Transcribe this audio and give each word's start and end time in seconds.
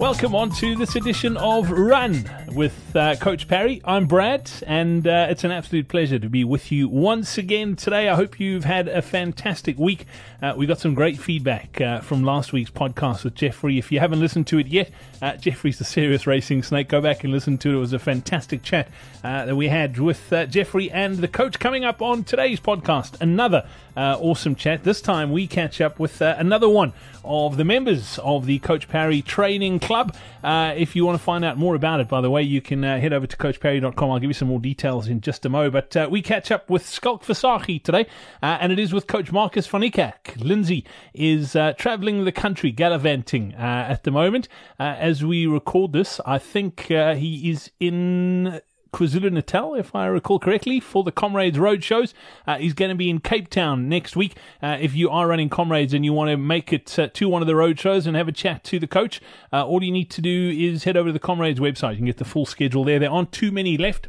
Welcome 0.00 0.34
on 0.34 0.48
to 0.52 0.76
this 0.76 0.96
edition 0.96 1.36
of 1.36 1.70
Run 1.70 2.24
with 2.54 2.96
uh, 2.96 3.16
Coach 3.16 3.46
Parry. 3.46 3.82
I'm 3.84 4.06
Brad, 4.06 4.50
and 4.66 5.06
uh, 5.06 5.26
it's 5.28 5.44
an 5.44 5.50
absolute 5.50 5.88
pleasure 5.88 6.18
to 6.18 6.30
be 6.30 6.42
with 6.42 6.72
you 6.72 6.88
once 6.88 7.36
again 7.36 7.76
today. 7.76 8.08
I 8.08 8.14
hope 8.14 8.40
you've 8.40 8.64
had 8.64 8.88
a 8.88 9.02
fantastic 9.02 9.78
week. 9.78 10.06
Uh, 10.40 10.54
we 10.56 10.64
got 10.64 10.80
some 10.80 10.94
great 10.94 11.18
feedback 11.18 11.82
uh, 11.82 12.00
from 12.00 12.24
last 12.24 12.50
week's 12.50 12.70
podcast 12.70 13.24
with 13.24 13.34
Geoffrey. 13.34 13.76
If 13.76 13.92
you 13.92 14.00
haven't 14.00 14.20
listened 14.20 14.46
to 14.46 14.58
it 14.58 14.68
yet, 14.68 14.90
uh, 15.20 15.36
Geoffrey's 15.36 15.76
the 15.76 15.84
serious 15.84 16.26
racing 16.26 16.62
snake. 16.62 16.88
Go 16.88 17.02
back 17.02 17.22
and 17.22 17.30
listen 17.30 17.58
to 17.58 17.68
it. 17.68 17.74
It 17.74 17.78
was 17.78 17.92
a 17.92 17.98
fantastic 17.98 18.62
chat 18.62 18.88
uh, 19.22 19.44
that 19.44 19.54
we 19.54 19.68
had 19.68 19.98
with 19.98 20.32
Geoffrey 20.48 20.90
and 20.90 21.18
the 21.18 21.28
coach. 21.28 21.58
Coming 21.58 21.84
up 21.84 22.00
on 22.00 22.24
today's 22.24 22.58
podcast, 22.58 23.20
another 23.20 23.68
awesome 23.94 24.54
chat. 24.54 24.82
This 24.82 25.02
time 25.02 25.30
we 25.30 25.46
catch 25.46 25.78
up 25.78 25.98
with 25.98 26.22
another 26.22 26.70
one 26.70 26.94
of 27.22 27.58
the 27.58 27.64
members 27.64 28.18
of 28.20 28.46
the 28.46 28.58
Coach 28.60 28.88
Parry 28.88 29.20
Training 29.20 29.78
Club. 29.90 30.14
if 30.44 30.94
you 30.94 31.04
want 31.04 31.18
to 31.18 31.24
find 31.24 31.44
out 31.44 31.58
more 31.58 31.74
about 31.74 31.98
it, 31.98 32.06
by 32.06 32.20
the 32.20 32.30
way, 32.30 32.42
you 32.42 32.60
can 32.60 32.84
head 32.84 33.12
over 33.12 33.26
to 33.26 33.36
CoachParry.com. 33.36 34.10
I'll 34.10 34.20
give 34.20 34.30
you 34.30 34.34
some 34.34 34.46
more 34.46 34.60
details 34.60 35.08
in 35.08 35.20
just 35.20 35.44
a 35.44 35.48
mo. 35.48 35.68
But 35.68 36.10
we 36.12 36.22
catch 36.22 36.52
up 36.52 36.70
with 36.70 36.88
Schalk 36.88 37.24
Visagie 37.24 37.82
today, 37.82 38.06
and 38.40 38.70
it 38.70 38.78
is 38.78 38.92
with 38.92 39.08
Coach 39.08 39.32
Markus 39.32 39.66
Niekerk. 39.80 40.42
Lindsay 40.42 40.84
is 41.14 41.56
uh, 41.56 41.72
traveling 41.72 42.24
the 42.24 42.32
country, 42.32 42.70
gallivanting 42.70 43.54
uh, 43.54 43.86
at 43.88 44.04
the 44.04 44.10
moment. 44.10 44.48
Uh, 44.78 44.94
as 44.98 45.24
we 45.24 45.46
record 45.46 45.92
this, 45.92 46.20
I 46.26 46.38
think 46.38 46.90
uh, 46.90 47.14
he 47.14 47.50
is 47.50 47.70
in 47.80 48.60
KwaZulu 48.92 49.32
Natal, 49.32 49.74
if 49.74 49.94
I 49.94 50.06
recall 50.06 50.38
correctly, 50.38 50.80
for 50.80 51.04
the 51.04 51.12
Comrades 51.12 51.58
Road 51.58 51.82
shows. 51.82 52.14
Uh, 52.46 52.58
he's 52.58 52.74
going 52.74 52.90
to 52.90 52.94
be 52.94 53.10
in 53.10 53.20
Cape 53.20 53.48
Town 53.48 53.88
next 53.88 54.16
week. 54.16 54.36
Uh, 54.62 54.78
if 54.80 54.94
you 54.94 55.10
are 55.10 55.26
running 55.26 55.48
Comrades 55.48 55.94
and 55.94 56.04
you 56.04 56.12
want 56.12 56.30
to 56.30 56.36
make 56.36 56.72
it 56.72 56.98
uh, 56.98 57.08
to 57.14 57.28
one 57.28 57.42
of 57.42 57.48
the 57.48 57.56
road 57.56 57.78
shows 57.78 58.06
and 58.06 58.16
have 58.16 58.28
a 58.28 58.32
chat 58.32 58.64
to 58.64 58.78
the 58.78 58.86
coach, 58.86 59.20
uh, 59.52 59.66
all 59.66 59.82
you 59.82 59.92
need 59.92 60.10
to 60.10 60.20
do 60.20 60.50
is 60.50 60.84
head 60.84 60.96
over 60.96 61.08
to 61.08 61.12
the 61.12 61.18
Comrades 61.18 61.60
website. 61.60 61.92
You 61.92 61.98
can 61.98 62.06
get 62.06 62.18
the 62.18 62.24
full 62.24 62.46
schedule 62.46 62.84
there. 62.84 62.98
There 62.98 63.10
aren't 63.10 63.32
too 63.32 63.52
many 63.52 63.76
left. 63.76 64.08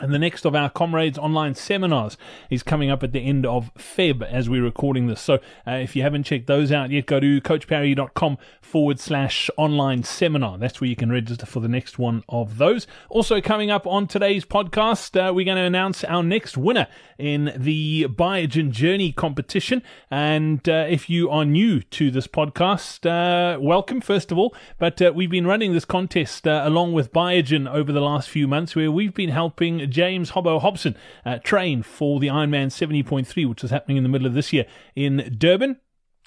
And 0.00 0.14
the 0.14 0.18
next 0.18 0.46
of 0.46 0.54
our 0.54 0.70
Comrades 0.70 1.18
online 1.18 1.54
seminars 1.54 2.16
is 2.48 2.62
coming 2.62 2.90
up 2.90 3.02
at 3.02 3.12
the 3.12 3.20
end 3.20 3.44
of 3.44 3.70
Feb 3.74 4.22
as 4.22 4.48
we're 4.48 4.64
recording 4.64 5.08
this. 5.08 5.20
So 5.20 5.34
uh, 5.66 5.72
if 5.72 5.94
you 5.94 6.02
haven't 6.02 6.24
checked 6.24 6.46
those 6.46 6.72
out 6.72 6.90
yet, 6.90 7.04
go 7.04 7.20
to 7.20 7.40
coachparry.com 7.42 8.38
forward 8.62 8.98
slash 8.98 9.50
online 9.58 10.02
seminar. 10.02 10.56
That's 10.56 10.80
where 10.80 10.88
you 10.88 10.96
can 10.96 11.12
register 11.12 11.44
for 11.44 11.60
the 11.60 11.68
next 11.68 11.98
one 11.98 12.24
of 12.30 12.56
those. 12.56 12.86
Also 13.10 13.42
coming 13.42 13.70
up 13.70 13.86
on 13.86 14.06
today's 14.06 14.46
podcast, 14.46 15.20
uh, 15.20 15.34
we're 15.34 15.44
going 15.44 15.58
to 15.58 15.64
announce 15.64 16.02
our 16.04 16.22
next 16.22 16.56
winner 16.56 16.86
in 17.18 17.52
the 17.54 18.06
Biogen 18.08 18.70
Journey 18.70 19.12
competition. 19.12 19.82
And 20.10 20.66
uh, 20.66 20.86
if 20.88 21.10
you 21.10 21.28
are 21.28 21.44
new 21.44 21.82
to 21.82 22.10
this 22.10 22.26
podcast, 22.26 23.04
uh, 23.04 23.60
welcome 23.60 24.00
first 24.00 24.32
of 24.32 24.38
all. 24.38 24.54
But 24.78 25.02
uh, 25.02 25.12
we've 25.14 25.30
been 25.30 25.46
running 25.46 25.74
this 25.74 25.84
contest 25.84 26.46
uh, 26.46 26.62
along 26.64 26.94
with 26.94 27.12
Biogen 27.12 27.70
over 27.70 27.92
the 27.92 28.00
last 28.00 28.30
few 28.30 28.48
months 28.48 28.74
where 28.74 28.90
we've 28.90 29.14
been 29.14 29.28
helping 29.28 29.89
James 29.90 30.30
Hobbo 30.32 30.60
Hobson 30.60 30.96
uh, 31.24 31.38
train 31.38 31.82
for 31.82 32.20
the 32.20 32.28
Ironman 32.28 32.68
70.3, 32.68 33.48
which 33.48 33.64
is 33.64 33.70
happening 33.70 33.96
in 33.96 34.02
the 34.02 34.08
middle 34.08 34.26
of 34.26 34.34
this 34.34 34.52
year 34.52 34.66
in 34.94 35.34
Durban 35.36 35.78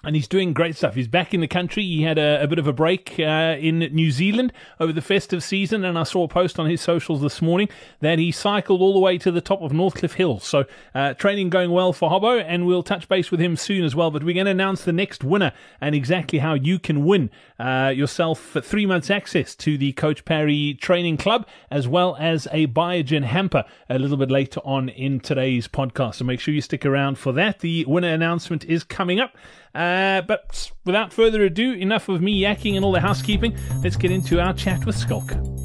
and 0.03 0.15
he's 0.15 0.27
doing 0.27 0.53
great 0.53 0.75
stuff. 0.75 0.95
He's 0.95 1.07
back 1.07 1.33
in 1.33 1.39
the 1.39 1.47
country. 1.47 1.83
He 1.83 2.03
had 2.03 2.17
a, 2.17 2.43
a 2.43 2.47
bit 2.47 2.59
of 2.59 2.67
a 2.67 2.73
break 2.73 3.15
uh, 3.19 3.55
in 3.57 3.79
New 3.79 4.11
Zealand 4.11 4.51
over 4.79 4.91
the 4.91 5.01
festive 5.01 5.43
season, 5.43 5.85
and 5.85 5.97
I 5.97 6.03
saw 6.03 6.23
a 6.23 6.27
post 6.27 6.59
on 6.59 6.69
his 6.69 6.81
socials 6.81 7.21
this 7.21 7.41
morning 7.41 7.69
that 8.01 8.19
he 8.19 8.31
cycled 8.31 8.81
all 8.81 8.93
the 8.93 8.99
way 8.99 9.17
to 9.17 9.31
the 9.31 9.39
top 9.39 9.61
of 9.61 9.71
Northcliffe 9.71 10.15
Hill. 10.15 10.39
So 10.39 10.65
uh, 10.93 11.13
training 11.13 11.49
going 11.49 11.71
well 11.71 11.93
for 11.93 12.09
Hobbo, 12.09 12.43
and 12.45 12.65
we'll 12.65 12.83
touch 12.83 13.07
base 13.07 13.31
with 13.31 13.39
him 13.39 13.55
soon 13.55 13.85
as 13.85 13.95
well. 13.95 14.11
But 14.11 14.23
we're 14.23 14.33
going 14.33 14.45
to 14.45 14.51
announce 14.51 14.83
the 14.83 14.91
next 14.91 15.23
winner 15.23 15.53
and 15.79 15.95
exactly 15.95 16.39
how 16.39 16.53
you 16.53 16.79
can 16.79 17.05
win 17.05 17.29
uh, 17.57 17.93
yourself 17.95 18.57
three 18.61 18.85
months 18.85 19.09
access 19.09 19.55
to 19.55 19.77
the 19.77 19.93
Coach 19.93 20.25
Parry 20.25 20.77
Training 20.81 21.15
Club, 21.15 21.47
as 21.71 21.87
well 21.87 22.17
as 22.19 22.47
a 22.51 22.67
Biogen 22.67 23.23
hamper 23.23 23.63
a 23.89 23.97
little 23.97 24.17
bit 24.17 24.29
later 24.29 24.59
on 24.65 24.89
in 24.89 25.21
today's 25.21 25.69
podcast. 25.69 26.15
So 26.15 26.25
make 26.25 26.41
sure 26.41 26.53
you 26.53 26.61
stick 26.61 26.85
around 26.85 27.17
for 27.17 27.31
that. 27.33 27.59
The 27.59 27.85
winner 27.85 28.13
announcement 28.13 28.65
is 28.65 28.83
coming 28.83 29.21
up. 29.21 29.35
Uh, 29.75 30.21
but 30.21 30.71
without 30.85 31.11
further 31.11 31.43
ado, 31.43 31.73
enough 31.73 32.09
of 32.09 32.21
me 32.21 32.39
yakking 32.39 32.75
and 32.75 32.85
all 32.85 32.91
the 32.91 32.99
housekeeping. 32.99 33.57
Let's 33.83 33.95
get 33.95 34.11
into 34.11 34.39
our 34.39 34.53
chat 34.53 34.85
with 34.85 34.97
Schalk. 34.97 35.62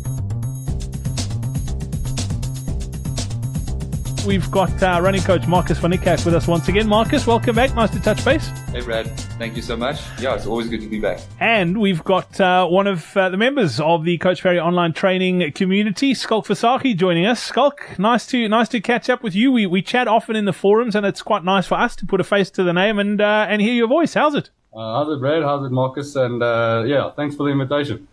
We've 4.28 4.50
got 4.50 4.82
uh, 4.82 5.00
running 5.02 5.22
coach 5.22 5.46
Markus 5.46 5.78
van 5.78 5.90
Niekerk 5.90 6.22
with 6.26 6.34
us 6.34 6.46
once 6.46 6.68
again. 6.68 6.86
Markus, 6.86 7.26
welcome 7.26 7.56
back. 7.56 7.74
Nice 7.74 7.88
to 7.92 7.98
touch 7.98 8.22
base. 8.26 8.46
Hey, 8.68 8.82
Brad. 8.82 9.06
Thank 9.38 9.56
you 9.56 9.62
so 9.62 9.74
much. 9.74 10.02
Yeah, 10.20 10.34
it's 10.34 10.44
always 10.44 10.68
good 10.68 10.82
to 10.82 10.86
be 10.86 11.00
back. 11.00 11.20
And 11.40 11.80
we've 11.80 12.04
got 12.04 12.38
uh, 12.38 12.66
one 12.66 12.86
of 12.86 13.16
uh, 13.16 13.30
the 13.30 13.38
members 13.38 13.80
of 13.80 14.04
the 14.04 14.18
Coach 14.18 14.42
Parry 14.42 14.60
online 14.60 14.92
training 14.92 15.50
community, 15.52 16.12
Schalk 16.12 16.46
Visagie, 16.46 16.94
joining 16.94 17.24
us. 17.24 17.50
Schalk, 17.50 17.98
nice 17.98 18.26
to 18.26 18.46
nice 18.48 18.68
to 18.68 18.82
catch 18.82 19.08
up 19.08 19.22
with 19.22 19.34
you. 19.34 19.50
We 19.50 19.64
we 19.64 19.80
chat 19.80 20.06
often 20.06 20.36
in 20.36 20.44
the 20.44 20.52
forums, 20.52 20.94
and 20.94 21.06
it's 21.06 21.22
quite 21.22 21.42
nice 21.42 21.66
for 21.66 21.76
us 21.76 21.96
to 21.96 22.04
put 22.04 22.20
a 22.20 22.24
face 22.24 22.50
to 22.50 22.62
the 22.62 22.74
name 22.74 22.98
and 22.98 23.22
uh, 23.22 23.46
and 23.48 23.62
hear 23.62 23.72
your 23.72 23.88
voice. 23.88 24.12
How's 24.12 24.34
it? 24.34 24.50
Uh, 24.74 24.92
how's 24.92 25.10
it, 25.10 25.20
Brad? 25.20 25.42
How's 25.42 25.64
it, 25.64 25.72
Markus? 25.72 26.14
And 26.16 26.42
uh, 26.42 26.84
yeah, 26.86 27.12
thanks 27.16 27.34
for 27.34 27.44
the 27.44 27.50
invitation. 27.50 28.06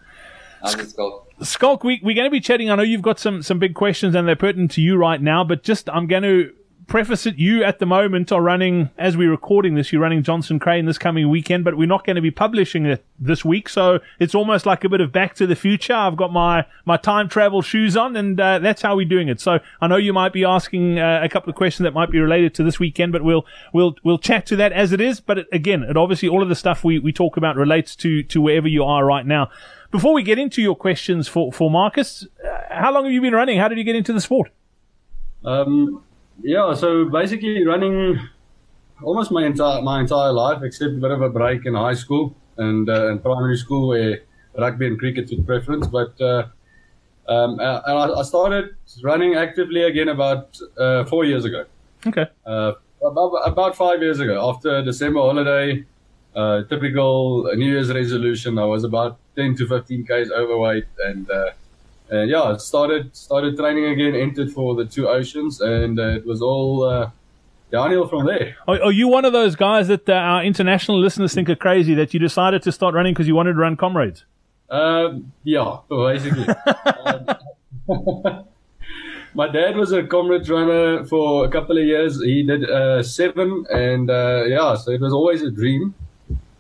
How's 0.61 0.75
it, 0.75 0.93
Schalk? 0.95 1.24
Schalk, 1.41 1.83
we, 1.83 1.99
we're 2.01 2.15
going 2.15 2.27
to 2.27 2.31
be 2.31 2.39
chatting. 2.39 2.69
I 2.69 2.75
know 2.75 2.83
you've 2.83 3.01
got 3.01 3.19
some, 3.19 3.41
some 3.41 3.59
big 3.59 3.75
questions 3.75 4.15
and 4.15 4.27
they're 4.27 4.35
pertinent 4.35 4.71
to 4.71 4.81
you 4.81 4.95
right 4.95 5.21
now, 5.21 5.43
but 5.43 5.63
just 5.63 5.89
I'm 5.89 6.07
going 6.07 6.23
to 6.23 6.53
preface 6.87 7.25
it. 7.25 7.37
You 7.37 7.63
at 7.63 7.79
the 7.79 7.85
moment 7.85 8.31
are 8.31 8.41
running, 8.41 8.89
as 8.97 9.17
we're 9.17 9.31
recording 9.31 9.75
this, 9.75 9.91
you're 9.91 10.01
running 10.01 10.23
Johnson 10.23 10.59
Crane 10.59 10.85
this 10.85 10.97
coming 10.97 11.29
weekend, 11.29 11.63
but 11.63 11.75
we're 11.75 11.87
not 11.87 12.05
going 12.05 12.15
to 12.15 12.21
be 12.21 12.31
publishing 12.31 12.85
it 12.85 13.03
this 13.19 13.43
week. 13.43 13.67
So 13.67 13.99
it's 14.19 14.35
almost 14.35 14.65
like 14.65 14.83
a 14.83 14.89
bit 14.89 15.01
of 15.01 15.11
back 15.11 15.35
to 15.35 15.47
the 15.47 15.55
future. 15.55 15.93
I've 15.93 16.15
got 16.15 16.31
my, 16.31 16.65
my 16.85 16.97
time 16.97 17.27
travel 17.27 17.61
shoes 17.61 17.97
on 17.97 18.15
and 18.15 18.39
uh, 18.39 18.59
that's 18.59 18.81
how 18.81 18.95
we're 18.95 19.05
doing 19.07 19.27
it. 19.27 19.41
So 19.41 19.59
I 19.81 19.87
know 19.87 19.97
you 19.97 20.13
might 20.13 20.31
be 20.31 20.45
asking 20.45 20.99
uh, 20.99 21.21
a 21.23 21.29
couple 21.29 21.49
of 21.49 21.55
questions 21.55 21.83
that 21.83 21.93
might 21.93 22.11
be 22.11 22.19
related 22.19 22.53
to 22.55 22.63
this 22.63 22.79
weekend, 22.79 23.11
but 23.11 23.23
we'll, 23.23 23.45
we'll, 23.73 23.95
we'll 24.03 24.19
chat 24.19 24.45
to 24.47 24.55
that 24.57 24.71
as 24.71 24.91
it 24.91 25.01
is. 25.01 25.19
But 25.19 25.39
it, 25.39 25.47
again, 25.51 25.83
it 25.83 25.97
obviously 25.97 26.29
all 26.29 26.43
of 26.43 26.49
the 26.49 26.55
stuff 26.55 26.83
we, 26.83 26.99
we 26.99 27.11
talk 27.11 27.35
about 27.35 27.55
relates 27.55 27.95
to, 27.97 28.23
to 28.23 28.41
wherever 28.41 28.67
you 28.67 28.83
are 28.83 29.03
right 29.03 29.25
now. 29.25 29.49
Before 29.95 30.13
we 30.13 30.23
get 30.23 30.37
into 30.37 30.61
your 30.61 30.75
questions 30.75 31.29
for, 31.29 31.53
for 31.53 31.71
Markus, 31.71 32.27
uh, 32.45 32.57
how 32.69 32.93
long 32.93 33.05
have 33.05 33.13
you 33.13 33.21
been 33.21 33.31
running? 33.31 33.57
How 33.57 33.69
did 33.69 33.77
you 33.77 33.85
get 33.85 33.95
into 33.95 34.11
the 34.11 34.19
sport? 34.19 34.51
Um, 35.45 36.03
yeah, 36.43 36.73
so 36.73 37.05
basically 37.05 37.65
running 37.65 38.19
almost 39.01 39.31
my 39.31 39.45
entire 39.45 39.81
my 39.81 40.01
entire 40.01 40.33
life, 40.33 40.63
except 40.63 40.91
a 40.95 40.97
bit 40.97 41.11
of 41.11 41.21
a 41.21 41.29
break 41.29 41.65
in 41.65 41.75
high 41.75 41.93
school 41.93 42.35
and 42.57 42.89
uh, 42.89 43.07
in 43.07 43.19
primary 43.19 43.55
school 43.55 43.87
where 43.87 44.19
rugby 44.57 44.85
and 44.87 44.99
cricket 44.99 45.29
took 45.29 45.45
preference. 45.45 45.87
But 45.87 46.19
uh, 46.19 46.47
um, 47.29 47.51
and 47.61 47.97
I, 48.03 48.19
I, 48.19 48.23
started 48.23 48.75
running 49.01 49.35
actively 49.35 49.83
again 49.83 50.09
about 50.09 50.59
uh, 50.77 51.05
four 51.05 51.23
years 51.23 51.45
ago. 51.45 51.63
Okay. 52.05 52.25
Uh, 52.45 52.73
about, 53.01 53.29
about 53.45 53.77
five 53.77 54.01
years 54.01 54.19
ago, 54.19 54.49
after 54.49 54.83
December 54.83 55.21
holiday, 55.21 55.85
uh, 56.35 56.63
typical 56.63 57.49
New 57.55 57.67
Year's 57.67 57.91
resolution. 57.91 58.59
I 58.59 58.65
was 58.65 58.83
about 58.83 59.17
10 59.35 59.55
to 59.57 59.67
15 59.67 60.05
k's 60.05 60.31
overweight, 60.31 60.85
and 61.03 61.29
uh, 61.29 61.51
and 62.09 62.29
yeah, 62.29 62.57
started 62.57 63.15
started 63.15 63.57
training 63.57 63.85
again. 63.85 64.15
Entered 64.15 64.51
for 64.51 64.75
the 64.75 64.85
two 64.85 65.07
oceans, 65.07 65.61
and 65.61 65.99
uh, 65.99 66.07
it 66.09 66.25
was 66.25 66.41
all 66.41 66.83
uh, 66.83 67.09
downhill 67.71 68.07
from 68.07 68.25
there. 68.25 68.55
Are, 68.67 68.81
are, 68.83 68.91
you 68.91 69.07
one 69.07 69.25
of 69.25 69.33
those 69.33 69.55
guys 69.55 69.87
that 69.87 70.07
uh, 70.07 70.13
our 70.13 70.43
international 70.43 70.99
listeners 70.99 71.33
think 71.33 71.49
are 71.49 71.55
crazy 71.55 71.93
that 71.95 72.13
you 72.13 72.19
decided 72.19 72.61
to 72.63 72.71
start 72.71 72.93
running 72.93 73.13
because 73.13 73.27
you 73.27 73.35
wanted 73.35 73.53
to 73.53 73.59
run 73.59 73.75
comrades? 73.75 74.25
Um, 74.69 75.31
yeah, 75.43 75.77
basically. 75.89 76.47
um, 77.05 77.27
my 79.33 79.47
dad 79.47 79.75
was 79.75 79.91
a 79.91 80.03
comrade 80.03 80.47
runner 80.47 81.05
for 81.05 81.45
a 81.45 81.49
couple 81.49 81.77
of 81.77 81.83
years. 81.83 82.21
He 82.23 82.43
did 82.43 82.69
uh, 82.69 83.03
seven, 83.03 83.65
and 83.69 84.09
uh, 84.09 84.43
yeah, 84.47 84.75
so 84.75 84.91
it 84.91 85.01
was 85.01 85.13
always 85.13 85.41
a 85.41 85.51
dream. 85.51 85.93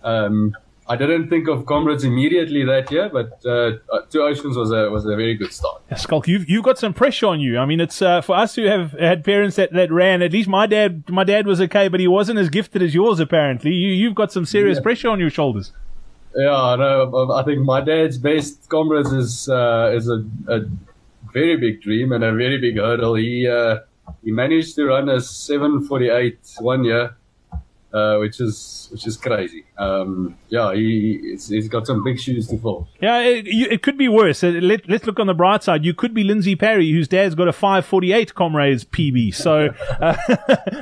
Um, 0.05 0.55
I 0.87 0.95
didn't 0.95 1.29
think 1.29 1.47
of 1.47 1.65
comrades 1.65 2.03
immediately 2.03 2.63
that 2.63 2.91
year, 2.91 3.09
but 3.11 3.41
uh, 3.43 3.77
uh, 3.91 4.01
Two 4.09 4.21
Oceans 4.21 4.55
was 4.55 4.71
a 4.71 4.91
was 4.91 5.03
a 5.05 5.15
very 5.15 5.33
good 5.33 5.51
start. 5.51 5.81
Yeah, 5.89 5.97
Schalk, 5.97 6.27
you've 6.27 6.47
you've 6.47 6.63
got 6.63 6.77
some 6.77 6.93
pressure 6.93 7.25
on 7.25 7.39
you. 7.39 7.57
I 7.57 7.65
mean, 7.65 7.79
it's 7.79 8.03
uh, 8.03 8.21
for 8.21 8.35
us 8.35 8.53
who 8.53 8.65
have 8.65 8.91
had 8.91 9.23
parents 9.23 9.55
that, 9.55 9.73
that 9.73 9.91
ran. 9.91 10.21
At 10.21 10.31
least 10.31 10.47
my 10.47 10.67
dad 10.67 11.09
my 11.09 11.23
dad 11.23 11.47
was 11.47 11.59
okay, 11.59 11.87
but 11.87 11.99
he 11.99 12.07
wasn't 12.07 12.37
as 12.37 12.49
gifted 12.49 12.83
as 12.83 12.93
yours. 12.93 13.19
Apparently, 13.19 13.71
you 13.71 13.89
you've 13.89 14.13
got 14.13 14.31
some 14.31 14.45
serious 14.45 14.77
yeah. 14.77 14.83
pressure 14.83 15.09
on 15.09 15.19
your 15.19 15.31
shoulders. 15.31 15.71
Yeah, 16.35 16.75
no, 16.77 17.31
I 17.31 17.43
think 17.43 17.59
my 17.61 17.81
dad's 17.81 18.19
best 18.19 18.69
comrades 18.69 19.11
is 19.11 19.49
uh, 19.49 19.91
is 19.95 20.07
a, 20.07 20.23
a 20.47 20.65
very 21.33 21.57
big 21.57 21.81
dream 21.81 22.11
and 22.11 22.23
a 22.23 22.31
very 22.31 22.59
big 22.59 22.77
hurdle. 22.77 23.15
He 23.15 23.47
uh, 23.47 23.79
he 24.23 24.31
managed 24.31 24.75
to 24.75 24.85
run 24.85 25.09
a 25.09 25.19
748 25.19 26.37
one 26.59 26.83
year, 26.83 27.15
uh, 27.91 28.17
which 28.17 28.39
is 28.39 28.84
which 28.95 29.05
is 29.05 29.17
crazy. 29.17 29.65
Um, 29.77 30.37
yeah, 30.47 30.73
he 30.73 31.37
he's 31.49 31.67
got 31.67 31.85
some 31.85 32.01
big 32.01 32.17
shoes 32.17 32.47
to 32.47 32.57
fill. 32.57 32.87
Yeah, 33.01 33.19
it, 33.19 33.45
you, 33.45 33.67
it 33.69 33.81
could 33.81 33.97
be 33.97 34.07
worse. 34.07 34.41
Uh, 34.41 34.51
let, 34.61 34.87
let's 34.87 35.05
look 35.05 35.19
on 35.19 35.27
the 35.27 35.33
bright 35.33 35.63
side. 35.63 35.83
You 35.83 35.93
could 35.93 36.13
be 36.13 36.23
Lindsay 36.23 36.55
Parry, 36.55 36.89
whose 36.93 37.09
dad's 37.09 37.35
got 37.35 37.49
a 37.49 37.51
548 37.51 38.33
Comrades 38.35 38.85
PB. 38.85 39.35
So 39.35 39.67
uh, 39.99 40.15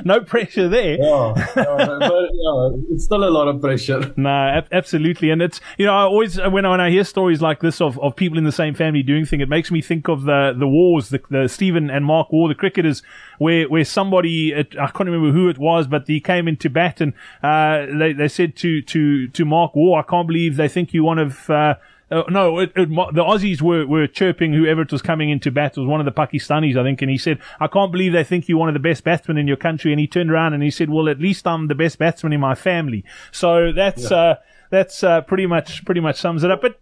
no 0.04 0.20
pressure 0.20 0.68
there. 0.68 0.96
Yeah, 0.96 1.34
yeah, 1.56 1.74
but 1.98 2.28
yeah, 2.32 2.70
it's 2.92 3.02
still 3.02 3.24
a 3.24 3.30
lot 3.30 3.48
of 3.48 3.60
pressure. 3.60 4.12
No, 4.24 4.30
ab- 4.30 4.68
absolutely. 4.70 5.30
And 5.30 5.42
it's, 5.42 5.60
you 5.76 5.86
know, 5.86 5.92
I 5.92 6.02
always, 6.02 6.38
when 6.40 6.64
I, 6.64 6.70
when 6.70 6.80
I 6.80 6.90
hear 6.90 7.02
stories 7.02 7.42
like 7.42 7.60
this 7.60 7.80
of, 7.80 7.98
of 7.98 8.14
people 8.14 8.38
in 8.38 8.44
the 8.44 8.52
same 8.52 8.74
family 8.74 9.02
doing 9.02 9.26
things, 9.26 9.42
it 9.42 9.48
makes 9.48 9.72
me 9.72 9.82
think 9.82 10.08
of 10.08 10.22
the, 10.22 10.54
the 10.56 10.68
wars, 10.68 11.08
the, 11.08 11.20
the 11.30 11.48
Stephen 11.48 11.90
and 11.90 12.04
Mark 12.04 12.32
Waugh, 12.32 12.46
the 12.46 12.54
cricketers, 12.54 13.02
where, 13.38 13.68
where 13.68 13.84
somebody, 13.84 14.54
I 14.54 14.62
can't 14.62 15.00
remember 15.00 15.32
who 15.32 15.48
it 15.48 15.58
was, 15.58 15.88
but 15.88 16.06
he 16.06 16.20
came 16.20 16.46
into 16.46 16.70
bat 16.70 17.00
and, 17.00 17.12
uh, 17.42 17.86
they, 18.04 18.12
they 18.12 18.28
said 18.28 18.54
to, 18.56 18.82
to, 18.82 19.28
to 19.28 19.44
Mark 19.44 19.74
Waugh, 19.74 19.98
I 19.98 20.02
can't 20.02 20.26
believe 20.26 20.56
they 20.56 20.68
think 20.68 20.92
you 20.92 21.02
one 21.02 21.18
of, 21.18 21.48
uh, 21.48 21.74
uh, 22.10 22.22
no, 22.28 22.58
it, 22.58 22.70
it, 22.76 22.88
the 22.90 23.24
Aussies 23.24 23.62
were, 23.62 23.86
were 23.86 24.06
chirping 24.06 24.52
whoever 24.52 24.82
it 24.82 24.92
was 24.92 25.02
coming 25.02 25.30
into 25.30 25.50
bat. 25.50 25.76
It 25.76 25.80
was 25.80 25.88
one 25.88 26.00
of 26.00 26.04
the 26.04 26.12
Pakistanis, 26.12 26.76
I 26.76 26.82
think, 26.82 27.00
and 27.02 27.10
he 27.10 27.18
said, 27.18 27.38
I 27.58 27.66
can't 27.66 27.90
believe 27.90 28.12
they 28.12 28.22
think 28.22 28.48
you're 28.48 28.58
one 28.58 28.68
of 28.68 28.74
the 28.74 28.78
best 28.78 29.04
batsmen 29.04 29.38
in 29.38 29.48
your 29.48 29.56
country. 29.56 29.90
And 29.90 29.98
he 29.98 30.06
turned 30.06 30.30
around 30.30 30.52
and 30.52 30.62
he 30.62 30.70
said, 30.70 30.90
well, 30.90 31.08
at 31.08 31.18
least 31.18 31.46
I'm 31.46 31.68
the 31.68 31.74
best 31.74 31.98
batsman 31.98 32.32
in 32.32 32.40
my 32.40 32.54
family. 32.54 33.04
So 33.32 33.72
that's, 33.72 34.10
yeah. 34.10 34.16
uh, 34.16 34.34
that's, 34.70 35.02
uh, 35.02 35.22
pretty 35.22 35.46
much, 35.46 35.84
pretty 35.84 36.02
much 36.02 36.20
sums 36.20 36.44
it 36.44 36.50
up. 36.50 36.60
But 36.60 36.78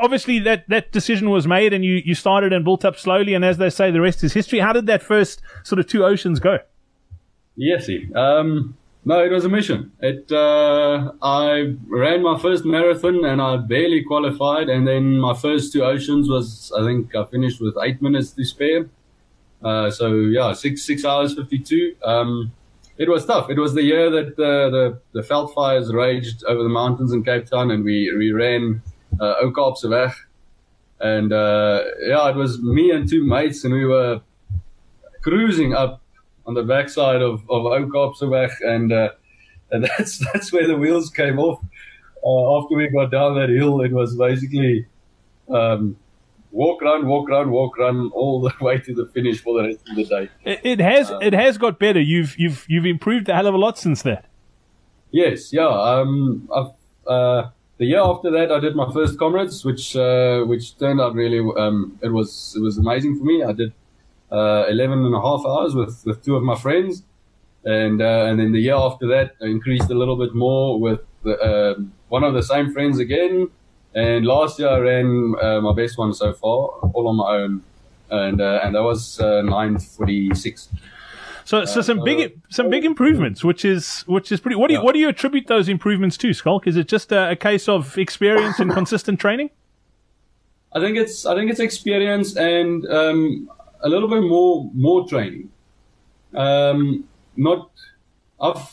obviously 0.00 0.38
that, 0.38 0.68
that 0.68 0.92
decision 0.92 1.30
was 1.30 1.46
made 1.46 1.72
and 1.72 1.84
you, 1.84 2.00
you 2.04 2.14
started 2.14 2.52
and 2.52 2.64
built 2.64 2.84
up 2.84 2.96
slowly. 2.96 3.34
And 3.34 3.44
as 3.44 3.58
they 3.58 3.70
say, 3.70 3.90
the 3.90 4.00
rest 4.00 4.22
is 4.24 4.32
history. 4.32 4.60
How 4.60 4.72
did 4.72 4.86
that 4.86 5.02
first 5.02 5.42
sort 5.64 5.80
of 5.80 5.88
two 5.88 6.04
oceans 6.04 6.38
go? 6.38 6.58
Yes, 7.56 7.90
um, 8.14 8.76
no, 9.04 9.24
it 9.24 9.32
was 9.32 9.44
a 9.44 9.48
mission. 9.48 9.92
It 10.00 10.30
uh, 10.30 11.12
I 11.22 11.74
ran 11.88 12.22
my 12.22 12.38
first 12.38 12.64
marathon 12.64 13.24
and 13.24 13.40
I 13.40 13.56
barely 13.56 14.02
qualified, 14.04 14.68
and 14.68 14.86
then 14.86 15.18
my 15.18 15.34
first 15.34 15.72
two 15.72 15.82
oceans 15.82 16.28
was 16.28 16.72
I 16.76 16.84
think 16.84 17.14
I 17.14 17.24
finished 17.24 17.60
with 17.60 17.76
eight 17.82 18.02
minutes 18.02 18.32
to 18.32 18.44
spare. 18.44 18.88
Uh, 19.62 19.90
so 19.90 20.14
yeah, 20.14 20.52
six 20.52 20.82
six 20.82 21.04
hours 21.04 21.34
fifty 21.34 21.58
two. 21.58 21.94
Um, 22.04 22.52
it 22.98 23.08
was 23.08 23.24
tough. 23.24 23.48
It 23.48 23.58
was 23.58 23.72
the 23.72 23.82
year 23.82 24.10
that 24.10 24.32
uh, 24.38 24.68
the 24.68 24.98
the 25.12 25.22
veld 25.22 25.54
fires 25.54 25.92
raged 25.92 26.44
over 26.44 26.62
the 26.62 26.68
mountains 26.68 27.12
in 27.12 27.24
Cape 27.24 27.46
Town, 27.46 27.70
and 27.70 27.82
we 27.82 28.12
we 28.16 28.32
ran 28.32 28.82
uh, 29.18 29.34
Ou 29.42 29.74
Weg, 29.84 30.12
and 31.00 31.32
uh, 31.32 31.84
yeah, 32.02 32.28
it 32.28 32.36
was 32.36 32.60
me 32.60 32.90
and 32.90 33.08
two 33.08 33.24
mates, 33.24 33.64
and 33.64 33.72
we 33.72 33.86
were 33.86 34.20
cruising 35.22 35.72
up 35.74 36.02
on 36.46 36.54
the 36.54 36.62
backside 36.62 37.22
of 37.22 37.42
of 37.48 37.64
Ou 37.66 38.14
and 38.62 38.92
uh, 38.92 39.10
and 39.70 39.84
that's 39.98 40.18
that's 40.32 40.52
where 40.52 40.66
the 40.66 40.76
wheels 40.76 41.10
came 41.10 41.38
off. 41.38 41.60
Uh, 42.24 42.58
after 42.58 42.76
we 42.76 42.88
got 42.88 43.10
down 43.10 43.34
that 43.36 43.48
hill, 43.48 43.80
it 43.80 43.92
was 43.92 44.14
basically 44.14 44.86
um, 45.48 45.96
walk, 46.50 46.82
run, 46.82 47.06
walk, 47.06 47.28
run, 47.28 47.50
walk, 47.50 47.78
run, 47.78 48.10
all 48.12 48.40
the 48.40 48.52
way 48.60 48.78
to 48.78 48.94
the 48.94 49.06
finish 49.06 49.40
for 49.40 49.60
the 49.60 49.68
rest 49.68 49.88
of 49.88 49.96
the 49.96 50.04
day. 50.04 50.28
It, 50.44 50.60
it 50.62 50.80
has 50.80 51.10
um, 51.10 51.22
it 51.22 51.32
has 51.32 51.58
got 51.58 51.78
better. 51.78 52.00
You've 52.00 52.38
you've 52.38 52.64
you've 52.68 52.86
improved 52.86 53.28
a 53.28 53.34
hell 53.34 53.46
of 53.46 53.54
a 53.54 53.58
lot 53.58 53.78
since 53.78 54.02
that. 54.02 54.26
Yes, 55.12 55.52
yeah. 55.52 55.66
Um, 55.66 56.48
I've, 56.54 56.70
uh, 57.06 57.50
the 57.78 57.86
year 57.86 58.00
after 58.00 58.30
that, 58.30 58.52
I 58.52 58.60
did 58.60 58.76
my 58.76 58.92
first 58.92 59.18
comrades, 59.18 59.64
which 59.64 59.96
uh, 59.96 60.42
which 60.42 60.78
turned 60.78 61.00
out 61.00 61.14
really. 61.14 61.38
Um, 61.58 61.98
it 62.02 62.10
was 62.10 62.54
it 62.56 62.60
was 62.60 62.78
amazing 62.78 63.18
for 63.18 63.24
me. 63.24 63.42
I 63.42 63.52
did 63.52 63.72
uh, 64.32 64.66
11 64.68 65.04
and 65.04 65.14
a 65.14 65.20
half 65.20 65.44
hours 65.46 65.74
with, 65.74 66.02
with 66.04 66.24
two 66.24 66.36
of 66.36 66.42
my 66.42 66.56
friends. 66.56 67.02
And, 67.64 68.00
uh, 68.00 68.26
and 68.26 68.40
then 68.40 68.52
the 68.52 68.60
year 68.60 68.74
after 68.74 69.06
that, 69.08 69.34
I 69.42 69.46
increased 69.46 69.90
a 69.90 69.94
little 69.94 70.16
bit 70.16 70.34
more 70.34 70.80
with 70.80 71.00
the, 71.22 71.38
uh, 71.38 71.74
one 72.08 72.24
of 72.24 72.34
the 72.34 72.42
same 72.42 72.72
friends 72.72 72.98
again. 72.98 73.48
And 73.94 74.24
last 74.24 74.58
year 74.58 74.68
I 74.68 74.78
ran 74.78 75.34
uh, 75.42 75.60
my 75.60 75.74
best 75.74 75.98
one 75.98 76.14
so 76.14 76.32
far, 76.32 76.68
all 76.92 77.08
on 77.08 77.16
my 77.16 77.36
own. 77.36 77.62
And, 78.10 78.40
uh, 78.40 78.60
and 78.62 78.74
that 78.74 78.82
was 78.82 79.20
uh, 79.20 79.42
946. 79.42 80.68
So, 81.44 81.64
so 81.64 81.80
some 81.80 82.04
big, 82.04 82.40
some 82.48 82.70
big 82.70 82.84
improvements, 82.84 83.42
which 83.42 83.64
is, 83.64 84.02
which 84.02 84.30
is 84.30 84.40
pretty. 84.40 84.56
What 84.56 84.68
do 84.68 84.74
you, 84.74 84.82
what 84.82 84.92
do 84.92 85.00
you 85.00 85.08
attribute 85.08 85.48
those 85.48 85.68
improvements 85.68 86.16
to, 86.18 86.32
Schalk? 86.32 86.66
Is 86.66 86.76
it 86.76 86.86
just 86.86 87.10
a, 87.10 87.30
a 87.30 87.36
case 87.36 87.68
of 87.68 87.98
experience 87.98 88.60
and 88.60 88.70
consistent 88.72 89.18
training? 89.18 89.50
I 90.72 90.78
think 90.78 90.96
it's, 90.96 91.26
I 91.26 91.34
think 91.34 91.50
it's 91.50 91.58
experience 91.58 92.36
and 92.36 92.86
um, 92.86 93.50
a 93.82 93.88
little 93.88 94.08
bit 94.08 94.22
more 94.22 94.70
more 94.74 95.06
training. 95.08 95.50
Um, 96.34 97.04
not, 97.36 97.70
I've, 98.40 98.68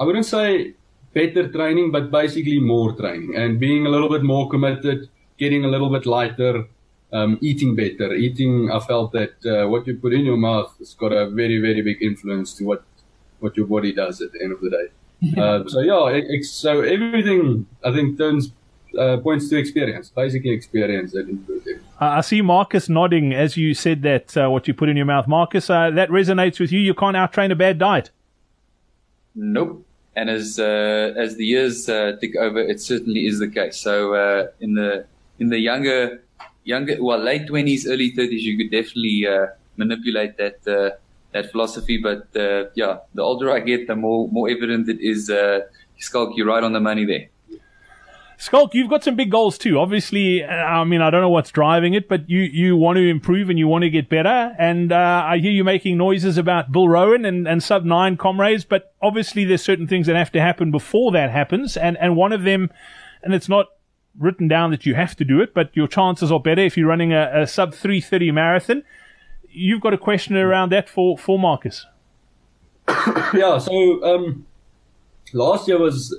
I 0.00 0.04
wouldn't 0.04 0.26
say 0.26 0.74
better 1.12 1.48
training, 1.48 1.90
but 1.90 2.10
basically 2.10 2.60
more 2.60 2.92
training 2.92 3.34
and 3.36 3.60
being 3.60 3.86
a 3.86 3.90
little 3.90 4.08
bit 4.08 4.22
more 4.22 4.48
committed, 4.48 5.08
getting 5.38 5.64
a 5.64 5.68
little 5.68 5.90
bit 5.90 6.06
lighter, 6.06 6.66
um, 7.12 7.38
eating 7.42 7.76
better. 7.76 8.14
Eating, 8.14 8.70
I 8.70 8.80
felt 8.80 9.12
that 9.12 9.44
uh, 9.44 9.68
what 9.68 9.86
you 9.86 9.96
put 9.96 10.12
in 10.12 10.24
your 10.24 10.38
mouth 10.38 10.74
has 10.78 10.94
got 10.94 11.12
a 11.12 11.28
very, 11.28 11.60
very 11.60 11.82
big 11.82 12.02
influence 12.02 12.54
to 12.54 12.64
what, 12.64 12.84
what 13.40 13.56
your 13.56 13.66
body 13.66 13.92
does 13.92 14.20
at 14.22 14.32
the 14.32 14.42
end 14.42 14.52
of 14.52 14.60
the 14.60 14.70
day. 14.70 14.86
Yeah. 15.20 15.44
Uh, 15.44 15.68
so 15.68 15.80
yeah, 15.80 16.08
it, 16.08 16.44
so 16.44 16.80
everything 16.80 17.66
I 17.84 17.92
think 17.92 18.18
turns 18.18 18.52
uh, 18.98 19.18
points 19.18 19.48
to 19.50 19.56
experience, 19.56 20.10
basically 20.10 20.50
experience 20.50 21.12
that 21.12 21.28
improved 21.28 21.66
it. 21.66 21.80
Uh, 22.02 22.16
I 22.18 22.20
see 22.20 22.42
Markus 22.42 22.88
nodding 22.88 23.32
as 23.32 23.56
you 23.56 23.74
said 23.74 24.02
that 24.02 24.36
uh, 24.36 24.50
what 24.50 24.66
you 24.66 24.74
put 24.74 24.88
in 24.88 24.96
your 24.96 25.06
mouth, 25.06 25.28
Markus. 25.28 25.70
Uh, 25.70 25.88
that 25.90 26.08
resonates 26.08 26.58
with 26.58 26.72
you. 26.72 26.80
You 26.80 26.94
can't 26.94 27.16
outtrain 27.16 27.52
a 27.52 27.54
bad 27.54 27.78
diet. 27.78 28.10
Nope. 29.36 29.86
And 30.16 30.28
as 30.28 30.58
uh, 30.58 31.14
as 31.16 31.36
the 31.36 31.46
years 31.46 31.88
uh, 31.88 32.16
tick 32.20 32.34
over, 32.34 32.58
it 32.58 32.80
certainly 32.80 33.26
is 33.26 33.38
the 33.38 33.46
case. 33.46 33.76
So 33.76 33.94
in 34.58 34.74
the 34.74 35.06
in 35.38 35.50
the 35.50 35.60
younger 35.60 36.24
younger 36.64 36.96
well 37.00 37.20
late 37.20 37.46
twenties, 37.46 37.86
early 37.86 38.10
thirties, 38.10 38.42
you 38.42 38.56
could 38.58 38.72
definitely 38.72 39.24
manipulate 39.76 40.36
that 40.38 40.58
that 41.30 41.52
philosophy. 41.52 41.98
But 41.98 42.26
yeah, 42.74 42.98
the 43.14 43.22
older 43.22 43.52
I 43.52 43.60
get, 43.60 43.86
the 43.86 43.94
more 43.94 44.28
more 44.28 44.50
evident 44.50 44.88
it 44.88 45.00
is. 45.00 45.30
Schalk, 45.98 46.36
you're 46.36 46.48
right 46.48 46.64
on 46.64 46.72
the 46.72 46.80
money 46.80 47.04
there. 47.04 47.28
Schalk, 48.42 48.74
you've 48.74 48.90
got 48.90 49.04
some 49.04 49.14
big 49.14 49.30
goals 49.30 49.56
too. 49.56 49.78
Obviously, 49.78 50.42
uh, 50.42 50.48
I 50.48 50.82
mean, 50.82 51.00
I 51.00 51.10
don't 51.10 51.20
know 51.20 51.28
what's 51.28 51.52
driving 51.52 51.94
it, 51.94 52.08
but 52.08 52.28
you, 52.28 52.40
you 52.40 52.76
want 52.76 52.96
to 52.96 53.08
improve 53.08 53.48
and 53.48 53.56
you 53.56 53.68
want 53.68 53.82
to 53.82 53.90
get 53.90 54.08
better. 54.08 54.56
And 54.58 54.90
uh, 54.90 55.22
I 55.24 55.38
hear 55.38 55.52
you 55.52 55.62
making 55.62 55.96
noises 55.96 56.36
about 56.36 56.72
Bill 56.72 56.88
Rowan 56.88 57.24
and, 57.24 57.46
and 57.46 57.62
sub 57.62 57.84
nine 57.84 58.16
comrades, 58.16 58.64
but 58.64 58.94
obviously 59.00 59.44
there's 59.44 59.62
certain 59.62 59.86
things 59.86 60.08
that 60.08 60.16
have 60.16 60.32
to 60.32 60.40
happen 60.40 60.72
before 60.72 61.12
that 61.12 61.30
happens. 61.30 61.76
And, 61.76 61.96
and 61.98 62.16
one 62.16 62.32
of 62.32 62.42
them, 62.42 62.72
and 63.22 63.32
it's 63.32 63.48
not 63.48 63.66
written 64.18 64.48
down 64.48 64.72
that 64.72 64.84
you 64.86 64.96
have 64.96 65.14
to 65.16 65.24
do 65.24 65.40
it, 65.40 65.54
but 65.54 65.70
your 65.76 65.86
chances 65.86 66.32
are 66.32 66.40
better 66.40 66.62
if 66.62 66.76
you're 66.76 66.88
running 66.88 67.12
a, 67.12 67.42
a 67.42 67.46
sub 67.46 67.72
330 67.72 68.32
marathon. 68.32 68.82
You've 69.50 69.80
got 69.80 69.94
a 69.94 69.98
question 69.98 70.36
around 70.36 70.72
that 70.72 70.88
for, 70.88 71.16
for 71.16 71.38
Markus. 71.38 71.86
yeah, 72.88 73.58
so 73.58 74.02
um, 74.02 74.46
last 75.32 75.68
year 75.68 75.78
was 75.78 76.18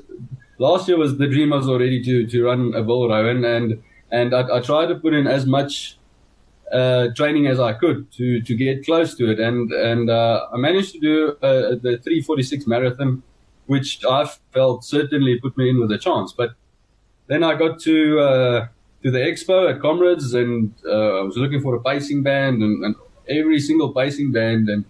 last 0.67 0.87
year 0.87 0.97
was 0.97 1.17
the 1.17 1.27
dream 1.27 1.51
I 1.53 1.57
was 1.57 1.69
already 1.73 1.99
to 2.07 2.15
to 2.27 2.37
run 2.49 2.61
a 2.73 2.83
Bill 2.83 3.03
Rowan 3.09 3.43
and 3.55 3.83
and 4.19 4.33
I, 4.39 4.41
I 4.57 4.59
tried 4.69 4.87
to 4.87 4.95
put 4.95 5.13
in 5.19 5.25
as 5.27 5.45
much 5.57 5.97
uh, 6.71 7.07
training 7.19 7.45
as 7.53 7.59
I 7.59 7.73
could 7.73 8.11
to 8.17 8.41
to 8.47 8.53
get 8.55 8.85
close 8.85 9.15
to 9.19 9.31
it. 9.31 9.39
And 9.47 9.71
and 9.71 10.09
uh, 10.09 10.47
I 10.53 10.57
managed 10.57 10.91
to 10.93 10.99
do 10.99 11.15
uh, 11.47 11.75
the 11.85 11.99
346 12.03 12.67
marathon 12.67 13.23
which 13.73 13.89
I 14.05 14.21
felt 14.55 14.83
certainly 14.83 15.39
put 15.39 15.57
me 15.57 15.69
in 15.69 15.79
with 15.79 15.91
a 15.91 15.97
chance. 15.97 16.33
But 16.41 16.51
then 17.27 17.43
I 17.43 17.55
got 17.63 17.79
to 17.89 17.97
uh, 18.29 18.67
to 19.03 19.11
the 19.11 19.21
expo 19.31 19.57
at 19.71 19.81
Comrades 19.81 20.33
and 20.33 20.73
uh, 20.85 21.19
I 21.19 21.23
was 21.29 21.37
looking 21.37 21.61
for 21.61 21.75
a 21.75 21.81
pacing 21.81 22.23
band 22.23 22.61
and, 22.65 22.83
and 22.85 22.95
every 23.27 23.59
single 23.59 23.93
pacing 23.93 24.31
band 24.31 24.69
and 24.69 24.85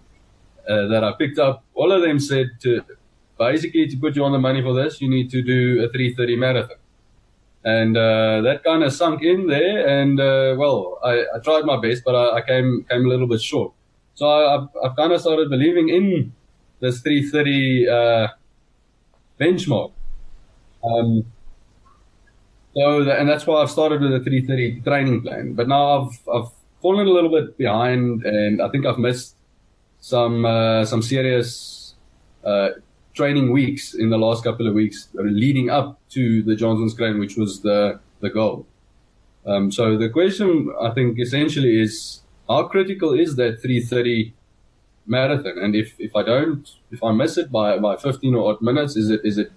uh, 0.68 0.86
that 0.92 1.02
I 1.04 1.12
picked 1.22 1.38
up 1.38 1.64
all 1.74 1.90
of 1.96 2.00
them 2.02 2.18
said 2.18 2.46
to 2.64 2.70
basically 3.38 3.86
to 3.88 3.96
put 3.96 4.16
you 4.16 4.24
on 4.24 4.32
the 4.32 4.38
money 4.38 4.62
for 4.62 4.74
this, 4.74 5.00
you 5.00 5.08
need 5.08 5.30
to 5.30 5.42
do 5.42 5.84
a 5.84 5.88
330 5.88 6.36
marathon. 6.36 6.76
And 7.64 7.96
uh, 7.96 8.42
that 8.42 8.62
kind 8.62 8.82
of 8.82 8.92
sunk 8.92 9.22
in 9.22 9.46
there. 9.46 9.86
And 9.86 10.20
uh, 10.20 10.54
well, 10.58 10.98
I, 11.02 11.24
I, 11.34 11.38
tried 11.42 11.64
my 11.64 11.80
best, 11.80 12.02
but 12.04 12.14
I, 12.14 12.38
I, 12.38 12.42
came 12.42 12.84
came 12.90 13.06
a 13.06 13.08
little 13.08 13.26
bit 13.26 13.40
short. 13.40 13.72
So 14.14 14.28
I, 14.28 14.52
have 14.52 14.68
I've 14.84 14.96
kind 14.96 15.12
of 15.12 15.20
started 15.20 15.48
believing 15.48 15.88
in 15.88 16.32
this 16.80 17.00
330 17.00 17.88
uh, 17.88 18.28
benchmark. 19.40 19.92
Um, 20.84 21.24
so 22.74 23.10
and 23.10 23.28
that's 23.28 23.46
why 23.46 23.62
I've 23.62 23.70
started 23.70 24.02
with 24.02 24.12
a 24.12 24.20
330 24.20 24.82
training 24.82 25.22
plan. 25.22 25.54
But 25.54 25.68
now 25.68 26.02
I've 26.02 26.28
I've 26.28 26.50
fallen 26.82 27.06
a 27.06 27.10
little 27.10 27.30
bit 27.30 27.56
behind, 27.56 28.24
and 28.26 28.60
I 28.60 28.68
think 28.68 28.84
I've 28.84 28.98
missed 28.98 29.36
some 30.00 30.44
uh, 30.44 30.84
some 30.84 31.00
serious 31.00 31.94
uh, 32.44 32.70
training 33.14 33.52
weeks 33.52 33.94
in 33.94 34.10
the 34.10 34.18
last 34.18 34.42
couple 34.44 34.66
of 34.66 34.74
weeks 34.74 35.08
leading 35.14 35.70
up 35.70 36.00
to 36.10 36.42
the 36.42 36.56
Johnson's 36.56 36.94
Johnstown 36.94 37.20
which 37.20 37.36
was 37.36 37.60
the, 37.60 38.00
the 38.20 38.28
goal. 38.28 38.66
Um, 39.46 39.70
so 39.70 39.96
the 39.96 40.08
question 40.08 40.72
I 40.80 40.90
think 40.90 41.18
essentially 41.18 41.80
is 41.80 42.20
how 42.48 42.64
critical 42.64 43.12
is 43.14 43.36
that 43.36 43.62
330 43.62 44.34
marathon? 45.06 45.58
And 45.58 45.74
if, 45.74 45.94
if 45.98 46.16
I 46.16 46.22
don't, 46.22 46.68
if 46.90 47.02
I 47.02 47.12
miss 47.12 47.38
it 47.38 47.52
by, 47.52 47.78
by 47.78 47.96
15 47.96 48.34
or 48.34 48.52
odd 48.52 48.62
minutes, 48.62 48.96
is 48.96 49.10
it, 49.10 49.20
is 49.24 49.38
it 49.38 49.52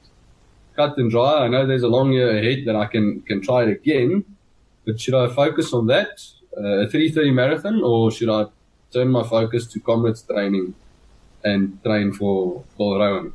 cut 0.76 0.98
and 0.98 1.10
dry? 1.10 1.46
I 1.46 1.48
know 1.48 1.66
there's 1.66 1.84
a 1.84 1.88
long 1.88 2.12
year 2.12 2.38
ahead 2.38 2.66
that 2.66 2.76
I 2.76 2.86
can, 2.86 3.22
can 3.22 3.42
try 3.42 3.64
it 3.64 3.70
again, 3.70 4.24
but 4.86 5.00
should 5.00 5.16
I 5.16 5.34
focus 5.34 5.74
on 5.74 5.88
that, 5.88 6.22
uh, 6.58 6.86
a 6.86 6.88
330 6.88 7.32
marathon, 7.32 7.82
or 7.84 8.12
should 8.12 8.30
I 8.30 8.46
turn 8.94 9.10
my 9.10 9.24
focus 9.24 9.68
to 9.68 9.80
comrades 9.80 10.22
training 10.22 10.76
and 11.44 11.82
train 11.84 12.14
for 12.14 12.64
Paul 12.78 13.00
Rowan? 13.00 13.34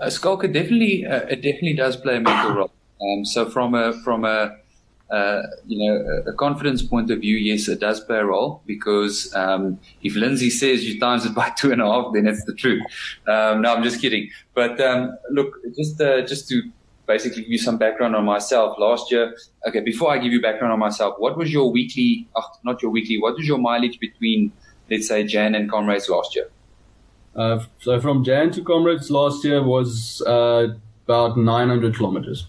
Uh, 0.00 0.06
Skalka 0.06 0.52
definitely, 0.52 1.06
uh, 1.06 1.20
it 1.26 1.36
definitely 1.36 1.74
does 1.74 1.96
play 1.96 2.16
a 2.16 2.20
mental 2.20 2.54
role. 2.54 2.70
Um, 3.00 3.24
so 3.24 3.48
from 3.48 3.74
a, 3.74 3.92
from 4.02 4.24
a, 4.24 4.56
uh, 5.10 5.42
you 5.66 5.78
know, 5.78 6.22
a 6.26 6.32
confidence 6.32 6.82
point 6.82 7.10
of 7.10 7.20
view, 7.20 7.36
yes, 7.36 7.68
it 7.68 7.80
does 7.80 8.00
play 8.00 8.18
a 8.18 8.24
role 8.24 8.62
because 8.66 9.32
um, 9.34 9.78
if 10.02 10.16
Lindsay 10.16 10.50
says 10.50 10.84
you 10.84 10.98
times 10.98 11.24
it 11.24 11.34
by 11.34 11.50
two 11.56 11.72
and 11.72 11.80
a 11.80 11.86
half, 11.86 12.12
then 12.12 12.26
it's 12.26 12.44
the 12.44 12.54
truth. 12.54 12.82
Um, 13.26 13.62
no, 13.62 13.74
I'm 13.74 13.82
just 13.82 14.00
kidding. 14.00 14.30
But 14.54 14.80
um, 14.80 15.16
look, 15.30 15.54
just 15.76 16.00
uh, 16.00 16.22
just 16.22 16.48
to 16.48 16.62
basically 17.06 17.42
give 17.42 17.50
you 17.50 17.58
some 17.58 17.76
background 17.76 18.16
on 18.16 18.24
myself. 18.24 18.78
Last 18.78 19.12
year, 19.12 19.36
okay, 19.68 19.80
before 19.80 20.10
I 20.10 20.18
give 20.18 20.32
you 20.32 20.40
background 20.40 20.72
on 20.72 20.78
myself, 20.78 21.14
what 21.18 21.36
was 21.36 21.52
your 21.52 21.70
weekly? 21.70 22.26
Oh, 22.34 22.44
not 22.64 22.82
your 22.82 22.90
weekly. 22.90 23.20
What 23.20 23.36
was 23.36 23.46
your 23.46 23.58
mileage 23.58 24.00
between, 24.00 24.52
let's 24.90 25.08
say, 25.08 25.24
Jan 25.24 25.54
and 25.54 25.70
Comrades 25.70 26.08
last 26.08 26.34
year? 26.34 26.48
Uh, 27.36 27.60
so 27.80 28.00
from 28.00 28.24
Jan 28.24 28.50
to 28.52 28.62
Comrades 28.62 29.10
last 29.10 29.44
year 29.44 29.62
was 29.62 30.22
uh, 30.26 30.68
about 31.06 31.36
900 31.36 31.96
kilometers. 31.96 32.46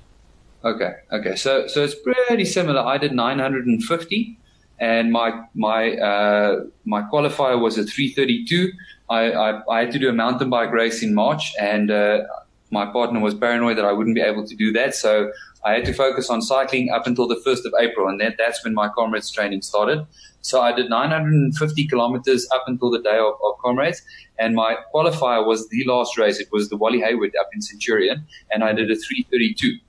Okay, 0.63 0.93
okay. 1.11 1.35
So 1.35 1.67
so 1.67 1.83
it's 1.83 1.95
pretty 1.95 2.45
similar. 2.45 2.81
I 2.81 2.97
did 2.97 3.11
950, 3.11 4.37
and 4.79 5.11
my 5.11 5.43
my 5.53 5.95
uh, 5.97 6.63
my 6.85 7.03
qualifier 7.03 7.59
was 7.59 7.77
a 7.77 7.83
332. 7.83 8.71
I, 9.07 9.31
I, 9.31 9.61
I 9.71 9.79
had 9.81 9.91
to 9.91 9.99
do 9.99 10.09
a 10.09 10.13
mountain 10.13 10.49
bike 10.49 10.71
race 10.71 11.03
in 11.03 11.13
March, 11.13 11.53
and 11.59 11.91
uh, 11.91 12.23
my 12.71 12.85
partner 12.85 13.19
was 13.19 13.33
paranoid 13.33 13.77
that 13.77 13.85
I 13.85 13.91
wouldn't 13.91 14.15
be 14.15 14.21
able 14.21 14.45
to 14.45 14.55
do 14.55 14.71
that. 14.73 14.95
So 14.95 15.31
I 15.63 15.73
had 15.73 15.85
to 15.85 15.93
focus 15.93 16.29
on 16.29 16.41
cycling 16.41 16.89
up 16.89 17.07
until 17.07 17.27
the 17.27 17.35
1st 17.35 17.65
of 17.65 17.73
April, 17.79 18.07
and 18.07 18.19
that, 18.21 18.35
that's 18.37 18.63
when 18.63 18.73
my 18.73 18.89
comrades 18.89 19.31
training 19.31 19.61
started. 19.61 20.05
So 20.41 20.61
I 20.61 20.71
did 20.71 20.89
950 20.89 21.87
kilometers 21.87 22.47
up 22.53 22.65
until 22.67 22.91
the 22.91 23.01
day 23.01 23.17
of, 23.17 23.33
of 23.43 23.57
comrades, 23.63 24.01
and 24.37 24.55
my 24.55 24.77
qualifier 24.93 25.45
was 25.45 25.67
the 25.69 25.83
last 25.85 26.17
race. 26.17 26.39
It 26.39 26.49
was 26.51 26.69
the 26.69 26.77
Wally 26.77 26.99
Hayward 27.01 27.33
up 27.39 27.49
in 27.53 27.61
Centurion, 27.61 28.25
and 28.51 28.63
I 28.63 28.73
did 28.73 28.91
a 28.91 28.95
332 28.95 29.79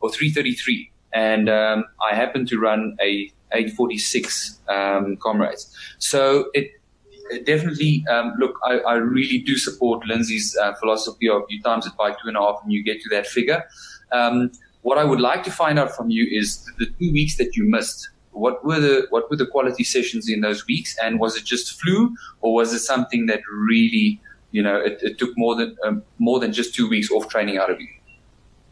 or 0.00 0.10
333. 0.10 0.90
And 1.12 1.48
um, 1.48 1.84
I 2.08 2.14
happened 2.14 2.48
to 2.48 2.58
run 2.58 2.96
a 3.00 3.30
846 3.52 4.58
um, 4.68 5.16
comrades. 5.16 5.74
So 5.98 6.50
it 6.54 6.72
definitely, 7.44 8.04
um, 8.10 8.34
look, 8.38 8.58
I, 8.64 8.78
I, 8.78 8.94
really 8.94 9.38
do 9.38 9.56
support 9.56 10.06
Lindsay's 10.06 10.56
uh, 10.56 10.74
philosophy 10.74 11.28
of 11.28 11.42
you 11.48 11.62
times 11.62 11.86
it 11.86 11.96
by 11.96 12.10
two 12.10 12.28
and 12.28 12.36
a 12.36 12.40
half 12.40 12.60
and 12.62 12.72
you 12.72 12.82
get 12.82 13.00
to 13.02 13.08
that 13.10 13.26
figure. 13.26 13.64
Um, 14.12 14.50
what 14.82 14.98
I 14.98 15.04
would 15.04 15.20
like 15.20 15.42
to 15.44 15.50
find 15.50 15.78
out 15.78 15.96
from 15.96 16.10
you 16.10 16.26
is 16.30 16.64
the 16.78 16.86
two 16.86 17.12
weeks 17.12 17.36
that 17.38 17.56
you 17.56 17.64
missed. 17.64 18.10
What 18.32 18.64
were 18.64 18.80
the 18.80 19.06
what 19.10 19.30
were 19.30 19.36
the 19.36 19.46
quality 19.46 19.84
sessions 19.84 20.28
in 20.28 20.40
those 20.40 20.66
weeks, 20.66 20.96
and 21.02 21.20
was 21.20 21.36
it 21.36 21.44
just 21.44 21.80
flu, 21.80 22.14
or 22.40 22.52
was 22.52 22.72
it 22.72 22.80
something 22.80 23.26
that 23.26 23.40
really, 23.50 24.20
you 24.50 24.62
know, 24.62 24.76
it, 24.76 24.98
it 25.02 25.18
took 25.18 25.30
more 25.36 25.54
than 25.54 25.76
um, 25.86 26.02
more 26.18 26.40
than 26.40 26.52
just 26.52 26.74
two 26.74 26.88
weeks 26.88 27.10
off 27.10 27.28
training 27.28 27.58
out 27.58 27.70
of 27.70 27.80
you? 27.80 27.88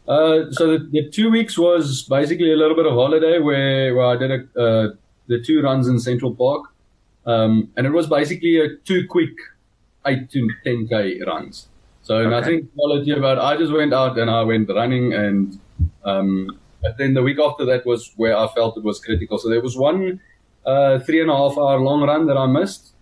Uh, 0.07 0.51
so 0.51 0.77
the, 0.77 0.89
the, 0.91 1.09
two 1.09 1.31
weeks 1.31 1.57
was 1.57 2.03
basically 2.03 2.51
a 2.51 2.57
little 2.57 2.75
bit 2.75 2.85
of 2.85 2.91
holiday 2.91 3.39
where, 3.39 3.95
where 3.95 4.05
I 4.05 4.17
did 4.17 4.31
a, 4.31 4.61
uh, 4.61 4.89
the 5.27 5.41
two 5.41 5.61
runs 5.61 5.87
in 5.87 5.97
Central 5.97 6.35
Park. 6.35 6.72
Um, 7.25 7.71
and 7.77 7.87
it 7.87 7.91
was 7.91 8.07
basically 8.07 8.59
a 8.59 8.75
two 8.77 9.07
quick 9.07 9.35
eight 10.05 10.29
to 10.31 10.49
10k 10.65 11.25
runs. 11.25 11.67
So 12.01 12.17
okay. 12.17 12.29
nothing 12.29 12.69
quality 12.75 13.11
about, 13.11 13.39
I 13.39 13.55
just 13.55 13.71
went 13.71 13.93
out 13.93 14.17
and 14.17 14.29
I 14.29 14.41
went 14.43 14.69
running 14.69 15.13
and, 15.13 15.59
um, 16.03 16.59
but 16.81 16.97
then 16.97 17.13
the 17.13 17.21
week 17.21 17.39
after 17.39 17.63
that 17.65 17.85
was 17.85 18.11
where 18.17 18.37
I 18.37 18.47
felt 18.49 18.77
it 18.77 18.83
was 18.83 18.99
critical. 18.99 19.37
So 19.37 19.49
there 19.49 19.61
was 19.61 19.77
one, 19.77 20.19
uh, 20.65 20.99
three 20.99 21.21
and 21.21 21.31
a 21.31 21.35
half 21.35 21.57
hour 21.57 21.79
long 21.79 22.01
run 22.01 22.27
that 22.27 22.37
I 22.37 22.45
missed. 22.45 22.93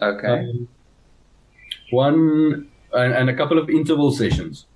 Okay. 0.00 0.48
Um, 0.48 0.68
one 1.90 2.68
and, 2.94 3.12
and, 3.12 3.30
a 3.30 3.34
couple 3.34 3.58
of 3.58 3.68
interval 3.68 4.12
sessions. 4.12 4.66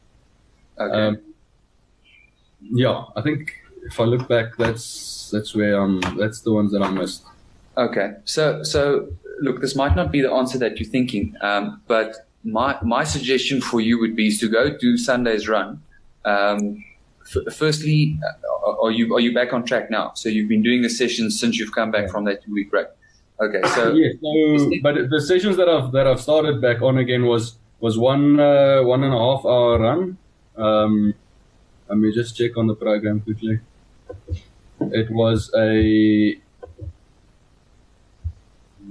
Okay. 0.79 0.95
Um, 0.95 1.21
yeah, 2.61 3.05
I 3.17 3.23
think 3.23 3.55
if 3.85 3.99
I 4.01 4.05
look 4.05 4.29
back, 4.29 4.57
that's 4.57 5.31
that's 5.31 5.55
where 5.55 5.81
um 5.81 6.01
that's 6.19 6.41
the 6.41 6.53
ones 6.53 6.73
that 6.73 6.83
I 6.83 6.91
missed. 6.91 7.25
Okay, 7.77 8.13
so 8.25 8.63
so 8.63 9.09
look, 9.41 9.61
this 9.61 9.75
might 9.75 9.97
not 9.97 10.13
be 10.13 10.21
the 10.21 10.31
answer 10.31 10.59
that 10.59 10.79
you're 10.79 10.89
thinking, 10.89 11.35
um, 11.41 11.81
but 11.87 12.29
my 12.45 12.79
my 12.83 13.05
suggestion 13.05 13.61
for 13.61 13.81
you 13.81 13.99
would 13.99 14.15
be 14.15 14.37
to 14.37 14.49
go 14.49 14.77
do 14.77 14.97
Sunday's 14.97 15.49
run. 15.49 15.83
Um, 16.25 16.85
f- 17.25 17.55
firstly, 17.55 18.19
uh, 18.25 18.83
are 18.83 18.91
you 18.91 19.15
are 19.15 19.21
you 19.21 19.35
back 19.35 19.53
on 19.53 19.65
track 19.65 19.91
now? 19.91 20.13
So 20.15 20.29
you've 20.29 20.49
been 20.49 20.63
doing 20.63 20.83
the 20.83 20.91
sessions 20.91 21.39
since 21.41 21.59
you've 21.59 21.73
come 21.73 21.91
back 21.91 22.11
from 22.11 22.25
that 22.25 22.45
two 22.45 22.53
week 22.53 22.71
break. 22.71 22.89
Okay, 23.41 23.63
so 23.75 23.93
yes, 23.95 24.15
so, 24.21 24.71
but 24.83 25.11
the 25.11 25.21
sessions 25.21 25.57
that 25.57 25.69
I've 25.69 25.93
that 25.93 26.07
I've 26.07 26.21
started 26.21 26.61
back 26.61 26.83
on 26.83 26.99
again 26.99 27.25
was 27.25 27.57
was 27.81 27.99
one 27.99 28.39
uh, 28.39 28.83
one 28.83 29.03
and 29.03 29.15
a 29.15 29.19
half 29.19 29.45
hour 29.45 29.79
run. 29.79 30.19
Um, 30.57 31.15
let 31.89 31.99
me 31.99 32.13
just 32.13 32.37
check 32.37 32.57
on 32.57 32.67
the 32.67 32.75
program 32.75 33.21
quickly. 33.21 33.61
It 34.81 35.11
was 35.11 35.51
a, 35.55 36.37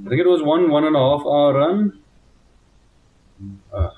I 0.06 0.10
think 0.10 0.22
it 0.22 0.28
was 0.28 0.42
one 0.42 0.70
one 0.72 0.84
and 0.86 0.96
a 0.96 1.00
half 1.00 1.22
hour 1.22 1.54
run, 1.54 2.00
uh, 3.72 3.90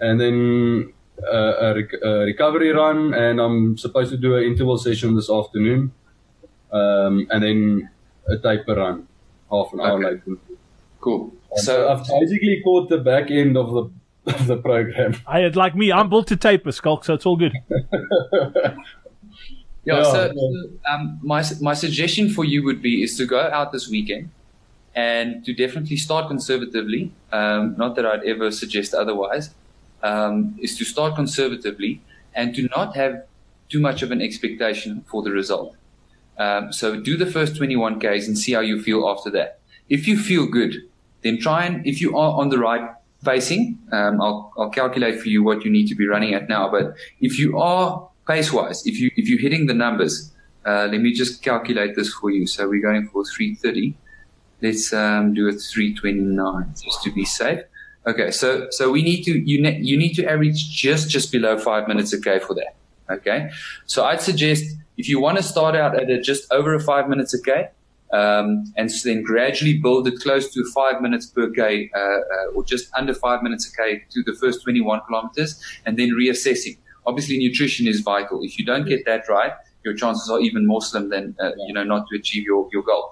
and 0.00 0.20
then 0.20 0.92
uh, 1.22 1.54
a, 1.60 1.74
rec- 1.74 2.02
a, 2.02 2.18
recovery 2.20 2.70
run, 2.70 3.14
and 3.14 3.40
I'm 3.40 3.78
supposed 3.78 4.10
to 4.10 4.18
do 4.18 4.36
an 4.36 4.44
interval 4.44 4.76
session 4.76 5.16
this 5.16 5.30
afternoon, 5.30 5.92
um, 6.70 7.26
and 7.30 7.42
then 7.42 7.90
a 8.28 8.36
taper 8.36 8.74
run, 8.74 9.08
half 9.50 9.72
an 9.72 9.80
hour 9.80 10.04
okay. 10.04 10.04
later. 10.04 10.40
Cool. 11.00 11.32
so 11.56 11.88
I've 11.88 12.06
basically 12.06 12.60
caught 12.62 12.90
the 12.90 12.98
back 12.98 13.30
end 13.30 13.56
of 13.56 13.72
the 13.72 14.32
of 14.34 14.46
the 14.46 14.56
program. 14.56 15.16
I 15.26 15.46
like 15.48 15.74
me. 15.74 15.92
I'm 15.92 16.10
built 16.10 16.26
to 16.28 16.36
taper, 16.36 16.72
Schalk, 16.72 17.04
so 17.04 17.14
it's 17.14 17.24
all 17.24 17.36
good. 17.36 17.54
yeah, 17.70 18.74
yeah, 19.84 20.02
so, 20.02 20.32
so 20.34 20.68
um, 20.90 21.18
my 21.22 21.42
my 21.62 21.72
suggestion 21.72 22.28
for 22.28 22.44
you 22.44 22.64
would 22.64 22.82
be 22.82 23.02
is 23.02 23.16
to 23.16 23.24
go 23.24 23.40
out 23.40 23.72
this 23.72 23.88
weekend 23.88 24.28
and 24.96 25.44
to 25.44 25.54
definitely 25.54 25.96
start 25.96 26.26
conservatively. 26.26 27.12
Um, 27.32 27.76
not 27.76 27.94
that 27.94 28.04
I'd 28.04 28.24
ever 28.24 28.50
suggest 28.50 28.94
otherwise. 28.94 29.50
Um, 30.02 30.56
is 30.60 30.76
to 30.78 30.84
start 30.84 31.14
conservatively 31.14 32.00
and 32.34 32.54
to 32.54 32.68
not 32.76 32.96
have 32.96 33.24
too 33.68 33.80
much 33.80 34.02
of 34.02 34.10
an 34.10 34.20
expectation 34.20 35.04
for 35.08 35.22
the 35.22 35.30
result. 35.30 35.76
Um, 36.38 36.72
so 36.72 37.00
do 37.00 37.16
the 37.16 37.26
first 37.26 37.56
21 37.56 37.98
Ks 38.00 38.26
and 38.26 38.38
see 38.38 38.52
how 38.52 38.60
you 38.60 38.80
feel 38.82 39.08
after 39.08 39.30
that. 39.30 39.60
If 39.88 40.06
you 40.06 40.18
feel 40.18 40.46
good, 40.46 40.74
then 41.22 41.38
try 41.38 41.64
and 41.64 41.86
if 41.86 42.00
you 42.00 42.16
are 42.16 42.38
on 42.40 42.48
the 42.50 42.58
right 42.58 42.90
pacing. 43.24 43.78
Um, 43.92 44.20
I'll, 44.20 44.52
I'll 44.56 44.70
calculate 44.70 45.20
for 45.20 45.28
you 45.28 45.42
what 45.42 45.64
you 45.64 45.70
need 45.70 45.88
to 45.88 45.94
be 45.94 46.06
running 46.06 46.34
at 46.34 46.48
now. 46.48 46.70
But 46.70 46.94
if 47.20 47.38
you 47.38 47.58
are 47.58 48.08
pace 48.26 48.52
wise, 48.52 48.86
if 48.86 48.98
you 48.98 49.10
if 49.16 49.28
you're 49.28 49.40
hitting 49.40 49.66
the 49.66 49.74
numbers, 49.74 50.32
uh, 50.64 50.88
let 50.90 51.00
me 51.00 51.12
just 51.12 51.42
calculate 51.42 51.96
this 51.96 52.12
for 52.12 52.30
you. 52.30 52.46
So 52.46 52.68
we're 52.68 52.82
going 52.82 53.08
for 53.08 53.24
330. 53.24 53.94
Let's 54.62 54.92
um, 54.92 55.34
do 55.34 55.48
a 55.48 55.52
329 55.52 56.74
just 56.82 57.02
to 57.02 57.12
be 57.12 57.24
safe. 57.24 57.60
Okay, 58.06 58.30
so 58.30 58.68
so 58.70 58.90
we 58.90 59.02
need 59.02 59.24
to 59.24 59.32
you 59.38 59.60
ne- 59.60 59.80
you 59.80 59.96
need 59.96 60.14
to 60.14 60.24
average 60.24 60.70
just 60.70 61.10
just 61.10 61.32
below 61.32 61.58
five 61.58 61.88
minutes 61.88 62.12
a 62.12 62.20
k 62.20 62.38
for 62.38 62.54
that. 62.54 62.74
Okay, 63.10 63.50
so 63.86 64.04
I'd 64.04 64.20
suggest 64.20 64.64
if 64.96 65.08
you 65.08 65.20
want 65.20 65.36
to 65.38 65.42
start 65.42 65.74
out 65.74 65.98
at 66.00 66.08
a 66.08 66.20
just 66.20 66.50
over 66.52 66.72
a 66.74 66.80
five 66.80 67.08
minutes 67.08 67.34
a 67.34 67.42
k, 67.42 67.68
um, 68.12 68.72
and 68.76 68.90
so 68.90 69.08
then 69.08 69.22
gradually 69.22 69.78
build 69.78 70.06
it 70.06 70.20
close 70.20 70.52
to 70.54 70.64
five 70.72 71.02
minutes 71.02 71.26
per 71.26 71.50
k, 71.50 71.90
uh, 71.94 71.98
uh, 71.98 72.54
or 72.54 72.64
just 72.64 72.88
under 72.96 73.12
five 73.12 73.42
minutes 73.42 73.68
a 73.68 73.76
k 73.76 74.04
to 74.10 74.22
the 74.22 74.34
first 74.34 74.62
21 74.62 75.00
kilometers, 75.08 75.60
and 75.84 75.98
then 75.98 76.10
reassessing. 76.10 76.78
Obviously, 77.06 77.38
nutrition 77.38 77.88
is 77.88 78.00
vital. 78.00 78.42
If 78.42 78.58
you 78.58 78.64
don't 78.64 78.86
get 78.88 79.04
that 79.06 79.28
right, 79.28 79.52
your 79.84 79.94
chances 79.94 80.30
are 80.30 80.40
even 80.40 80.66
more 80.66 80.82
slim 80.82 81.08
than 81.10 81.34
uh, 81.40 81.50
you 81.66 81.72
know 81.72 81.82
not 81.82 82.06
to 82.08 82.16
achieve 82.16 82.44
your 82.44 82.68
your 82.72 82.82
goal. 82.82 83.10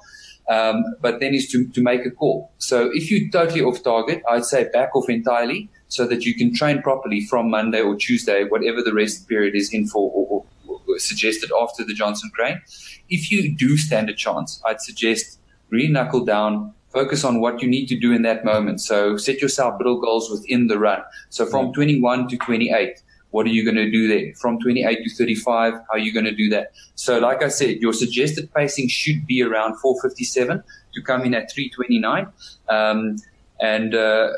Um, 0.48 0.84
but 1.00 1.20
then 1.20 1.32
is 1.32 1.48
to 1.52 1.66
to 1.68 1.82
make 1.82 2.04
a 2.04 2.10
call. 2.10 2.52
So 2.58 2.90
if 2.92 3.10
you're 3.10 3.30
totally 3.30 3.62
off 3.62 3.82
target, 3.82 4.22
I'd 4.28 4.44
say 4.44 4.68
back 4.72 4.94
off 4.94 5.08
entirely 5.08 5.70
so 5.88 6.06
that 6.06 6.24
you 6.24 6.34
can 6.34 6.54
train 6.54 6.82
properly 6.82 7.24
from 7.24 7.50
Monday 7.50 7.80
or 7.80 7.96
Tuesday, 7.96 8.44
whatever 8.44 8.82
the 8.82 8.92
rest 8.92 9.26
period 9.28 9.54
is 9.54 9.72
in 9.72 9.86
for, 9.86 10.10
or, 10.10 10.44
or, 10.66 10.80
or 10.86 10.98
suggested 10.98 11.50
after 11.58 11.84
the 11.84 11.94
Johnson 11.94 12.30
Crane 12.34 12.60
if 13.08 13.30
you 13.30 13.54
do 13.54 13.76
stand 13.76 14.08
a 14.08 14.14
chance, 14.14 14.60
I'd 14.64 14.80
suggest 14.80 15.38
really 15.70 15.88
knuckle 15.88 16.24
down, 16.24 16.72
focus 16.92 17.24
on 17.24 17.40
what 17.40 17.62
you 17.62 17.68
need 17.68 17.86
to 17.86 17.98
do 17.98 18.12
in 18.12 18.22
that 18.22 18.44
moment. 18.44 18.80
So 18.80 19.16
set 19.16 19.40
yourself 19.40 19.74
little 19.78 20.00
goals 20.00 20.30
within 20.30 20.68
the 20.68 20.78
run. 20.78 21.02
So 21.30 21.46
from 21.46 21.72
21 21.72 22.28
to 22.28 22.36
28, 22.36 23.02
What 23.34 23.46
are 23.46 23.54
you 23.58 23.64
going 23.64 23.74
to 23.74 23.90
do 23.90 24.06
there? 24.06 24.32
From 24.36 24.60
28 24.60 25.02
to 25.02 25.10
35, 25.16 25.72
how 25.72 25.80
are 25.90 25.98
you 25.98 26.12
going 26.12 26.24
to 26.24 26.34
do 26.34 26.48
that? 26.50 26.70
So, 26.94 27.18
like 27.18 27.42
I 27.42 27.48
said, 27.48 27.78
your 27.78 27.92
suggested 27.92 28.48
pacing 28.54 28.86
should 28.86 29.26
be 29.26 29.42
around 29.42 29.76
457 29.80 30.62
to 30.94 31.02
come 31.02 31.24
in 31.24 31.34
at 31.34 31.50
329. 31.50 32.28
Um, 32.68 33.16
and 33.58 33.92
uh, 33.92 34.28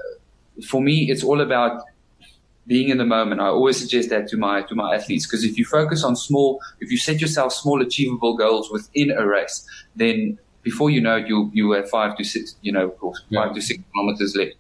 for 0.66 0.80
me, 0.80 1.10
it's 1.10 1.22
all 1.22 1.42
about 1.42 1.82
being 2.66 2.88
in 2.88 2.96
the 2.96 3.04
moment. 3.04 3.42
I 3.42 3.48
always 3.48 3.78
suggest 3.78 4.08
that 4.08 4.28
to 4.28 4.38
my 4.38 4.62
to 4.62 4.74
my 4.74 4.94
athletes 4.94 5.26
because 5.26 5.44
if 5.44 5.58
you 5.58 5.66
focus 5.66 6.02
on 6.02 6.16
small, 6.16 6.58
if 6.80 6.90
you 6.90 6.96
set 6.96 7.20
yourself 7.20 7.52
small 7.52 7.82
achievable 7.82 8.34
goals 8.34 8.70
within 8.70 9.10
a 9.10 9.26
race, 9.26 9.68
then 9.94 10.38
before 10.62 10.88
you 10.88 11.02
know 11.02 11.16
it, 11.16 11.28
you 11.28 11.50
you 11.52 11.72
have 11.72 11.90
five 11.90 12.16
to 12.16 12.24
six, 12.24 12.56
you 12.62 12.72
know, 12.72 12.94
five 13.02 13.12
yeah. 13.28 13.52
to 13.52 13.60
six 13.60 13.78
kilometers 13.92 14.34
left. 14.34 14.54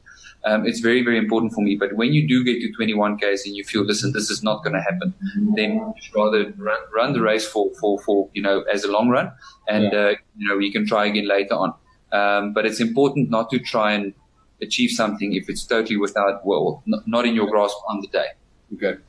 Um, 0.46 0.64
it's 0.64 0.78
very 0.78 1.02
very 1.02 1.18
important 1.18 1.52
for 1.52 1.60
me. 1.60 1.76
But 1.76 1.94
when 1.94 2.12
you 2.12 2.26
do 2.26 2.44
get 2.44 2.60
to 2.60 2.72
21 2.72 3.18
k's 3.18 3.44
and 3.44 3.56
you 3.56 3.64
feel, 3.64 3.84
listen, 3.84 4.12
this 4.12 4.30
is 4.30 4.42
not 4.42 4.62
going 4.62 4.74
to 4.74 4.80
happen, 4.80 5.12
then 5.56 5.92
rather 6.14 6.52
run, 6.56 6.78
run 6.94 7.12
the 7.12 7.20
race 7.20 7.46
for 7.46 7.70
for 7.80 7.98
for 8.00 8.30
you 8.32 8.42
know 8.42 8.62
as 8.72 8.84
a 8.84 8.90
long 8.90 9.08
run, 9.08 9.32
and 9.68 9.92
yeah. 9.92 9.98
uh, 9.98 10.14
you 10.36 10.48
know 10.48 10.58
you 10.58 10.72
can 10.72 10.86
try 10.86 11.06
again 11.06 11.26
later 11.26 11.54
on. 11.54 11.74
Um, 12.12 12.52
but 12.54 12.64
it's 12.64 12.80
important 12.80 13.28
not 13.28 13.50
to 13.50 13.58
try 13.58 13.92
and 13.92 14.14
achieve 14.62 14.90
something 14.90 15.34
if 15.34 15.50
it's 15.50 15.66
totally 15.66 15.98
without 15.98 16.46
well 16.46 16.82
not 16.86 17.26
in 17.26 17.34
your 17.34 17.50
grasp 17.50 17.76
on 17.88 18.00
the 18.00 18.08
day. 18.08 18.28
Okay. 18.74 19.00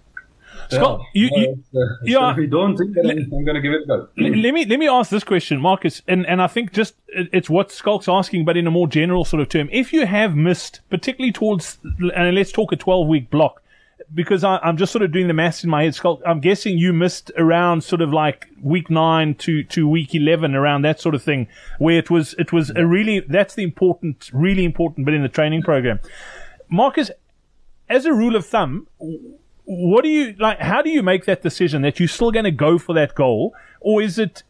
Scott, 0.69 1.01
yeah, 1.13 1.29
you, 1.31 1.57
you, 1.71 1.81
uh, 1.81 1.85
yeah. 2.03 2.37
You 2.37 2.47
don't 2.47 2.77
think 2.77 2.93
that 2.95 3.05
I'm 3.05 3.45
going 3.45 3.55
to 3.55 3.61
give 3.61 3.73
it 3.73 3.83
a 3.83 3.85
go. 3.85 4.07
let 4.17 4.53
me 4.53 4.65
let 4.65 4.79
me 4.79 4.87
ask 4.87 5.09
this 5.09 5.23
question, 5.23 5.61
Markus, 5.61 6.01
and 6.07 6.25
and 6.25 6.41
I 6.41 6.47
think 6.47 6.73
just 6.73 6.95
it's 7.07 7.49
what 7.49 7.71
Schalk's 7.71 8.07
asking, 8.07 8.45
but 8.45 8.57
in 8.57 8.67
a 8.67 8.71
more 8.71 8.87
general 8.87 9.25
sort 9.25 9.41
of 9.41 9.49
term. 9.49 9.69
If 9.71 9.93
you 9.93 10.05
have 10.05 10.35
missed, 10.35 10.81
particularly 10.89 11.31
towards, 11.31 11.77
and 11.83 12.35
let's 12.35 12.51
talk 12.51 12.71
a 12.71 12.75
12 12.75 13.07
week 13.07 13.29
block, 13.29 13.61
because 14.13 14.43
I, 14.43 14.59
am 14.63 14.77
just 14.77 14.91
sort 14.91 15.03
of 15.03 15.11
doing 15.11 15.27
the 15.27 15.33
maths 15.33 15.63
in 15.63 15.69
my 15.69 15.83
head. 15.83 15.95
Schalk, 15.95 16.21
I'm 16.25 16.39
guessing 16.39 16.77
you 16.77 16.93
missed 16.93 17.31
around 17.37 17.83
sort 17.83 18.01
of 18.01 18.13
like 18.13 18.47
week 18.61 18.89
nine 18.89 19.35
to, 19.35 19.63
to 19.63 19.87
week 19.87 20.15
11, 20.15 20.55
around 20.55 20.83
that 20.83 20.99
sort 20.99 21.15
of 21.15 21.23
thing, 21.23 21.47
where 21.79 21.97
it 21.97 22.09
was, 22.09 22.33
it 22.37 22.51
was 22.53 22.71
a 22.75 22.85
really, 22.85 23.19
that's 23.21 23.55
the 23.55 23.63
important, 23.63 24.29
really 24.33 24.63
important 24.63 25.05
bit 25.05 25.15
in 25.15 25.23
the 25.23 25.29
training 25.29 25.61
program. 25.61 25.99
Markus, 26.69 27.11
as 27.89 28.05
a 28.05 28.13
rule 28.13 28.35
of 28.35 28.45
thumb, 28.45 28.87
what 29.67 30.03
do 30.03 30.09
you 30.09 30.33
like? 30.39 30.59
How 30.59 30.81
do 30.81 30.89
you 30.89 31.03
make 31.03 31.25
that 31.25 31.41
decision 31.41 31.81
that 31.81 31.99
you're 31.99 32.07
still 32.07 32.31
going 32.31 32.45
to 32.45 32.51
go 32.51 32.77
for 32.77 32.93
that 32.95 33.15
goal, 33.15 33.53
or 33.81 34.01
is 34.01 34.17
it? 34.17 34.43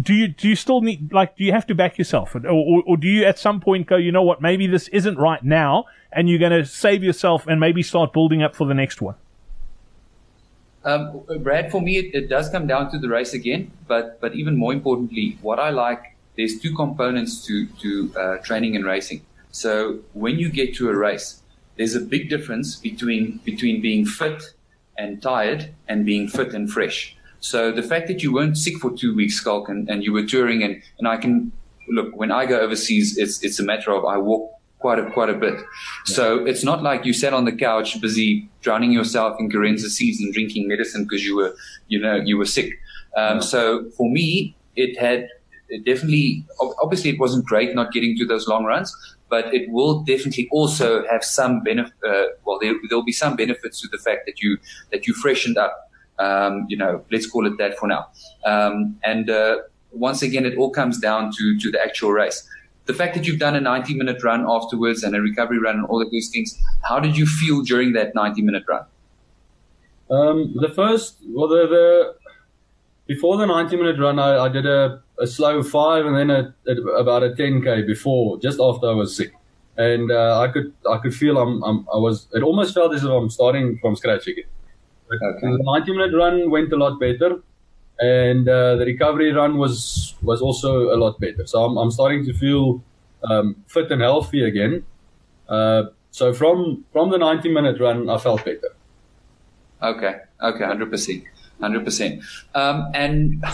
Do 0.00 0.14
you 0.14 0.28
do 0.28 0.48
you 0.48 0.54
still 0.54 0.80
need 0.80 1.12
like 1.12 1.36
do 1.36 1.44
you 1.44 1.52
have 1.52 1.66
to 1.66 1.74
back 1.74 1.98
yourself, 1.98 2.34
or, 2.36 2.46
or, 2.48 2.82
or 2.86 2.96
do 2.96 3.08
you 3.08 3.24
at 3.24 3.40
some 3.40 3.60
point 3.60 3.88
go, 3.88 3.96
you 3.96 4.12
know 4.12 4.22
what, 4.22 4.40
maybe 4.40 4.68
this 4.68 4.86
isn't 4.88 5.18
right 5.18 5.42
now, 5.42 5.86
and 6.12 6.28
you're 6.28 6.38
going 6.38 6.52
to 6.52 6.64
save 6.64 7.02
yourself 7.02 7.46
and 7.48 7.58
maybe 7.58 7.82
start 7.82 8.12
building 8.12 8.42
up 8.42 8.54
for 8.54 8.66
the 8.66 8.74
next 8.74 9.02
one? 9.02 9.16
Um, 10.84 11.24
Brad, 11.40 11.70
for 11.70 11.80
me, 11.80 11.98
it, 11.98 12.14
it, 12.14 12.28
does 12.28 12.48
come 12.48 12.66
down 12.66 12.90
to 12.90 12.98
the 12.98 13.08
race 13.08 13.34
again, 13.34 13.72
but 13.88 14.20
but 14.20 14.34
even 14.34 14.56
more 14.56 14.72
importantly, 14.72 15.38
what 15.42 15.58
I 15.58 15.70
like, 15.70 16.16
there's 16.36 16.60
two 16.60 16.74
components 16.74 17.44
to 17.46 17.66
to 17.66 18.12
uh, 18.16 18.36
training 18.38 18.76
and 18.76 18.84
racing. 18.84 19.22
So 19.50 20.00
when 20.12 20.38
you 20.38 20.50
get 20.50 20.74
to 20.76 20.88
a 20.88 20.96
race, 20.96 21.41
there's 21.76 21.94
a 21.94 22.00
big 22.00 22.28
difference 22.28 22.76
between 22.76 23.38
between 23.44 23.80
being 23.80 24.04
fit 24.04 24.42
and 24.98 25.22
tired 25.22 25.74
and 25.88 26.04
being 26.04 26.28
fit 26.28 26.54
and 26.54 26.70
fresh. 26.70 27.16
So 27.40 27.72
the 27.72 27.82
fact 27.82 28.06
that 28.06 28.22
you 28.22 28.32
weren't 28.32 28.56
sick 28.56 28.76
for 28.78 28.92
two 28.92 29.14
weeks, 29.16 29.42
Schalk, 29.42 29.68
and, 29.68 29.88
and 29.90 30.04
you 30.04 30.12
were 30.12 30.24
touring, 30.24 30.62
and, 30.62 30.80
and 30.98 31.08
I 31.08 31.16
can 31.16 31.50
look 31.88 32.14
when 32.16 32.30
I 32.30 32.46
go 32.46 32.60
overseas, 32.60 33.18
it's 33.18 33.42
it's 33.42 33.58
a 33.58 33.64
matter 33.64 33.92
of 33.92 34.04
I 34.04 34.16
walk 34.18 34.52
quite 34.78 34.98
a 34.98 35.10
quite 35.10 35.30
a 35.30 35.34
bit. 35.34 35.54
Yeah. 35.54 36.14
So 36.14 36.44
it's 36.46 36.62
not 36.62 36.82
like 36.82 37.04
you 37.04 37.12
sat 37.12 37.32
on 37.32 37.44
the 37.44 37.52
couch 37.52 38.00
busy 38.00 38.48
drowning 38.60 38.92
yourself 38.92 39.36
in 39.40 39.50
Corenza 39.50 39.88
Cs 39.88 40.20
and 40.20 40.32
drinking 40.32 40.68
medicine 40.68 41.04
because 41.04 41.24
you 41.24 41.36
were 41.36 41.54
you 41.88 42.00
know 42.00 42.16
you 42.16 42.36
were 42.36 42.46
sick. 42.46 42.78
Um, 43.16 43.36
yeah. 43.36 43.40
So 43.40 43.90
for 43.96 44.10
me, 44.10 44.54
it 44.76 44.98
had 44.98 45.28
it 45.68 45.84
definitely 45.84 46.44
obviously 46.82 47.10
it 47.10 47.18
wasn't 47.18 47.44
great 47.46 47.74
not 47.74 47.92
getting 47.92 48.16
to 48.18 48.26
those 48.26 48.46
long 48.46 48.64
runs, 48.64 48.94
but 49.32 49.52
it 49.58 49.64
will 49.70 49.94
definitely 50.12 50.46
also 50.52 50.88
have 51.12 51.24
some 51.24 51.62
benefit. 51.68 51.94
Uh, 52.06 52.24
well, 52.44 52.58
there, 52.60 52.74
will 52.90 53.08
be 53.12 53.16
some 53.22 53.34
benefits 53.34 53.80
to 53.80 53.88
the 53.88 53.98
fact 54.06 54.26
that 54.26 54.42
you 54.42 54.58
that 54.92 55.06
you 55.06 55.14
freshened 55.14 55.58
up. 55.66 55.74
Um, 56.18 56.66
you 56.68 56.76
know, 56.76 56.92
let's 57.10 57.26
call 57.26 57.46
it 57.50 57.56
that 57.58 57.78
for 57.78 57.88
now. 57.88 58.02
Um, 58.44 58.98
and 59.02 59.30
uh, 59.30 59.56
once 59.90 60.20
again, 60.22 60.44
it 60.50 60.58
all 60.58 60.70
comes 60.70 60.98
down 60.98 61.32
to 61.36 61.58
to 61.62 61.70
the 61.70 61.80
actual 61.88 62.12
race 62.12 62.46
the 62.86 62.94
fact 62.94 63.14
that 63.14 63.26
you've 63.26 63.38
done 63.38 63.54
a 63.54 63.60
90 63.60 63.94
minute 63.94 64.22
run 64.22 64.44
afterwards 64.48 65.02
and 65.04 65.14
a 65.14 65.20
recovery 65.20 65.58
run 65.58 65.76
and 65.76 65.86
all 65.86 66.02
of 66.02 66.10
those 66.10 66.28
things, 66.28 66.58
how 66.82 66.98
did 66.98 67.16
you 67.16 67.26
feel 67.26 67.62
during 67.62 67.92
that 67.92 68.14
90 68.14 68.42
minute 68.42 68.64
run? 68.68 68.84
Um, 70.10 70.52
the 70.60 70.68
first, 70.68 71.18
well, 71.28 71.48
the, 71.48 71.66
the, 71.68 72.14
before 73.06 73.36
the 73.36 73.46
90 73.46 73.76
minute 73.76 73.98
run, 74.00 74.18
I, 74.18 74.44
I 74.46 74.48
did 74.48 74.66
a, 74.66 75.00
a, 75.22 75.26
slow 75.26 75.62
five 75.62 76.06
and 76.06 76.16
then 76.16 76.30
a, 76.30 76.54
a, 76.66 76.74
about 77.00 77.22
a 77.22 77.30
10k 77.30 77.86
before, 77.86 78.38
just 78.38 78.60
after 78.60 78.88
I 78.88 78.94
was 78.94 79.16
sick, 79.16 79.32
and 79.76 80.10
uh, 80.10 80.40
I 80.40 80.48
could 80.48 80.72
I 80.90 80.98
could 80.98 81.14
feel 81.14 81.38
I'm, 81.38 81.62
I'm, 81.62 81.86
i 81.92 81.96
was 81.96 82.28
it 82.32 82.42
almost 82.42 82.74
felt 82.74 82.94
as 82.94 83.04
if 83.04 83.10
I'm 83.10 83.30
starting 83.30 83.78
from 83.78 83.96
scratch 83.96 84.26
again. 84.26 84.44
Okay. 85.12 85.40
The 85.42 85.62
90 85.62 85.92
minute 85.92 86.16
run 86.16 86.50
went 86.50 86.72
a 86.72 86.76
lot 86.76 86.98
better 86.98 87.42
and 87.98 88.48
uh, 88.48 88.76
the 88.76 88.84
recovery 88.84 89.32
run 89.32 89.58
was 89.58 90.14
was 90.22 90.40
also 90.40 90.94
a 90.94 90.96
lot 90.96 91.20
better. 91.20 91.46
So 91.46 91.64
I'm, 91.64 91.76
I'm 91.76 91.90
starting 91.90 92.24
to 92.26 92.32
feel 92.32 92.82
um, 93.24 93.56
fit 93.66 93.90
and 93.90 94.02
healthy 94.02 94.42
again. 94.44 94.84
Uh, 95.48 95.84
so 96.10 96.32
from 96.32 96.84
from 96.92 97.10
the 97.10 97.18
90 97.18 97.48
minute 97.50 97.80
run, 97.80 98.08
I 98.10 98.18
felt 98.18 98.44
better. 98.44 98.74
Okay, 99.82 100.16
okay, 100.40 100.64
hundred 100.64 100.90
percent, 100.90 101.24
hundred 101.60 101.84
percent. 101.84 102.22
Um, 102.54 102.90
and 102.94 103.44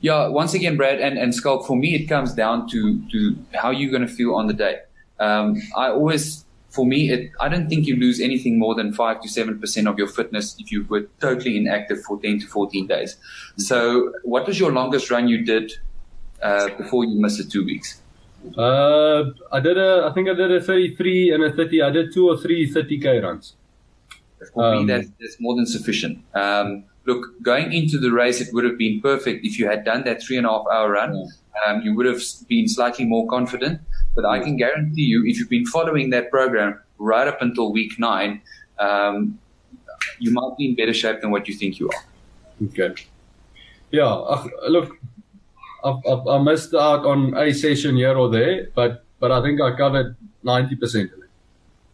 yeah, 0.00 0.28
once 0.28 0.54
again, 0.54 0.76
Brad 0.76 1.00
and 1.00 1.18
and 1.18 1.34
Schalk, 1.34 1.66
for 1.66 1.76
me, 1.76 1.94
it 1.94 2.06
comes 2.06 2.32
down 2.34 2.68
to 2.70 3.00
to 3.10 3.36
how 3.54 3.70
you're 3.70 3.90
going 3.90 4.06
to 4.06 4.14
feel 4.14 4.34
on 4.34 4.46
the 4.46 4.54
day. 4.54 4.80
Um, 5.18 5.56
I 5.76 5.90
always 5.90 6.44
for 6.70 6.86
me, 6.86 7.10
it, 7.10 7.32
I 7.40 7.48
don't 7.48 7.68
think 7.68 7.86
you 7.86 7.96
lose 7.96 8.20
anything 8.20 8.58
more 8.58 8.74
than 8.74 8.92
five 8.92 9.20
to 9.22 9.28
seven 9.28 9.58
percent 9.58 9.88
of 9.88 9.98
your 9.98 10.06
fitness 10.06 10.56
if 10.58 10.70
you 10.70 10.84
were 10.84 11.02
totally 11.20 11.56
inactive 11.56 12.02
for 12.02 12.18
ten 12.20 12.38
to 12.40 12.46
fourteen 12.46 12.86
days. 12.86 13.16
So, 13.56 14.12
what 14.22 14.46
was 14.46 14.58
your 14.58 14.72
longest 14.72 15.10
run 15.10 15.28
you 15.28 15.44
did 15.44 15.72
uh, 16.42 16.68
before 16.78 17.04
you 17.04 17.20
missed 17.20 17.38
the 17.38 17.44
two 17.44 17.64
weeks? 17.64 18.00
Uh, 18.56 19.24
I 19.52 19.60
did 19.60 19.76
a, 19.76 20.06
I 20.08 20.14
think 20.14 20.28
I 20.28 20.34
did 20.34 20.52
a 20.52 20.62
thirty-three 20.62 21.32
and 21.32 21.42
a 21.42 21.52
thirty. 21.52 21.82
I 21.82 21.90
did 21.90 22.14
two 22.14 22.28
or 22.28 22.38
three 22.38 22.72
30k 22.72 23.22
runs. 23.22 23.54
For 24.54 24.64
um, 24.64 24.86
me, 24.86 24.92
that's, 24.92 25.08
that's 25.20 25.38
more 25.38 25.54
than 25.54 25.66
sufficient. 25.66 26.24
Um, 26.34 26.84
look, 27.04 27.42
going 27.42 27.72
into 27.72 27.98
the 27.98 28.12
race, 28.12 28.40
it 28.40 28.52
would 28.52 28.64
have 28.64 28.78
been 28.78 29.00
perfect 29.00 29.44
if 29.44 29.58
you 29.58 29.66
had 29.66 29.84
done 29.84 30.04
that 30.04 30.22
three 30.22 30.36
and 30.36 30.46
a 30.46 30.50
half 30.50 30.64
hour 30.72 30.90
run. 30.90 31.28
Um, 31.66 31.82
you 31.82 31.94
would 31.94 32.06
have 32.06 32.22
been 32.48 32.68
slightly 32.68 33.04
more 33.04 33.26
confident. 33.28 33.80
But 34.14 34.24
I 34.24 34.40
can 34.40 34.56
guarantee 34.56 35.02
you, 35.02 35.24
if 35.26 35.38
you've 35.38 35.48
been 35.48 35.66
following 35.66 36.10
that 36.10 36.30
program 36.30 36.80
right 36.98 37.26
up 37.28 37.40
until 37.40 37.72
week 37.72 37.98
nine, 37.98 38.42
um, 38.78 39.38
you 40.18 40.32
might 40.32 40.56
be 40.58 40.68
in 40.68 40.74
better 40.74 40.94
shape 40.94 41.20
than 41.20 41.30
what 41.30 41.46
you 41.48 41.54
think 41.54 41.78
you 41.78 41.88
are. 41.88 42.02
Okay. 42.66 42.94
Yeah. 43.90 44.12
Uh, 44.12 44.46
look, 44.68 44.98
I, 45.84 45.90
I, 45.90 46.36
I, 46.36 46.42
missed 46.42 46.74
out 46.74 47.04
on 47.06 47.36
a 47.36 47.52
session 47.52 47.96
here 47.96 48.16
or 48.16 48.28
there, 48.28 48.68
but 48.74 49.04
but 49.18 49.32
I 49.32 49.42
think 49.42 49.60
I 49.60 49.76
covered 49.76 50.16
ninety 50.42 50.76
percent 50.76 51.12
of 51.12 51.18
it. 51.20 51.30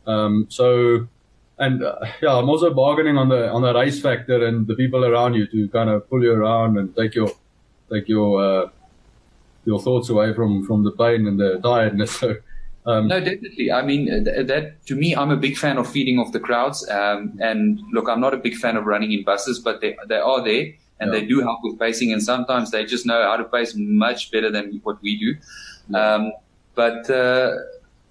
Um, 0.07 0.47
so, 0.49 1.09
and 1.59 1.83
uh, 1.83 1.97
yeah, 2.23 2.35
I'm 2.35 2.49
also 2.49 2.73
bargaining 2.73 3.17
on 3.17 3.29
the 3.29 3.49
on 3.51 3.63
the 3.63 3.75
race 3.75 4.01
factor 4.01 4.47
and 4.47 4.67
the 4.67 4.75
people 4.75 5.05
around 5.05 5.35
you 5.35 5.47
to 5.47 5.69
kind 5.69 5.91
of 5.91 6.09
pull 6.09 6.23
you 6.23 6.33
around 6.33 6.79
and 6.79 6.95
take 6.95 7.15
your 7.15 7.31
take 7.91 8.09
your 8.09 8.43
uh, 8.43 8.69
your 9.65 9.81
thoughts 9.81 10.09
away 10.09 10.35
from 10.35 10.65
from 10.67 10.85
the 10.85 10.93
pain 10.93 11.27
and 11.27 11.39
the 11.39 11.61
tiredness. 11.63 12.23
So, 12.87 12.93
um, 12.93 13.09
no, 13.09 13.19
definitely. 13.19 13.73
I 13.73 13.83
mean, 13.83 14.07
th- 14.25 14.47
that 14.47 14.87
to 14.87 14.95
me, 14.95 15.17
I'm 15.17 15.33
a 15.33 15.37
big 15.37 15.57
fan 15.57 15.77
of 15.77 15.91
feeding 15.91 16.21
off 16.21 16.31
the 16.31 16.39
crowds. 16.39 16.89
Um, 16.89 17.37
and 17.41 17.81
look, 17.93 18.09
I'm 18.09 18.21
not 18.21 18.33
a 18.33 18.37
big 18.37 18.55
fan 18.55 18.77
of 18.77 18.87
running 18.87 19.11
in 19.11 19.25
buses, 19.25 19.59
but 19.59 19.81
they 19.81 19.97
they 20.07 20.19
are 20.19 20.45
there 20.45 20.73
and 21.01 21.13
yeah. 21.13 21.19
they 21.19 21.27
do 21.27 21.41
help 21.41 21.59
with 21.65 21.81
pacing. 21.81 22.13
And 22.13 22.23
sometimes 22.23 22.71
they 22.71 22.85
just 22.85 23.05
know 23.05 23.25
how 23.25 23.37
to 23.37 23.45
pace 23.45 23.75
much 23.75 24.31
better 24.31 24.53
than 24.53 24.81
what 24.85 25.03
we 25.03 25.19
do. 25.19 25.37
Yeah. 25.89 26.15
Um, 26.15 26.33
but 26.77 27.11
uh, 27.11 27.57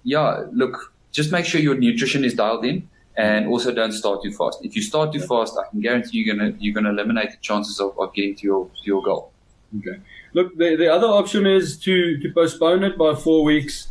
yeah, 0.04 0.44
look, 0.52 0.92
just 1.10 1.32
make 1.32 1.46
sure 1.46 1.58
your 1.58 1.76
nutrition 1.76 2.22
is 2.22 2.34
dialed 2.34 2.66
in. 2.66 2.86
And 3.18 3.48
also 3.48 3.72
don't 3.72 3.92
start 3.92 4.22
too 4.22 4.32
fast. 4.32 4.62
If 4.62 4.76
you 4.76 4.82
start 4.82 5.12
too 5.12 5.20
fast, 5.20 5.56
I 5.58 5.70
can 5.70 5.80
guarantee 5.80 6.18
you're 6.18 6.36
gonna 6.36 6.54
you're 6.58 6.74
gonna 6.74 6.90
eliminate 6.90 7.30
the 7.30 7.38
chances 7.40 7.80
of, 7.80 7.98
of 7.98 8.12
getting 8.12 8.34
to 8.36 8.42
your 8.46 8.66
to 8.66 8.84
your 8.84 9.02
goal. 9.02 9.32
Okay. 9.78 10.00
Look, 10.34 10.56
the, 10.58 10.76
the 10.76 10.92
other 10.92 11.06
option 11.06 11.46
is 11.46 11.78
to, 11.78 12.18
to 12.18 12.32
postpone 12.32 12.84
it 12.84 12.98
by 12.98 13.14
four 13.14 13.42
weeks 13.42 13.88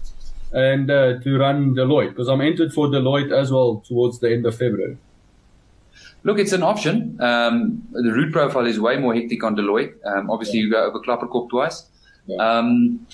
and 0.51 0.89
uh, 0.89 1.19
to 1.19 1.37
run 1.37 1.73
Deloitte 1.75 2.09
because 2.09 2.27
I'm 2.27 2.41
entered 2.41 2.71
for 2.71 2.87
Deloitte 2.87 3.31
as 3.31 3.51
well 3.51 3.83
towards 3.87 4.19
the 4.19 4.31
end 4.31 4.45
of 4.45 4.55
February. 4.55 4.97
Look, 6.23 6.39
it's 6.39 6.53
an 6.53 6.63
option. 6.63 7.19
Um, 7.21 7.83
the 7.91 8.11
route 8.11 8.31
profile 8.31 8.65
is 8.65 8.79
way 8.79 8.97
more 8.97 9.13
hectic 9.13 9.43
on 9.43 9.55
Deloitte. 9.55 9.93
Um, 10.05 10.29
obviously, 10.29 10.59
yeah. 10.59 10.65
you 10.65 10.71
go 10.71 10.85
over 10.85 10.99
Klapperkop 10.99 11.49
twice. 11.49 11.87
Yeah. 12.25 12.37
Um, 12.37 13.05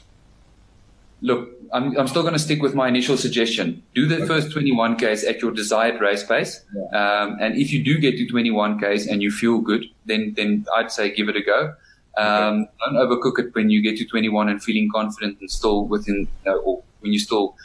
look, 1.21 1.49
I'm, 1.73 1.97
I'm 1.97 2.07
still 2.07 2.21
going 2.21 2.34
to 2.34 2.39
stick 2.39 2.62
with 2.62 2.75
my 2.75 2.88
initial 2.88 3.15
suggestion. 3.15 3.81
Do 3.95 4.07
the 4.07 4.17
okay. 4.17 4.27
first 4.27 4.49
21Ks 4.49 5.27
at 5.27 5.41
your 5.41 5.51
desired 5.51 6.01
race 6.01 6.23
pace. 6.23 6.63
Yeah. 6.75 7.21
Um, 7.21 7.38
and 7.39 7.55
if 7.55 7.71
you 7.71 7.84
do 7.84 7.97
get 7.97 8.17
to 8.17 8.27
21Ks 8.27 9.10
and 9.10 9.21
you 9.21 9.31
feel 9.31 9.60
good, 9.60 9.86
then, 10.05 10.34
then 10.36 10.65
I'd 10.75 10.91
say 10.91 11.13
give 11.13 11.29
it 11.29 11.36
a 11.36 11.41
go. 11.41 11.73
Um, 12.17 12.27
okay. 12.27 12.71
Don't 12.86 12.95
overcook 12.95 13.39
it 13.39 13.55
when 13.55 13.69
you 13.69 13.81
get 13.81 13.97
to 13.97 14.05
21 14.05 14.49
and 14.49 14.62
feeling 14.62 14.89
confident 14.93 15.38
and 15.39 15.49
still 15.49 15.86
within, 15.86 16.27
you 16.45 16.51
know, 16.51 16.60
or 16.60 16.84
when 16.99 17.13
you're 17.13 17.21
still 17.21 17.55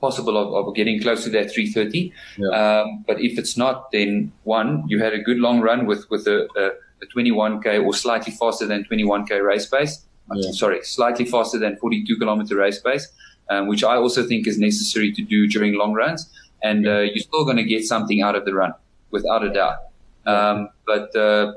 possible 0.00 0.36
of, 0.36 0.68
of 0.68 0.74
getting 0.74 1.00
close 1.00 1.24
to 1.24 1.30
that 1.30 1.52
330. 1.52 2.12
Yeah. 2.38 2.48
Um, 2.48 3.04
but 3.06 3.20
if 3.20 3.38
it's 3.38 3.56
not, 3.56 3.90
then 3.92 4.32
one, 4.44 4.84
you 4.88 5.02
had 5.02 5.12
a 5.12 5.18
good 5.18 5.38
long 5.38 5.60
run 5.60 5.86
with, 5.86 6.08
with 6.10 6.26
a, 6.26 6.48
a, 6.56 6.70
a 7.02 7.06
21K 7.14 7.84
or 7.84 7.92
slightly 7.92 8.32
faster 8.32 8.66
than 8.66 8.84
21K 8.84 9.44
race 9.44 9.66
pace. 9.66 10.04
Yeah. 10.34 10.52
Sorry, 10.52 10.82
slightly 10.82 11.24
faster 11.24 11.58
than 11.58 11.76
42 11.76 12.16
kilometer 12.18 12.56
race 12.56 12.80
pace, 12.80 13.08
um, 13.50 13.68
which 13.68 13.84
I 13.84 13.96
also 13.96 14.26
think 14.26 14.46
is 14.46 14.58
necessary 14.58 15.12
to 15.12 15.22
do 15.22 15.46
during 15.46 15.74
long 15.74 15.92
runs. 15.92 16.30
And 16.62 16.86
uh, 16.86 17.00
you're 17.00 17.18
still 17.18 17.44
going 17.44 17.56
to 17.56 17.64
get 17.64 17.84
something 17.84 18.22
out 18.22 18.36
of 18.36 18.44
the 18.44 18.54
run, 18.54 18.72
without 19.10 19.44
a 19.44 19.52
doubt. 19.52 19.78
Um, 20.26 20.68
but 20.86 21.14
uh, 21.16 21.54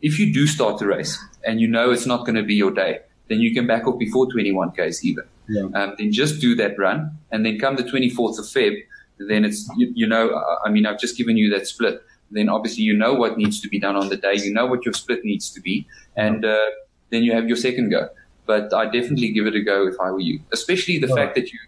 if 0.00 0.18
you 0.18 0.32
do 0.32 0.46
start 0.46 0.78
the 0.78 0.86
race 0.86 1.18
and 1.44 1.60
you 1.60 1.68
know 1.68 1.90
it's 1.90 2.06
not 2.06 2.20
going 2.24 2.36
to 2.36 2.42
be 2.42 2.54
your 2.54 2.70
day, 2.70 3.00
then 3.28 3.40
you 3.40 3.52
can 3.52 3.66
back 3.66 3.86
up 3.86 3.98
before 3.98 4.26
21Ks 4.26 5.04
even. 5.04 5.24
Yeah. 5.48 5.66
Um, 5.74 5.94
then 5.98 6.12
just 6.12 6.40
do 6.40 6.54
that 6.56 6.78
run. 6.78 7.18
And 7.30 7.44
then 7.44 7.58
come 7.58 7.76
the 7.76 7.82
24th 7.82 8.38
of 8.38 8.44
Feb, 8.46 8.82
then 9.18 9.44
it's, 9.44 9.68
you, 9.76 9.92
you, 9.94 10.06
know, 10.06 10.42
I 10.64 10.70
mean, 10.70 10.86
I've 10.86 10.98
just 10.98 11.16
given 11.16 11.36
you 11.36 11.50
that 11.50 11.66
split. 11.66 12.02
Then 12.30 12.48
obviously 12.48 12.82
you 12.82 12.96
know 12.96 13.14
what 13.14 13.36
needs 13.36 13.60
to 13.60 13.68
be 13.68 13.78
done 13.78 13.96
on 13.96 14.08
the 14.08 14.16
day. 14.16 14.34
You 14.34 14.52
know 14.52 14.66
what 14.66 14.84
your 14.84 14.94
split 14.94 15.24
needs 15.24 15.50
to 15.50 15.60
be. 15.60 15.86
And, 16.16 16.44
uh, 16.44 16.70
then 17.10 17.22
you 17.22 17.32
have 17.32 17.48
your 17.48 17.56
second 17.56 17.90
go. 17.90 18.08
But 18.46 18.72
I 18.72 18.84
definitely 18.84 19.32
give 19.32 19.46
it 19.46 19.54
a 19.54 19.60
go 19.62 19.86
if 19.86 19.94
I 20.00 20.10
were 20.10 20.20
you, 20.20 20.40
especially 20.52 20.98
the 20.98 21.08
fact 21.08 21.34
that 21.34 21.52
you, 21.52 21.58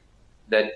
that, 0.51 0.73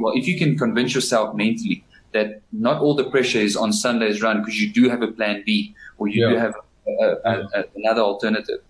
well, 0.00 0.14
if 0.16 0.26
you 0.26 0.38
can 0.38 0.56
convince 0.56 0.94
yourself 0.94 1.34
mentally 1.34 1.84
that 2.12 2.40
not 2.52 2.80
all 2.80 2.94
the 2.94 3.10
pressure 3.10 3.38
is 3.38 3.56
on 3.56 3.72
Sunday's 3.72 4.22
run 4.22 4.40
because 4.40 4.60
you 4.60 4.72
do 4.72 4.88
have 4.88 5.02
a 5.02 5.08
plan 5.08 5.42
B 5.44 5.74
or 5.98 6.08
you 6.08 6.22
yeah. 6.22 6.30
do 6.30 6.36
have 6.36 6.54
a, 6.86 7.04
a, 7.24 7.40
a, 7.54 7.64
another 7.76 8.00
alternative. 8.00 8.60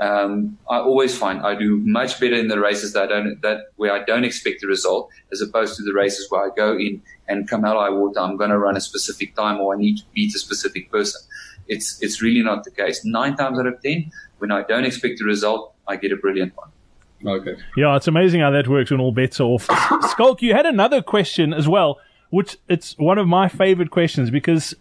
Um, 0.00 0.56
I 0.70 0.78
always 0.78 1.16
find 1.16 1.40
I 1.40 1.56
do 1.56 1.78
much 1.78 2.20
better 2.20 2.36
in 2.36 2.48
the 2.48 2.60
races 2.60 2.92
that 2.92 3.04
I 3.04 3.06
don't, 3.06 3.42
that 3.42 3.72
where 3.76 3.92
I 3.92 4.04
don't 4.04 4.24
expect 4.24 4.60
the 4.60 4.68
result 4.68 5.10
as 5.32 5.40
opposed 5.40 5.76
to 5.76 5.82
the 5.82 5.92
races 5.92 6.30
where 6.30 6.44
I 6.44 6.54
go 6.54 6.76
in 6.76 7.02
and 7.26 7.48
come 7.48 7.64
out 7.64 7.76
high 7.76 7.90
water. 7.90 8.20
I'm 8.20 8.36
going 8.36 8.50
to 8.50 8.58
run 8.58 8.76
a 8.76 8.80
specific 8.80 9.34
time 9.34 9.60
or 9.60 9.74
I 9.74 9.78
need 9.78 9.98
to 9.98 10.04
beat 10.14 10.34
a 10.34 10.38
specific 10.38 10.90
person. 10.90 11.20
It's, 11.68 12.00
it's 12.02 12.22
really 12.22 12.42
not 12.42 12.64
the 12.64 12.70
case. 12.70 13.04
Nine 13.04 13.36
times 13.36 13.58
out 13.58 13.66
of 13.66 13.80
10, 13.82 14.10
when 14.38 14.50
I 14.50 14.62
don't 14.62 14.84
expect 14.84 15.20
a 15.20 15.24
result, 15.24 15.74
I 15.86 15.96
get 15.96 16.12
a 16.12 16.16
brilliant 16.16 16.54
one. 16.56 16.70
Okay. 17.26 17.60
Yeah, 17.76 17.96
it's 17.96 18.06
amazing 18.06 18.40
how 18.40 18.50
that 18.50 18.68
works 18.68 18.90
when 18.90 19.00
all 19.00 19.12
bets 19.12 19.40
are 19.40 19.44
off. 19.44 19.66
Schalk, 20.16 20.40
you 20.40 20.54
had 20.54 20.66
another 20.66 21.02
question 21.02 21.52
as 21.52 21.68
well 21.68 21.98
which 22.30 22.58
it's 22.68 22.96
one 22.98 23.18
of 23.18 23.26
my 23.26 23.48
favorite 23.48 23.90
questions 23.90 24.30
because 24.30 24.74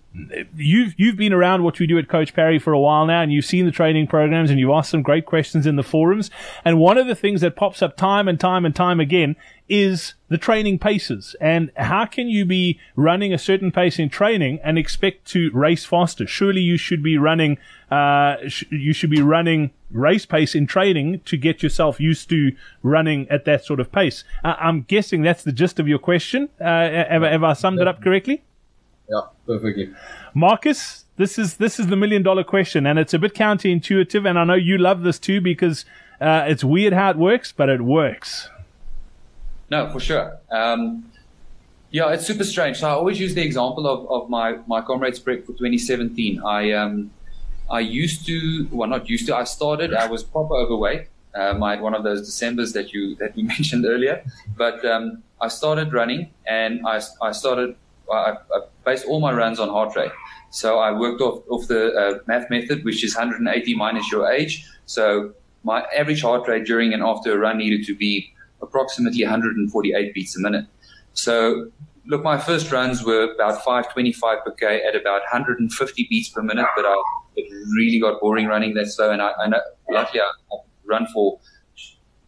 you've 0.56 0.94
you've 0.98 1.18
been 1.18 1.34
around 1.34 1.64
what 1.64 1.80
we 1.80 1.88
do 1.88 1.98
at 1.98 2.08
Coach 2.08 2.34
Parry 2.34 2.60
for 2.60 2.74
a 2.74 2.80
while 2.80 3.06
now, 3.06 3.22
and 3.22 3.32
you've 3.32 3.46
seen 3.46 3.66
the 3.66 3.72
training 3.72 4.08
programs, 4.08 4.50
and 4.50 4.60
you've 4.60 4.72
asked 4.72 4.92
some 4.92 5.02
great 5.02 5.26
questions 5.26 5.66
in 5.66 5.76
the 5.76 5.84
forums. 5.84 6.30
And 6.66 6.80
one 6.80 6.98
of 6.98 7.08
the 7.08 7.16
things 7.16 7.42
that 7.42 7.56
pops 7.56 7.82
up 7.82 7.98
time 7.98 8.28
and 8.28 8.40
time 8.40 8.66
and 8.66 8.76
time 8.76 9.00
again 9.00 9.36
is 9.70 10.14
the 10.30 10.38
training 10.38 10.80
paces. 10.80 11.36
And 11.42 11.72
how 11.76 12.06
can 12.06 12.30
you 12.30 12.46
be 12.46 12.80
running 12.96 13.34
a 13.34 13.38
certain 13.38 13.72
pace 13.72 14.00
in 14.00 14.10
training 14.10 14.60
and 14.64 14.78
expect 14.78 15.26
to 15.28 15.52
race 15.54 15.86
faster? 15.86 16.26
Surely 16.26 16.62
you 16.62 16.78
should 16.78 17.04
be 17.04 17.18
running, 17.18 17.58
uh, 17.92 18.38
sh- 18.48 18.64
you 18.70 18.94
should 18.94 19.10
be 19.10 19.22
running 19.22 19.72
race 19.92 20.26
pace 20.26 20.56
in 20.56 20.68
training 20.68 21.22
to 21.26 21.38
get 21.38 21.64
yourself 21.64 22.00
used 22.00 22.30
to 22.30 22.54
running 22.82 23.28
at 23.30 23.46
that 23.46 23.66
sort 23.66 23.80
of 23.80 23.92
pace. 23.92 24.24
Uh, 24.44 24.56
I'm 24.60 24.82
guessing 24.84 25.22
that's 25.22 25.44
the 25.44 25.52
gist 25.52 25.80
of 25.80 25.88
your 25.88 26.00
question. 26.00 26.50
Uh, 26.60 26.66
have, 26.66 27.24
have 27.24 27.44
I 27.44 27.54
summed 27.54 27.80
it 27.80 27.88
up 27.88 28.02
correctly? 28.02 28.44
Yeah, 29.10 29.22
perfectly. 29.46 29.94
Markus, 30.34 31.06
this 31.16 31.40
is 31.40 31.58
this 31.58 31.80
is 31.80 31.88
the 31.88 31.96
million 31.96 32.24
dollar 32.24 32.44
question, 32.44 32.86
and 32.86 33.00
it's 33.00 33.14
a 33.14 33.20
bit 33.20 33.34
counterintuitive, 33.34 34.28
and 34.28 34.38
I 34.38 34.44
know 34.44 34.56
you 34.56 34.78
love 34.78 35.04
this 35.04 35.18
too 35.20 35.42
because 35.42 35.86
uh, 36.20 36.46
it's 36.48 36.64
weird 36.64 36.94
how 36.94 37.12
it 37.12 37.18
works, 37.18 37.52
but 37.52 37.70
it 37.70 37.82
works. 37.82 38.50
No, 39.70 39.90
for 39.92 40.00
sure. 40.00 40.38
Um, 40.50 41.12
yeah, 41.92 42.12
it's 42.12 42.26
super 42.26 42.44
strange. 42.44 42.78
So 42.78 42.88
I 42.88 42.92
always 42.92 43.20
use 43.20 43.34
the 43.36 43.44
example 43.44 43.88
of, 43.88 44.10
of 44.10 44.30
my, 44.30 44.58
my 44.68 44.82
comrades 44.82 45.20
prep 45.20 45.42
for 45.42 45.54
2017. 45.54 46.42
I, 46.44 46.72
um, 46.72 47.12
I 47.70 47.80
used 47.82 48.26
to, 48.28 48.68
well, 48.72 48.90
not 48.90 49.10
used 49.10 49.28
to, 49.28 49.36
I 49.36 49.44
started, 49.44 49.94
I 49.94 50.08
was 50.08 50.24
proper 50.24 50.56
overweight. 50.56 51.08
Um, 51.36 51.64
I 51.64 51.72
had 51.72 51.82
one 51.82 51.94
of 51.94 52.04
those 52.04 52.28
Decembers 52.28 52.74
that 52.74 52.94
you, 52.94 53.16
that 53.16 53.38
you 53.38 53.44
mentioned 53.56 53.86
earlier, 53.86 54.24
but, 54.58 54.84
um, 54.86 55.24
I 55.40 55.50
started 55.50 55.94
running 55.94 56.32
and 56.48 56.86
I, 56.86 57.02
I 57.22 57.32
started, 57.32 57.76
I, 58.12 58.38
I 58.54 58.60
based 58.86 59.06
all 59.06 59.20
my 59.20 59.34
runs 59.34 59.60
on 59.60 59.70
heart 59.70 59.96
rate. 59.96 60.12
So 60.50 60.80
I 60.80 60.92
worked 60.98 61.22
off, 61.22 61.44
off 61.50 61.68
the 61.68 61.94
uh, 61.94 62.20
MAF 62.28 62.50
method, 62.50 62.86
which 62.86 63.04
is 63.04 63.16
180 63.16 63.76
minus 63.76 64.12
your 64.12 64.32
age. 64.32 64.66
So 64.86 65.34
my 65.64 65.84
average 65.96 66.22
heart 66.22 66.48
rate 66.48 66.66
during 66.66 66.94
and 66.94 67.04
after 67.04 67.34
a 67.34 67.38
run 67.38 67.58
needed 67.58 67.86
to 67.88 67.96
be 67.96 68.34
approximately 68.62 69.24
148 69.24 70.14
beats 70.14 70.38
a 70.38 70.40
minute. 70.40 70.66
So 71.14 71.72
look, 72.06 72.24
my 72.24 72.38
first 72.38 72.72
runs 72.72 73.04
were 73.04 73.34
about 73.34 73.64
525 73.64 74.46
per 74.46 74.52
K 74.52 74.82
at 74.84 74.96
about 74.96 75.22
150 75.22 76.08
beats 76.10 76.30
per 76.30 76.42
minute, 76.42 76.66
but 76.76 76.86
I, 76.86 76.96
it 77.36 77.52
really 77.76 78.00
got 78.00 78.20
boring 78.22 78.48
running 78.48 78.74
that 78.76 78.88
slow. 78.88 79.12
And 79.12 79.22
I, 79.22 79.32
I 79.34 79.48
know, 79.48 79.62
luckily 79.90 80.22
I, 80.22 80.32
I've 80.54 80.60
run 80.86 81.08
for 81.14 81.40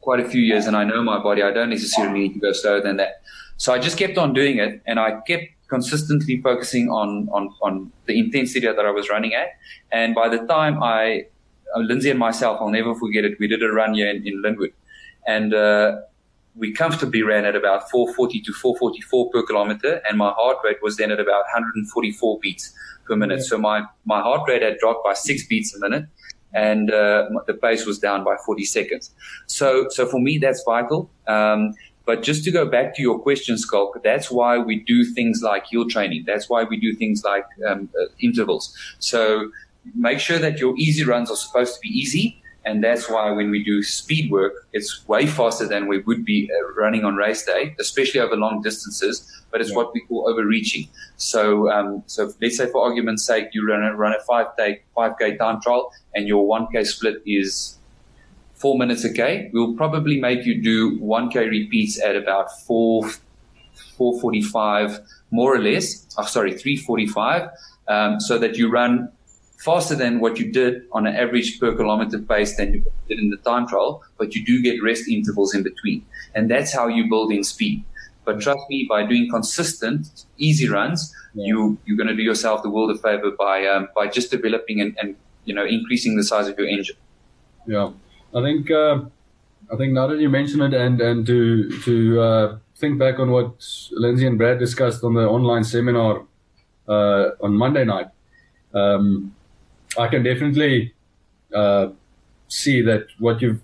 quite 0.01 0.19
a 0.19 0.27
few 0.27 0.41
years 0.41 0.65
and 0.65 0.75
I 0.75 0.83
know 0.83 1.01
my 1.01 1.19
body. 1.19 1.43
I 1.43 1.51
don't 1.51 1.69
necessarily 1.69 2.19
need 2.19 2.33
to 2.33 2.39
go 2.39 2.51
slower 2.51 2.81
than 2.81 2.97
that. 2.97 3.21
So 3.57 3.73
I 3.73 3.79
just 3.79 3.97
kept 3.97 4.17
on 4.17 4.33
doing 4.33 4.57
it 4.57 4.81
and 4.85 4.99
I 4.99 5.19
kept 5.21 5.45
consistently 5.69 6.41
focusing 6.41 6.89
on, 6.89 7.29
on, 7.31 7.53
on 7.61 7.91
the 8.05 8.19
intensity 8.19 8.65
that 8.65 8.79
I 8.79 8.91
was 8.91 9.09
running 9.09 9.33
at. 9.33 9.49
And 9.91 10.15
by 10.15 10.29
the 10.29 10.39
time 10.39 10.81
I, 10.81 11.25
uh, 11.75 11.79
Lindsay 11.79 12.09
and 12.09 12.19
myself, 12.19 12.59
I'll 12.59 12.69
never 12.69 12.95
forget 12.95 13.23
it. 13.23 13.39
We 13.39 13.47
did 13.47 13.63
a 13.63 13.71
run 13.71 13.93
here 13.93 14.09
in, 14.09 14.25
in 14.27 14.41
Lynnwood 14.43 14.73
and, 15.25 15.53
uh, 15.53 15.97
we 16.55 16.73
comfortably 16.73 17.23
ran 17.23 17.45
at 17.45 17.55
about 17.55 17.89
440 17.89 18.41
to 18.41 18.53
444 18.53 19.29
per 19.31 19.43
kilometer, 19.43 20.01
and 20.07 20.17
my 20.17 20.31
heart 20.31 20.57
rate 20.63 20.77
was 20.81 20.97
then 20.97 21.11
at 21.11 21.19
about 21.19 21.43
144 21.53 22.39
beats 22.39 22.73
per 23.05 23.15
minute. 23.15 23.39
Yeah. 23.39 23.45
So 23.45 23.57
my, 23.57 23.83
my 24.05 24.21
heart 24.21 24.47
rate 24.47 24.61
had 24.61 24.77
dropped 24.77 25.03
by 25.03 25.13
six 25.13 25.45
beats 25.47 25.73
a 25.75 25.79
minute, 25.79 26.05
and 26.53 26.91
uh, 26.91 27.29
the 27.47 27.53
pace 27.53 27.85
was 27.85 27.99
down 27.99 28.23
by 28.23 28.35
40 28.45 28.65
seconds. 28.65 29.11
So, 29.47 29.87
so 29.89 30.05
for 30.05 30.19
me, 30.19 30.37
that's 30.37 30.63
vital. 30.63 31.09
Um, 31.27 31.73
but 32.09 32.23
just 32.23 32.43
to 32.45 32.51
go 32.51 32.65
back 32.65 32.95
to 32.95 33.03
your 33.03 33.19
question, 33.19 33.55
Schalk, 33.55 34.01
that's 34.03 34.31
why 34.31 34.57
we 34.57 34.79
do 34.93 35.05
things 35.05 35.43
like 35.43 35.67
hill 35.67 35.87
training. 35.87 36.23
That's 36.25 36.49
why 36.49 36.63
we 36.63 36.75
do 36.79 36.91
things 36.93 37.23
like 37.23 37.45
um, 37.67 37.87
uh, 38.01 38.05
intervals. 38.19 38.75
So 38.97 39.51
make 39.93 40.19
sure 40.19 40.39
that 40.39 40.57
your 40.57 40.73
easy 40.75 41.03
runs 41.03 41.29
are 41.29 41.37
supposed 41.37 41.75
to 41.75 41.79
be 41.81 41.89
easy 41.89 42.41
and 42.65 42.83
that's 42.83 43.09
why 43.09 43.31
when 43.31 43.49
we 43.51 43.63
do 43.63 43.81
speed 43.81 44.31
work, 44.31 44.53
it's 44.73 45.07
way 45.07 45.25
faster 45.25 45.67
than 45.67 45.87
we 45.87 45.99
would 45.99 46.25
be 46.25 46.49
uh, 46.51 46.73
running 46.73 47.05
on 47.05 47.15
race 47.15 47.45
day, 47.45 47.75
especially 47.79 48.19
over 48.19 48.35
long 48.35 48.61
distances. 48.61 49.15
But 49.51 49.61
it's 49.61 49.69
yeah. 49.71 49.77
what 49.77 49.93
we 49.93 50.01
call 50.01 50.29
overreaching. 50.29 50.87
So, 51.17 51.71
um, 51.71 52.03
so 52.05 52.31
let's 52.41 52.57
say 52.57 52.69
for 52.69 52.83
argument's 52.83 53.25
sake, 53.25 53.47
you 53.53 53.67
run 53.67 53.83
a, 53.83 53.95
run 53.95 54.13
a 54.13 54.19
five 54.23 54.47
day, 54.57 54.81
5k 54.95 55.37
time 55.37 55.61
trial 55.61 55.91
and 56.13 56.27
your 56.27 56.47
1k 56.47 56.85
split 56.85 57.21
is 57.25 57.78
four 58.59 58.77
minutes 58.77 59.03
a 59.03 59.13
k. 59.13 59.49
We'll 59.53 59.75
probably 59.75 60.19
make 60.19 60.45
you 60.45 60.61
do 60.61 60.99
1k 60.99 61.49
repeats 61.49 62.01
at 62.01 62.15
about 62.15 62.47
four, 62.67 63.09
445 63.97 64.99
more 65.31 65.55
or 65.55 65.59
less. 65.59 66.05
Oh, 66.17 66.25
sorry, 66.25 66.51
345. 66.51 67.49
Um, 67.87 68.19
so 68.19 68.37
that 68.37 68.55
you 68.55 68.69
run 68.69 69.11
faster 69.57 69.95
than 69.95 70.19
what 70.19 70.39
you 70.39 70.51
did 70.51 70.83
on 70.91 71.07
an 71.07 71.15
average 71.15 71.59
per 71.59 71.75
kilometer 71.75 72.19
pace 72.19 72.55
than 72.55 72.73
you 72.73 72.85
did 73.07 73.19
in 73.19 73.29
the 73.29 73.37
time 73.37 73.67
trial, 73.67 74.03
but 74.17 74.35
you 74.35 74.45
do 74.45 74.61
get 74.61 74.81
rest 74.83 75.07
intervals 75.07 75.53
in 75.53 75.63
between. 75.63 76.05
And 76.35 76.49
that's 76.49 76.73
how 76.73 76.87
you 76.87 77.09
build 77.09 77.31
in 77.31 77.43
speed. 77.43 77.83
But 78.25 78.41
trust 78.41 78.61
me, 78.69 78.85
by 78.87 79.05
doing 79.05 79.29
consistent, 79.29 80.25
easy 80.37 80.69
runs, 80.69 81.13
yeah. 81.33 81.47
you, 81.47 81.77
you're 81.85 81.97
going 81.97 82.07
to 82.07 82.15
do 82.15 82.21
yourself 82.21 82.61
the 82.61 82.69
world 82.69 82.91
of 82.91 83.01
favor 83.01 83.31
by, 83.31 83.65
um, 83.65 83.89
by 83.95 84.07
just 84.07 84.29
developing 84.29 84.81
and, 84.81 84.95
and, 85.01 85.15
you 85.45 85.53
know, 85.53 85.65
increasing 85.65 86.15
the 86.15 86.23
size 86.23 86.47
of 86.47 86.57
your 86.57 86.67
engine. 86.67 86.95
Yeah. 87.65 87.91
I 88.35 88.41
think, 88.41 88.69
uh, 88.71 89.01
I 89.71 89.75
think 89.75 89.93
now 89.93 90.07
that 90.07 90.19
you 90.19 90.29
mention 90.29 90.61
it 90.61 90.73
and, 90.73 90.99
and 91.01 91.25
to, 91.25 91.81
to, 91.81 92.21
uh, 92.21 92.57
think 92.75 92.97
back 92.97 93.19
on 93.19 93.29
what 93.29 93.65
Lindsay 93.91 94.25
and 94.25 94.37
Brad 94.37 94.57
discussed 94.57 95.03
on 95.03 95.13
the 95.13 95.27
online 95.27 95.63
seminar, 95.63 96.25
uh, 96.87 97.31
on 97.41 97.53
Monday 97.53 97.83
night, 97.83 98.07
um, 98.73 99.35
I 99.97 100.07
can 100.07 100.23
definitely 100.23 100.93
uh, 101.53 101.89
see 102.47 102.81
that 102.81 103.07
what 103.19 103.41
you've 103.41 103.61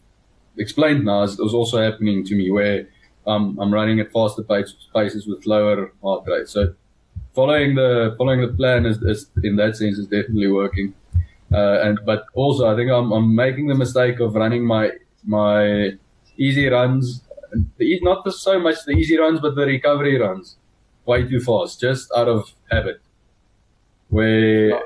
explained 0.57 1.05
now 1.05 1.23
is, 1.23 1.39
is, 1.39 1.53
also 1.53 1.81
happening 1.81 2.25
to 2.25 2.35
me, 2.35 2.51
where 2.51 2.87
um, 3.25 3.57
I'm 3.59 3.73
running 3.73 3.99
at 3.99 4.11
faster 4.11 4.43
pace, 4.43 4.75
paces 4.93 5.27
with 5.27 5.45
lower 5.45 5.91
heart 6.03 6.25
rate. 6.27 6.47
So 6.49 6.73
following 7.33 7.75
the 7.75 8.15
following 8.17 8.41
the 8.41 8.49
plan 8.49 8.85
is, 8.85 9.01
is 9.01 9.29
in 9.43 9.55
that 9.57 9.75
sense 9.75 9.97
is 9.97 10.07
definitely 10.07 10.47
working. 10.47 10.93
Uh, 11.55 11.79
and 11.83 11.99
but 12.05 12.25
also 12.33 12.61
I 12.71 12.75
think 12.75 12.91
I'm, 12.91 13.11
I'm 13.11 13.33
making 13.33 13.67
the 13.67 13.75
mistake 13.75 14.19
of 14.19 14.35
running 14.35 14.65
my 14.65 14.91
my 15.23 15.91
easy 16.37 16.67
runs, 16.67 17.21
the, 17.77 17.99
not 18.01 18.25
the, 18.25 18.31
so 18.31 18.59
much 18.59 18.75
the 18.85 18.91
easy 18.91 19.17
runs, 19.17 19.39
but 19.39 19.55
the 19.55 19.65
recovery 19.65 20.19
runs 20.19 20.57
way 21.05 21.27
too 21.27 21.39
fast, 21.39 21.79
just 21.79 22.11
out 22.15 22.27
of 22.27 22.51
habit. 22.71 22.99
Where 24.09 24.81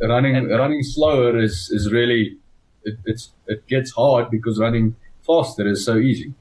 running 0.00 0.36
and, 0.36 0.50
running 0.50 0.82
slower 0.82 1.38
is 1.38 1.70
is 1.70 1.92
really 1.92 2.36
it, 2.84 2.96
it's 3.04 3.30
it 3.46 3.66
gets 3.66 3.92
hard 3.92 4.30
because 4.30 4.58
running 4.58 4.96
faster 5.26 5.66
is 5.68 5.84
so 5.84 5.96
easy. 5.96 6.32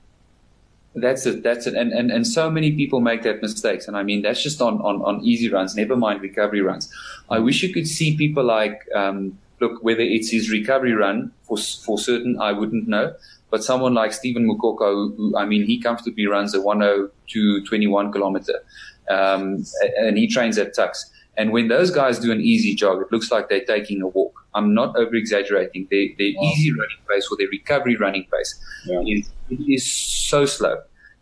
That's 0.94 1.26
it. 1.26 1.44
That's 1.44 1.68
it. 1.68 1.74
And, 1.74 1.94
and, 1.94 2.12
and 2.12 2.28
so 2.28 2.50
many 2.50 2.74
people 2.74 3.00
make 3.00 3.24
that 3.24 3.42
mistakes. 3.42 3.88
And 3.88 3.96
I 3.96 4.04
mean, 4.04 4.22
that's 4.22 4.44
just 4.44 4.62
on, 4.62 4.82
on, 4.82 5.02
on 5.04 5.24
easy 5.24 5.50
runs, 5.50 5.76
never 5.76 5.96
mind 5.96 6.22
recovery 6.22 6.62
runs. 6.62 6.92
I 7.30 7.40
wish 7.40 7.64
you 7.64 7.74
could 7.74 7.88
see 7.88 8.18
people 8.18 8.44
like, 8.44 8.82
um, 8.94 9.38
look, 9.62 9.82
whether 9.84 10.02
it's 10.02 10.30
his 10.30 10.52
recovery 10.52 10.94
run 10.94 11.32
for, 11.44 11.58
for 11.58 11.98
certain, 11.98 12.38
I 12.42 12.52
wouldn't 12.52 12.88
know. 12.88 13.14
But 13.50 13.64
someone 13.64 13.94
like 13.94 14.12
Stephen 14.14 14.48
Mokoka, 14.48 14.92
who, 14.92 15.14
who, 15.16 15.38
I 15.38 15.46
mean, 15.46 15.66
he 15.66 15.80
comfortably 15.80 16.28
runs 16.28 16.54
a 16.54 16.60
102.21 16.60 18.12
kilometer. 18.12 18.64
Um, 19.10 19.64
and 19.98 20.18
he 20.18 20.28
trains 20.28 20.58
at 20.58 20.74
Tuks. 20.74 21.10
And 21.38 21.52
when 21.52 21.70
those 21.70 21.92
guys 21.92 22.20
do 22.20 22.32
an 22.32 22.42
easy 22.42 22.76
jog, 22.76 23.02
it 23.02 23.12
looks 23.12 23.32
like 23.32 23.50
they're 23.50 23.64
taking 23.64 24.02
a 24.02 24.08
walk. 24.08 24.34
I'm 24.54 24.74
not 24.74 24.96
over 24.98 25.16
exaggerating. 25.16 25.88
Their, 25.90 26.08
their 26.18 26.32
wow. 26.36 26.52
easy 26.52 26.72
running 26.72 26.98
pace 27.10 27.28
or 27.32 27.38
their 27.38 27.48
recovery 27.48 27.96
running 27.96 28.28
pace 28.32 28.60
yeah. 28.86 29.02
is, 29.08 29.32
is 29.68 29.92
so 29.92 30.46
slow. 30.46 30.78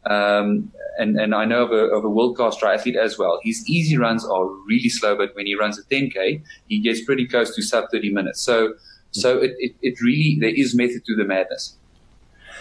Um, 0.06 0.72
and, 0.98 1.20
and 1.20 1.36
I 1.36 1.46
know 1.46 1.66
of 1.66 1.72
a, 1.72 1.96
of 1.96 2.04
a 2.04 2.10
world 2.10 2.36
class 2.38 2.58
triathlete 2.58 2.96
as 2.96 3.18
well. 3.18 3.40
His 3.44 3.68
easy 3.70 3.98
runs 3.98 4.26
are 4.26 4.46
really 4.68 4.90
slow, 4.90 5.16
but 5.16 5.36
when 5.36 5.46
he 5.46 5.56
runs 5.56 5.78
a 5.78 5.84
10K, 5.84 6.42
he 6.68 6.80
gets 6.80 7.04
pretty 7.04 7.28
close 7.28 7.56
to 7.56 7.62
sub 7.62 7.86
30 7.92 8.12
minutes. 8.12 8.42
So, 8.42 8.74
so 9.12 9.38
it, 9.38 9.52
it, 9.60 9.76
it 9.82 10.02
really, 10.02 10.38
there 10.40 10.54
is 10.54 10.76
method 10.76 11.06
to 11.06 11.16
the 11.16 11.26
madness. 11.26 11.78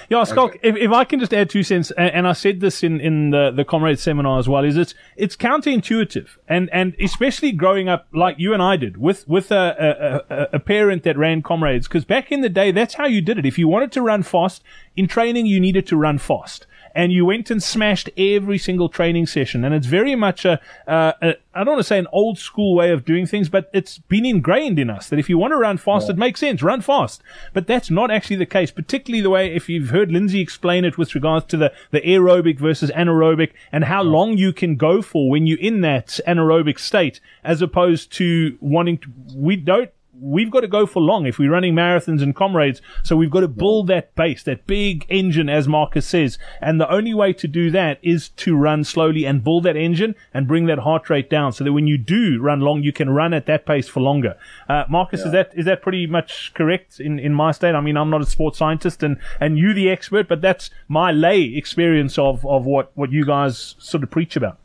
Yeah, 0.09 0.25
Schalk, 0.25 0.55
okay. 0.55 0.61
if, 0.63 0.77
if 0.77 0.91
I 0.91 1.05
can 1.05 1.21
just 1.21 1.35
add 1.35 1.51
two 1.51 1.63
cents, 1.63 1.91
and, 1.91 2.11
and, 2.11 2.27
I 2.27 2.33
said 2.33 2.61
this 2.61 2.83
in, 2.83 2.99
in 2.99 3.29
the, 3.29 3.51
the 3.51 3.65
comrade 3.65 3.99
seminar 3.99 4.39
as 4.39 4.49
well, 4.49 4.65
is 4.65 4.77
it's, 4.77 4.95
it's 5.17 5.37
counterintuitive. 5.37 6.39
And, 6.49 6.71
and 6.73 6.97
especially 6.99 7.53
growing 7.53 7.91
up 7.91 8.07
like 8.15 8.39
you 8.39 8.55
and 8.55 8.63
I 8.63 8.77
did 8.77 8.97
with, 8.97 9.29
with 9.29 9.51
a, 9.51 10.25
a, 10.31 10.57
a 10.57 10.61
parent 10.61 11.03
that 11.03 11.19
ran 11.19 11.43
comrades, 11.43 11.89
because 11.89 12.07
back 12.07 12.33
in 12.33 12.41
the 12.41 12.49
day, 12.49 12.71
that's 12.71 12.95
how 12.95 13.07
you 13.07 13.21
did 13.21 13.39
it. 13.39 13.45
If 13.45 13.59
you 13.59 13.69
wanted 13.69 13.93
to 13.93 14.03
run 14.03 14.23
fast, 14.23 14.63
in 14.97 15.09
training, 15.09 15.45
you 15.45 15.61
needed 15.61 15.87
to 15.89 15.97
run 15.97 16.17
fast 16.17 16.67
and 16.95 17.13
you 17.13 17.25
went 17.25 17.51
and 17.51 17.63
smashed 17.63 18.11
every 18.17 18.59
single 18.59 18.89
training 18.89 19.27
session. 19.27 19.65
And 19.65 19.75
it's 19.75 19.87
very 19.87 20.15
much 20.15 20.45
a, 20.45 20.61
uh, 20.87 21.13
a 21.23 21.35
I 21.55 21.65
don't 21.65 21.75
want 21.75 21.81
to 21.81 21.85
say 21.85 21.99
an 21.99 22.07
old 22.13 22.39
school 22.39 22.75
way 22.75 22.91
of 22.91 23.05
doing 23.05 23.27
things, 23.27 23.49
but 23.49 23.69
it's 23.73 23.99
been 23.99 24.25
ingrained 24.25 24.79
in 24.79 24.91
us 24.91 25.09
that 25.09 25.19
if 25.19 25.29
you 25.29 25.39
want 25.39 25.53
to 25.53 25.57
run 25.57 25.77
fast, 25.77 26.07
yeah. 26.07 26.13
it 26.13 26.19
makes 26.19 26.41
sense. 26.41 26.63
Run 26.63 26.81
fast. 26.81 27.23
But 27.53 27.67
that's 27.67 27.91
not 27.91 28.11
actually 28.11 28.37
the 28.37 28.47
case, 28.47 28.71
particularly 28.71 29.23
the 29.23 29.31
way 29.31 29.55
if 29.55 29.69
you've 29.69 29.91
heard 29.91 30.13
Lindsay 30.13 30.41
explain 30.41 30.85
it 30.85 30.97
with 30.97 31.15
regards 31.15 31.47
to 31.47 31.57
the, 31.57 31.73
the 31.91 32.01
aerobic 32.01 32.59
versus 32.59 32.91
anaerobic 32.93 33.53
and 33.73 33.85
how 33.85 34.03
long 34.03 34.39
you 34.39 34.53
can 34.53 34.77
go 34.77 35.03
for 35.03 35.31
when 35.31 35.47
you're 35.47 35.59
in 35.59 35.81
that 35.81 36.21
anaerobic 36.27 36.79
state 36.79 37.21
as 37.43 37.61
opposed 37.61 38.13
to 38.13 38.57
wanting 38.61 38.99
to, 38.99 39.09
we 39.35 39.57
don't 39.57 39.91
we've 40.21 40.51
got 40.51 40.61
to 40.61 40.69
go 40.69 40.87
for 40.87 41.01
long 41.01 41.27
if 41.27 41.39
we're 41.39 41.51
running 41.51 41.75
marathons 41.75 42.23
and 42.23 42.35
comrades. 42.35 42.81
So 43.03 43.17
we've 43.17 43.31
got 43.31 43.41
to 43.41 43.49
build 43.49 43.87
that 43.89 44.15
base, 44.15 44.43
that 44.45 44.67
big 44.67 45.07
engine, 45.09 45.49
as 45.49 45.69
Markus 45.69 46.07
says. 46.07 46.39
And 46.61 46.81
the 46.81 46.91
only 46.91 47.15
way 47.15 47.33
to 47.35 47.49
do 47.49 47.71
that 47.71 47.99
is 48.03 48.29
to 48.31 48.57
run 48.57 48.85
slowly 48.85 49.25
and 49.25 49.45
build 49.45 49.65
that 49.65 49.77
engine 49.77 50.15
and 50.35 50.49
bring 50.49 50.67
that 50.67 50.81
heart 50.81 51.09
rate 51.11 51.31
down 51.31 51.53
so 51.53 51.65
that 51.65 51.73
when 51.73 51.87
you 51.87 51.99
do 51.99 52.41
run 52.41 52.61
long, 52.61 52.83
you 52.83 52.93
can 52.93 53.11
run 53.11 53.35
at 53.35 53.47
that 53.47 53.67
pace 53.67 53.89
for 53.89 54.01
longer. 54.01 54.37
Uh, 54.69 54.85
Markus, 54.89 55.21
yeah. 55.21 55.27
is 55.27 55.33
that, 55.33 55.53
is 55.55 55.65
that 55.67 55.83
pretty 55.83 56.07
much 56.07 56.53
correct 56.55 57.01
in, 57.01 57.19
in 57.19 57.33
my 57.35 57.53
state? 57.53 57.75
I 57.75 57.81
mean, 57.81 57.97
I'm 57.97 58.11
not 58.11 58.23
a 58.23 58.27
sports 58.27 58.59
scientist 58.59 59.03
and, 59.03 59.19
and 59.41 59.59
you 59.59 59.75
the 59.75 59.91
expert, 59.91 60.29
but 60.29 60.41
that's 60.41 60.71
my 60.89 61.13
lay 61.13 61.43
experience 61.43 62.19
of, 62.19 62.45
of 62.47 62.65
what, 62.65 62.93
what 62.95 63.13
you 63.13 63.25
guys 63.25 63.75
sort 63.79 64.03
of 64.03 64.11
preach 64.11 64.37
about. 64.37 64.59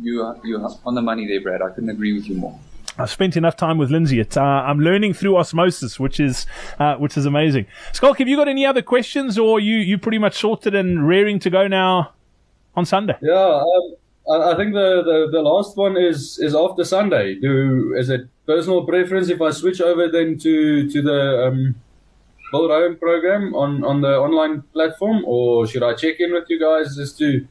You 0.00 0.22
are, 0.22 0.38
you 0.44 0.56
are 0.58 0.70
on 0.84 0.94
the 0.94 1.02
money 1.02 1.26
there, 1.26 1.40
Brad. 1.40 1.60
I 1.60 1.70
couldn't 1.70 1.90
agree 1.90 2.12
with 2.12 2.28
you 2.28 2.36
more. 2.36 2.58
I've 2.98 3.10
spent 3.10 3.36
enough 3.36 3.56
time 3.56 3.78
with 3.78 3.90
Lindsay. 3.90 4.18
It's, 4.18 4.36
uh, 4.36 4.42
I'm 4.42 4.80
learning 4.80 5.14
through 5.14 5.36
osmosis, 5.36 6.00
which 6.00 6.18
is 6.18 6.46
uh, 6.78 6.96
which 6.96 7.16
is 7.16 7.26
amazing. 7.26 7.66
Schalk, 7.92 8.18
have 8.18 8.28
you 8.28 8.36
got 8.36 8.48
any 8.48 8.66
other 8.66 8.82
questions, 8.82 9.38
or 9.38 9.60
you 9.60 9.76
you 9.76 9.98
pretty 9.98 10.18
much 10.18 10.38
sorted 10.38 10.74
and 10.74 11.06
rearing 11.06 11.38
to 11.40 11.50
go 11.50 11.68
now 11.68 12.12
on 12.74 12.84
Sunday? 12.84 13.16
Yeah, 13.22 13.62
um, 13.62 13.94
I, 14.30 14.56
think 14.56 14.74
the, 14.74 15.02
the, 15.04 15.28
the 15.32 15.40
last 15.40 15.76
one 15.76 15.96
is 15.96 16.38
is 16.38 16.54
after 16.54 16.84
Sunday. 16.84 17.36
Do 17.36 17.94
is 17.96 18.10
it 18.10 18.22
personal 18.46 18.84
preference 18.84 19.28
if 19.28 19.40
I 19.40 19.50
switch 19.50 19.80
over 19.80 20.08
then 20.08 20.38
to 20.38 20.90
to 20.90 21.02
the 21.02 21.46
um, 21.46 21.74
program 22.50 23.54
on 23.54 23.84
on 23.84 24.00
the 24.00 24.16
online 24.18 24.62
platform, 24.72 25.24
or 25.24 25.66
should 25.66 25.84
I 25.84 25.94
check 25.94 26.16
in 26.18 26.32
with 26.32 26.44
you 26.48 26.58
guys 26.58 26.96
just 26.96 27.16
to 27.18 27.46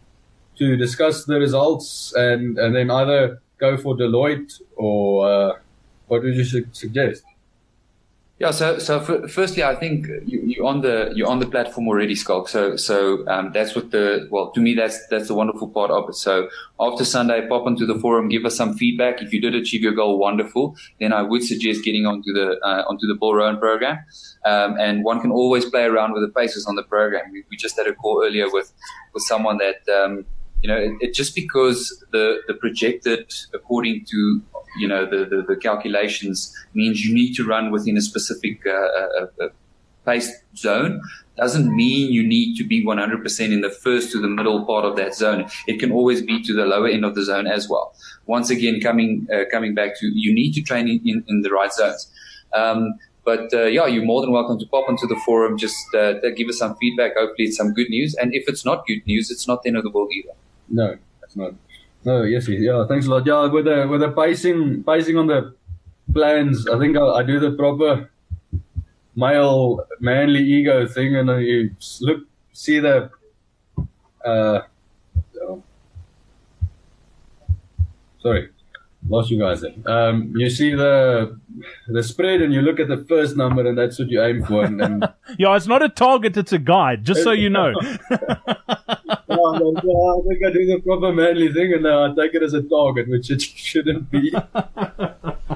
to 0.57 0.75
discuss 0.75 1.25
the 1.25 1.39
results 1.39 2.13
and 2.15 2.57
and 2.57 2.75
then 2.75 2.91
either 2.91 3.41
go 3.59 3.77
for 3.77 3.95
Deloitte 3.95 4.61
or 4.75 5.29
uh, 5.29 5.53
what 6.07 6.23
would 6.23 6.35
you 6.35 6.43
su- 6.43 6.67
suggest? 6.71 7.23
Yeah, 8.39 8.51
so 8.51 8.77
so 8.77 8.99
f- 8.99 9.31
firstly, 9.31 9.63
I 9.63 9.73
think 9.73 10.05
you, 10.27 10.39
you're 10.45 10.65
on 10.67 10.81
the 10.81 11.11
you're 11.15 11.27
on 11.27 11.39
the 11.39 11.47
platform 11.47 11.87
already, 11.87 12.13
Schalk. 12.13 12.47
So 12.49 12.75
so 12.75 13.27
um, 13.27 13.51
that's 13.51 13.75
what 13.75 13.89
the 13.89 14.27
well 14.29 14.51
to 14.51 14.61
me 14.61 14.75
that's 14.75 15.07
that's 15.07 15.27
the 15.27 15.33
wonderful 15.33 15.69
part 15.69 15.89
of 15.89 16.07
it. 16.07 16.13
So 16.13 16.47
after 16.79 17.03
Sunday, 17.03 17.47
pop 17.47 17.65
onto 17.65 17.87
the 17.87 17.95
forum, 17.95 18.29
give 18.29 18.45
us 18.45 18.55
some 18.55 18.75
feedback. 18.75 19.23
If 19.23 19.33
you 19.33 19.41
did 19.41 19.55
achieve 19.55 19.81
your 19.81 19.93
goal, 19.93 20.19
wonderful. 20.19 20.75
Then 20.99 21.13
I 21.13 21.23
would 21.23 21.41
suggest 21.41 21.83
getting 21.83 22.05
onto 22.05 22.31
the 22.31 22.59
uh, 22.63 22.83
onto 22.87 23.07
the 23.07 23.15
Bill 23.15 23.33
Rowan 23.33 23.57
program. 23.57 23.97
Um, 24.45 24.79
and 24.79 25.03
one 25.03 25.19
can 25.19 25.31
always 25.31 25.65
play 25.65 25.85
around 25.85 26.13
with 26.13 26.21
the 26.21 26.29
paces 26.39 26.67
on 26.67 26.75
the 26.75 26.83
program. 26.83 27.31
We, 27.31 27.43
we 27.49 27.57
just 27.57 27.75
had 27.75 27.87
a 27.87 27.95
call 27.95 28.21
earlier 28.23 28.51
with 28.51 28.71
with 29.13 29.23
someone 29.23 29.57
that 29.57 29.81
um, 29.91 30.25
you 30.61 30.67
know, 30.67 30.77
it, 30.77 30.91
it, 31.01 31.13
just 31.13 31.35
because 31.35 32.03
the, 32.11 32.39
the 32.47 32.53
projected 32.53 33.33
according 33.53 34.05
to, 34.05 34.41
you 34.79 34.87
know, 34.87 35.05
the, 35.05 35.25
the, 35.25 35.43
the 35.47 35.55
calculations 35.55 36.53
means 36.73 37.05
you 37.05 37.13
need 37.13 37.33
to 37.35 37.45
run 37.45 37.71
within 37.71 37.97
a 37.97 38.01
specific 38.01 38.65
uh, 38.65 38.71
uh, 38.71 39.27
uh 39.41 39.49
pace 40.07 40.31
zone 40.55 41.01
doesn't 41.35 41.75
mean 41.75 42.11
you 42.11 42.25
need 42.25 42.55
to 42.57 42.63
be 42.65 42.83
100% 42.83 43.51
in 43.51 43.61
the 43.61 43.69
first 43.69 44.11
to 44.11 44.19
the 44.19 44.27
middle 44.27 44.65
part 44.65 44.85
of 44.85 44.95
that 44.95 45.13
zone. 45.13 45.47
It 45.67 45.79
can 45.79 45.91
always 45.91 46.21
be 46.21 46.41
to 46.43 46.53
the 46.53 46.65
lower 46.65 46.87
end 46.87 47.05
of 47.05 47.13
the 47.13 47.23
zone 47.23 47.45
as 47.45 47.69
well. 47.69 47.93
Once 48.25 48.49
again, 48.49 48.79
coming, 48.81 49.27
uh, 49.31 49.43
coming 49.51 49.75
back 49.75 49.99
to, 49.99 50.07
you 50.07 50.33
need 50.33 50.53
to 50.53 50.61
train 50.61 50.87
in, 50.87 51.23
in, 51.27 51.41
the 51.41 51.51
right 51.51 51.71
zones. 51.71 52.09
Um, 52.53 52.95
but 53.23 53.53
uh, 53.53 53.65
yeah, 53.65 53.85
you're 53.85 54.05
more 54.05 54.21
than 54.21 54.31
welcome 54.31 54.57
to 54.57 54.65
pop 54.65 54.89
onto 54.89 55.05
the 55.05 55.19
forum. 55.25 55.57
Just 55.57 55.77
uh, 55.93 56.13
give 56.35 56.47
us 56.47 56.57
some 56.57 56.75
feedback. 56.77 57.11
Hopefully, 57.15 57.49
it's 57.49 57.57
some 57.57 57.73
good 57.73 57.89
news. 57.89 58.15
And 58.15 58.33
if 58.33 58.45
it's 58.47 58.65
not 58.65 58.87
good 58.87 59.05
news, 59.05 59.29
it's 59.29 59.47
not 59.47 59.61
the 59.61 59.69
end 59.69 59.77
of 59.77 59.83
the 59.83 59.91
world 59.91 60.11
either. 60.13 60.31
No, 60.69 60.97
it's 61.23 61.35
not. 61.35 61.53
No, 62.03 62.23
yes, 62.23 62.47
yeah. 62.47 62.85
Thanks 62.87 63.07
a 63.07 63.09
lot. 63.09 63.25
Yeah, 63.25 63.47
with 63.47 63.65
the 63.65 63.87
with 63.89 64.01
the 64.01 64.11
pacing 64.11 64.83
pacing 64.83 65.17
on 65.17 65.27
the 65.27 65.53
plans, 66.13 66.67
I 66.67 66.79
think 66.79 66.97
I, 66.97 67.05
I 67.05 67.23
do 67.23 67.39
the 67.39 67.51
proper 67.51 68.09
male 69.15 69.85
manly 69.99 70.39
ego 70.39 70.87
thing, 70.87 71.15
and 71.15 71.27
then 71.27 71.41
you 71.41 71.71
look 72.01 72.23
see 72.53 72.79
the. 72.79 73.09
Uh, 74.23 74.61
sorry, 78.19 78.49
lost 79.09 79.31
you 79.31 79.39
guys 79.39 79.61
there. 79.61 79.73
Um, 79.85 80.33
you 80.35 80.49
see 80.49 80.73
the 80.73 81.39
the 81.87 82.03
spread, 82.03 82.41
and 82.41 82.53
you 82.53 82.61
look 82.61 82.79
at 82.79 82.87
the 82.87 83.03
first 83.09 83.35
number, 83.37 83.67
and 83.67 83.77
that's 83.77 83.99
what 83.99 84.09
you 84.09 84.21
aim 84.21 84.43
for. 84.43 84.63
And, 84.63 84.81
and 84.81 85.13
yeah, 85.37 85.55
it's 85.55 85.67
not 85.67 85.83
a 85.83 85.89
target; 85.89 86.37
it's 86.37 86.53
a 86.53 86.59
guide. 86.59 87.03
Just 87.03 87.23
so 87.23 87.31
you 87.31 87.49
know. 87.49 87.73
I 89.57 90.21
think 90.27 90.45
I 90.45 90.51
do 90.51 90.65
the 90.65 90.81
proper 90.83 91.13
manly 91.13 91.51
thing, 91.51 91.73
and 91.73 91.85
uh, 91.85 92.11
I 92.11 92.15
take 92.15 92.35
it 92.35 92.43
as 92.43 92.53
a 92.53 92.61
target, 92.61 93.07
which 93.09 93.29
it 93.31 93.41
shouldn't 93.69 94.09
be. 94.11 94.33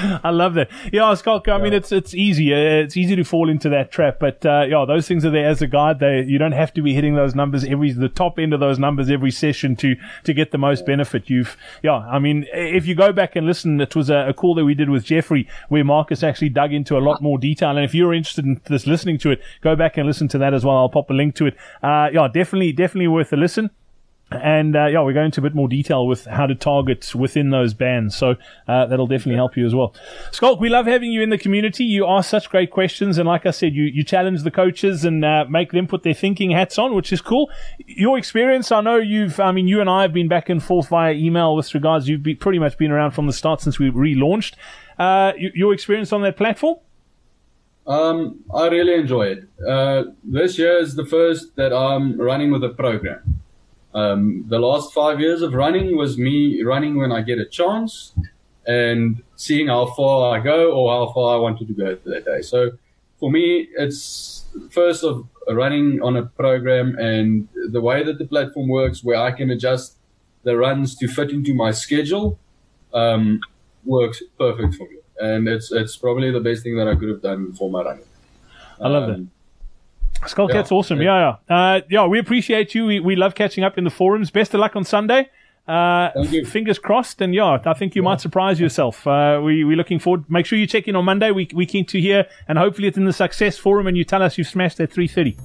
I 0.24 0.30
love 0.30 0.54
that. 0.54 0.70
Yeah, 0.92 1.14
Schalk. 1.14 1.48
I 1.48 1.58
mean, 1.58 1.72
it's 1.72 1.92
it's 1.92 2.14
easy. 2.14 2.52
Uh, 2.52 2.84
it's 2.84 2.96
easy 2.96 3.16
to 3.16 3.24
fall 3.24 3.50
into 3.50 3.68
that 3.68 3.90
trap. 3.90 4.18
But 4.18 4.44
uh, 4.46 4.66
yeah, 4.68 4.84
those 4.86 5.06
things 5.06 5.24
are 5.24 5.30
there 5.30 5.48
as 5.48 5.60
a 5.60 5.66
guide. 5.66 5.98
They 5.98 6.22
you 6.22 6.38
don't 6.38 6.52
have 6.52 6.72
to 6.74 6.82
be 6.82 6.94
hitting 6.94 7.14
those 7.14 7.34
numbers 7.34 7.64
every 7.64 7.92
the 7.92 8.08
top 8.08 8.38
end 8.38 8.54
of 8.54 8.60
those 8.60 8.78
numbers 8.78 9.10
every 9.10 9.30
session 9.30 9.76
to 9.76 9.96
to 10.24 10.32
get 10.32 10.52
the 10.52 10.58
most 10.58 10.86
benefit. 10.86 11.28
You've 11.28 11.56
yeah. 11.82 11.98
I 11.98 12.18
mean, 12.18 12.46
if 12.52 12.86
you 12.86 12.94
go 12.94 13.12
back 13.12 13.36
and 13.36 13.46
listen, 13.46 13.80
it 13.80 13.94
was 13.94 14.10
a, 14.10 14.28
a 14.28 14.32
call 14.32 14.54
that 14.54 14.64
we 14.64 14.74
did 14.74 14.88
with 14.88 15.04
Geoffrey 15.04 15.48
where 15.68 15.84
Markus 15.84 16.22
actually 16.22 16.50
dug 16.50 16.72
into 16.72 16.96
a 16.96 17.00
lot 17.00 17.20
more 17.20 17.38
detail. 17.38 17.70
And 17.70 17.84
if 17.84 17.94
you're 17.94 18.14
interested 18.14 18.44
in 18.44 18.60
this 18.66 18.86
listening 18.86 19.18
to 19.18 19.30
it, 19.30 19.42
go 19.60 19.76
back 19.76 19.96
and 19.96 20.06
listen 20.06 20.28
to 20.28 20.38
that 20.38 20.54
as 20.54 20.64
well. 20.64 20.76
I'll 20.76 20.88
pop 20.88 21.10
a 21.10 21.14
link 21.14 21.34
to 21.36 21.46
it. 21.46 21.56
Uh, 21.82 22.08
yeah, 22.12 22.28
definitely 22.32 22.72
definitely 22.72 23.08
worth 23.08 23.32
a 23.32 23.36
listen. 23.36 23.70
And 24.30 24.76
uh, 24.76 24.86
yeah, 24.86 25.02
we 25.02 25.12
go 25.12 25.22
into 25.22 25.40
a 25.40 25.42
bit 25.42 25.54
more 25.54 25.68
detail 25.68 26.06
with 26.06 26.24
how 26.26 26.46
to 26.46 26.54
target 26.54 27.14
within 27.14 27.50
those 27.50 27.74
bands. 27.74 28.16
So 28.16 28.36
uh, 28.68 28.86
that'll 28.86 29.08
definitely 29.08 29.34
help 29.34 29.56
you 29.56 29.66
as 29.66 29.74
well. 29.74 29.94
Schalk, 30.32 30.60
we 30.60 30.68
love 30.68 30.86
having 30.86 31.10
you 31.10 31.20
in 31.22 31.30
the 31.30 31.38
community. 31.38 31.84
You 31.84 32.06
ask 32.06 32.30
such 32.30 32.48
great 32.48 32.70
questions. 32.70 33.18
And 33.18 33.26
like 33.26 33.44
I 33.44 33.50
said, 33.50 33.74
you, 33.74 33.84
you 33.84 34.04
challenge 34.04 34.44
the 34.44 34.50
coaches 34.50 35.04
and 35.04 35.24
uh, 35.24 35.46
make 35.48 35.72
them 35.72 35.88
put 35.88 36.04
their 36.04 36.14
thinking 36.14 36.52
hats 36.52 36.78
on, 36.78 36.94
which 36.94 37.12
is 37.12 37.20
cool. 37.20 37.50
Your 37.86 38.18
experience, 38.18 38.70
I 38.70 38.80
know 38.80 38.96
you've, 38.96 39.40
I 39.40 39.50
mean, 39.50 39.66
you 39.66 39.80
and 39.80 39.90
I 39.90 40.02
have 40.02 40.12
been 40.12 40.28
back 40.28 40.48
and 40.48 40.62
forth 40.62 40.88
via 40.88 41.12
email 41.12 41.56
with 41.56 41.74
regards. 41.74 42.08
You've 42.08 42.22
be, 42.22 42.34
pretty 42.36 42.60
much 42.60 42.78
been 42.78 42.92
around 42.92 43.12
from 43.12 43.26
the 43.26 43.32
start 43.32 43.60
since 43.60 43.78
we 43.78 43.90
relaunched. 43.90 44.54
Uh, 44.98 45.32
your 45.36 45.72
experience 45.72 46.12
on 46.12 46.22
that 46.22 46.36
platform? 46.36 46.76
Um, 47.86 48.44
I 48.54 48.68
really 48.68 48.94
enjoy 48.94 49.26
it. 49.28 49.48
Uh, 49.66 50.04
this 50.22 50.58
year 50.58 50.78
is 50.78 50.94
the 50.94 51.06
first 51.06 51.56
that 51.56 51.72
I'm 51.72 52.20
running 52.20 52.52
with 52.52 52.62
a 52.62 52.68
program. 52.68 53.39
Um, 53.94 54.44
the 54.48 54.58
last 54.58 54.92
five 54.92 55.20
years 55.20 55.42
of 55.42 55.54
running 55.54 55.96
was 55.96 56.16
me 56.16 56.62
running 56.62 56.96
when 56.96 57.10
I 57.10 57.22
get 57.22 57.38
a 57.38 57.46
chance 57.46 58.12
and 58.66 59.22
seeing 59.36 59.68
how 59.68 59.86
far 59.86 60.36
I 60.36 60.40
go 60.40 60.72
or 60.72 60.92
how 60.92 61.12
far 61.12 61.36
I 61.36 61.40
wanted 61.40 61.66
to 61.68 61.74
go 61.74 61.98
that 62.04 62.24
day. 62.24 62.42
So 62.42 62.72
for 63.18 63.30
me, 63.30 63.68
it's 63.76 64.44
first 64.70 65.02
of 65.04 65.26
running 65.48 66.00
on 66.02 66.16
a 66.16 66.24
program 66.24 66.96
and 66.98 67.48
the 67.70 67.80
way 67.80 68.02
that 68.04 68.18
the 68.18 68.26
platform 68.26 68.68
works 68.68 69.02
where 69.02 69.18
I 69.18 69.32
can 69.32 69.50
adjust 69.50 69.96
the 70.44 70.56
runs 70.56 70.94
to 70.96 71.08
fit 71.08 71.30
into 71.30 71.54
my 71.54 71.70
schedule 71.70 72.38
um, 72.94 73.40
works 73.84 74.22
perfect 74.38 74.74
for 74.74 74.88
me. 74.88 74.96
And 75.18 75.48
it's 75.48 75.70
it's 75.70 75.96
probably 75.96 76.30
the 76.30 76.40
best 76.40 76.62
thing 76.62 76.76
that 76.76 76.88
I 76.88 76.94
could 76.94 77.08
have 77.08 77.22
done 77.22 77.52
for 77.52 77.70
my 77.70 77.82
running. 77.82 78.04
I 78.80 78.88
love 78.88 79.04
um, 79.04 79.10
that. 79.10 79.26
Skullcat's 80.22 80.70
yeah, 80.70 80.76
awesome. 80.76 81.02
Yeah, 81.02 81.36
yeah. 81.48 81.54
Uh, 81.54 81.80
yeah, 81.88 82.06
we 82.06 82.18
appreciate 82.18 82.74
you. 82.74 82.86
We, 82.86 83.00
we 83.00 83.16
love 83.16 83.34
catching 83.34 83.64
up 83.64 83.78
in 83.78 83.84
the 83.84 83.90
forums. 83.90 84.30
Best 84.30 84.54
of 84.54 84.60
luck 84.60 84.76
on 84.76 84.84
Sunday. 84.84 85.30
Uh, 85.66 86.10
fingers 86.46 86.78
crossed, 86.78 87.20
and 87.20 87.32
yeah, 87.32 87.58
I 87.64 87.74
think 87.74 87.94
you 87.94 88.02
yeah. 88.02 88.08
might 88.08 88.20
surprise 88.20 88.58
yourself. 88.58 89.06
Uh, 89.06 89.40
we 89.42 89.62
we're 89.62 89.76
looking 89.76 90.00
forward. 90.00 90.24
Make 90.28 90.44
sure 90.46 90.58
you 90.58 90.66
check 90.66 90.88
in 90.88 90.96
on 90.96 91.04
Monday. 91.04 91.30
We 91.30 91.48
we 91.54 91.64
keen 91.64 91.86
to 91.86 92.00
hear, 92.00 92.26
and 92.48 92.58
hopefully 92.58 92.88
it's 92.88 92.96
in 92.96 93.04
the 93.04 93.12
success 93.12 93.56
forum, 93.56 93.86
and 93.86 93.96
you 93.96 94.02
tell 94.02 94.22
us 94.22 94.36
you've 94.36 94.48
smashed 94.48 94.78
that 94.78 94.92
three 94.92 95.06
thirty. 95.06 95.36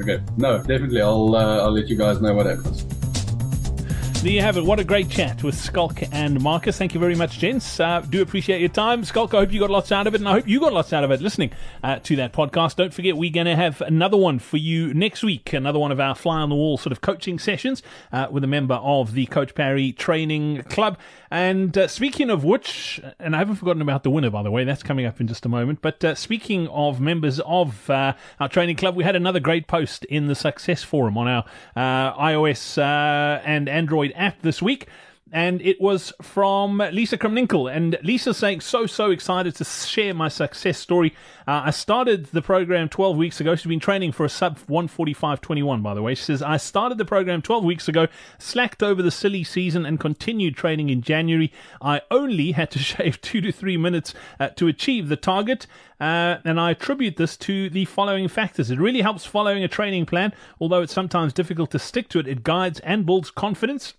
Okay, 0.00 0.22
no, 0.36 0.58
definitely. 0.58 1.00
I'll 1.00 1.34
uh, 1.34 1.62
I'll 1.62 1.72
let 1.72 1.88
you 1.88 1.96
guys 1.96 2.20
know 2.20 2.32
what 2.32 2.46
happens. 2.46 2.86
There 4.24 4.32
you 4.32 4.40
have 4.40 4.56
it. 4.56 4.64
What 4.64 4.80
a 4.80 4.84
great 4.84 5.10
chat 5.10 5.42
with 5.42 5.62
Schalk 5.62 6.02
and 6.10 6.40
Markus. 6.40 6.78
Thank 6.78 6.94
you 6.94 6.98
very 6.98 7.14
much, 7.14 7.38
gents. 7.38 7.78
Uh, 7.78 8.00
do 8.00 8.22
appreciate 8.22 8.58
your 8.58 8.70
time. 8.70 9.04
Schalk, 9.04 9.34
I 9.34 9.40
hope 9.40 9.52
you 9.52 9.60
got 9.60 9.68
lots 9.68 9.92
out 9.92 10.06
of 10.06 10.14
it, 10.14 10.22
and 10.22 10.26
I 10.26 10.32
hope 10.32 10.48
you 10.48 10.60
got 10.60 10.72
lots 10.72 10.94
out 10.94 11.04
of 11.04 11.10
it 11.10 11.20
listening 11.20 11.50
uh, 11.82 11.98
to 11.98 12.16
that 12.16 12.32
podcast. 12.32 12.76
Don't 12.76 12.94
forget, 12.94 13.18
we're 13.18 13.30
going 13.30 13.44
to 13.44 13.54
have 13.54 13.82
another 13.82 14.16
one 14.16 14.38
for 14.38 14.56
you 14.56 14.94
next 14.94 15.24
week, 15.24 15.52
another 15.52 15.78
one 15.78 15.92
of 15.92 16.00
our 16.00 16.14
fly 16.14 16.40
on 16.40 16.48
the 16.48 16.54
wall 16.54 16.78
sort 16.78 16.92
of 16.92 17.02
coaching 17.02 17.38
sessions 17.38 17.82
uh, 18.12 18.26
with 18.30 18.42
a 18.42 18.46
member 18.46 18.76
of 18.76 19.12
the 19.12 19.26
Coach 19.26 19.54
Parry 19.54 19.92
Training 19.92 20.62
Club. 20.70 20.96
And 21.34 21.76
uh, 21.76 21.88
speaking 21.88 22.30
of 22.30 22.44
which, 22.44 23.00
and 23.18 23.34
I 23.34 23.40
haven't 23.40 23.56
forgotten 23.56 23.82
about 23.82 24.04
the 24.04 24.10
winner, 24.10 24.30
by 24.30 24.44
the 24.44 24.52
way, 24.52 24.62
that's 24.62 24.84
coming 24.84 25.04
up 25.04 25.20
in 25.20 25.26
just 25.26 25.44
a 25.44 25.48
moment. 25.48 25.82
But 25.82 26.04
uh, 26.04 26.14
speaking 26.14 26.68
of 26.68 27.00
members 27.00 27.40
of 27.40 27.90
uh, 27.90 28.12
our 28.38 28.48
training 28.48 28.76
club, 28.76 28.94
we 28.94 29.02
had 29.02 29.16
another 29.16 29.40
great 29.40 29.66
post 29.66 30.04
in 30.04 30.28
the 30.28 30.36
Success 30.36 30.84
Forum 30.84 31.18
on 31.18 31.26
our 31.26 31.44
iOS 31.76 32.78
and 32.78 33.68
Android 33.68 34.12
app 34.14 34.42
this 34.42 34.62
week 34.62 34.86
and 35.32 35.60
it 35.62 35.80
was 35.80 36.12
from 36.22 36.78
Lisa 36.78 37.18
Krumninkel. 37.18 37.74
And 37.74 37.98
Lisa 38.02 38.34
saying, 38.34 38.60
so, 38.60 38.86
so 38.86 39.10
excited 39.10 39.56
to 39.56 39.64
share 39.64 40.14
my 40.14 40.28
success 40.28 40.78
story. 40.78 41.14
Uh, 41.48 41.62
I 41.64 41.70
started 41.70 42.26
the 42.26 42.42
program 42.42 42.88
12 42.88 43.16
weeks 43.16 43.40
ago. 43.40 43.56
She's 43.56 43.66
been 43.66 43.80
training 43.80 44.12
for 44.12 44.24
a 44.24 44.28
sub 44.28 44.58
145.21, 44.68 45.82
by 45.82 45.94
the 45.94 46.02
way. 46.02 46.14
She 46.14 46.24
says, 46.24 46.42
I 46.42 46.58
started 46.58 46.98
the 46.98 47.04
program 47.04 47.42
12 47.42 47.64
weeks 47.64 47.88
ago, 47.88 48.06
slacked 48.38 48.82
over 48.82 49.02
the 49.02 49.10
silly 49.10 49.42
season, 49.42 49.86
and 49.86 49.98
continued 49.98 50.56
training 50.56 50.90
in 50.90 51.02
January. 51.02 51.52
I 51.80 52.02
only 52.10 52.52
had 52.52 52.70
to 52.72 52.78
shave 52.80 53.20
two 53.20 53.40
to 53.40 53.50
three 53.50 53.76
minutes 53.76 54.14
uh, 54.38 54.50
to 54.50 54.68
achieve 54.68 55.08
the 55.08 55.16
target. 55.16 55.66
Uh, 55.98 56.38
and 56.44 56.60
I 56.60 56.72
attribute 56.72 57.16
this 57.16 57.36
to 57.38 57.70
the 57.70 57.86
following 57.86 58.28
factors. 58.28 58.70
It 58.70 58.78
really 58.78 59.00
helps 59.00 59.24
following 59.24 59.64
a 59.64 59.68
training 59.68 60.06
plan, 60.06 60.32
although 60.60 60.82
it's 60.82 60.92
sometimes 60.92 61.32
difficult 61.32 61.70
to 61.70 61.78
stick 61.78 62.08
to 62.10 62.18
it. 62.18 62.28
It 62.28 62.44
guides 62.44 62.78
and 62.80 63.06
builds 63.06 63.30
confidence. 63.30 63.94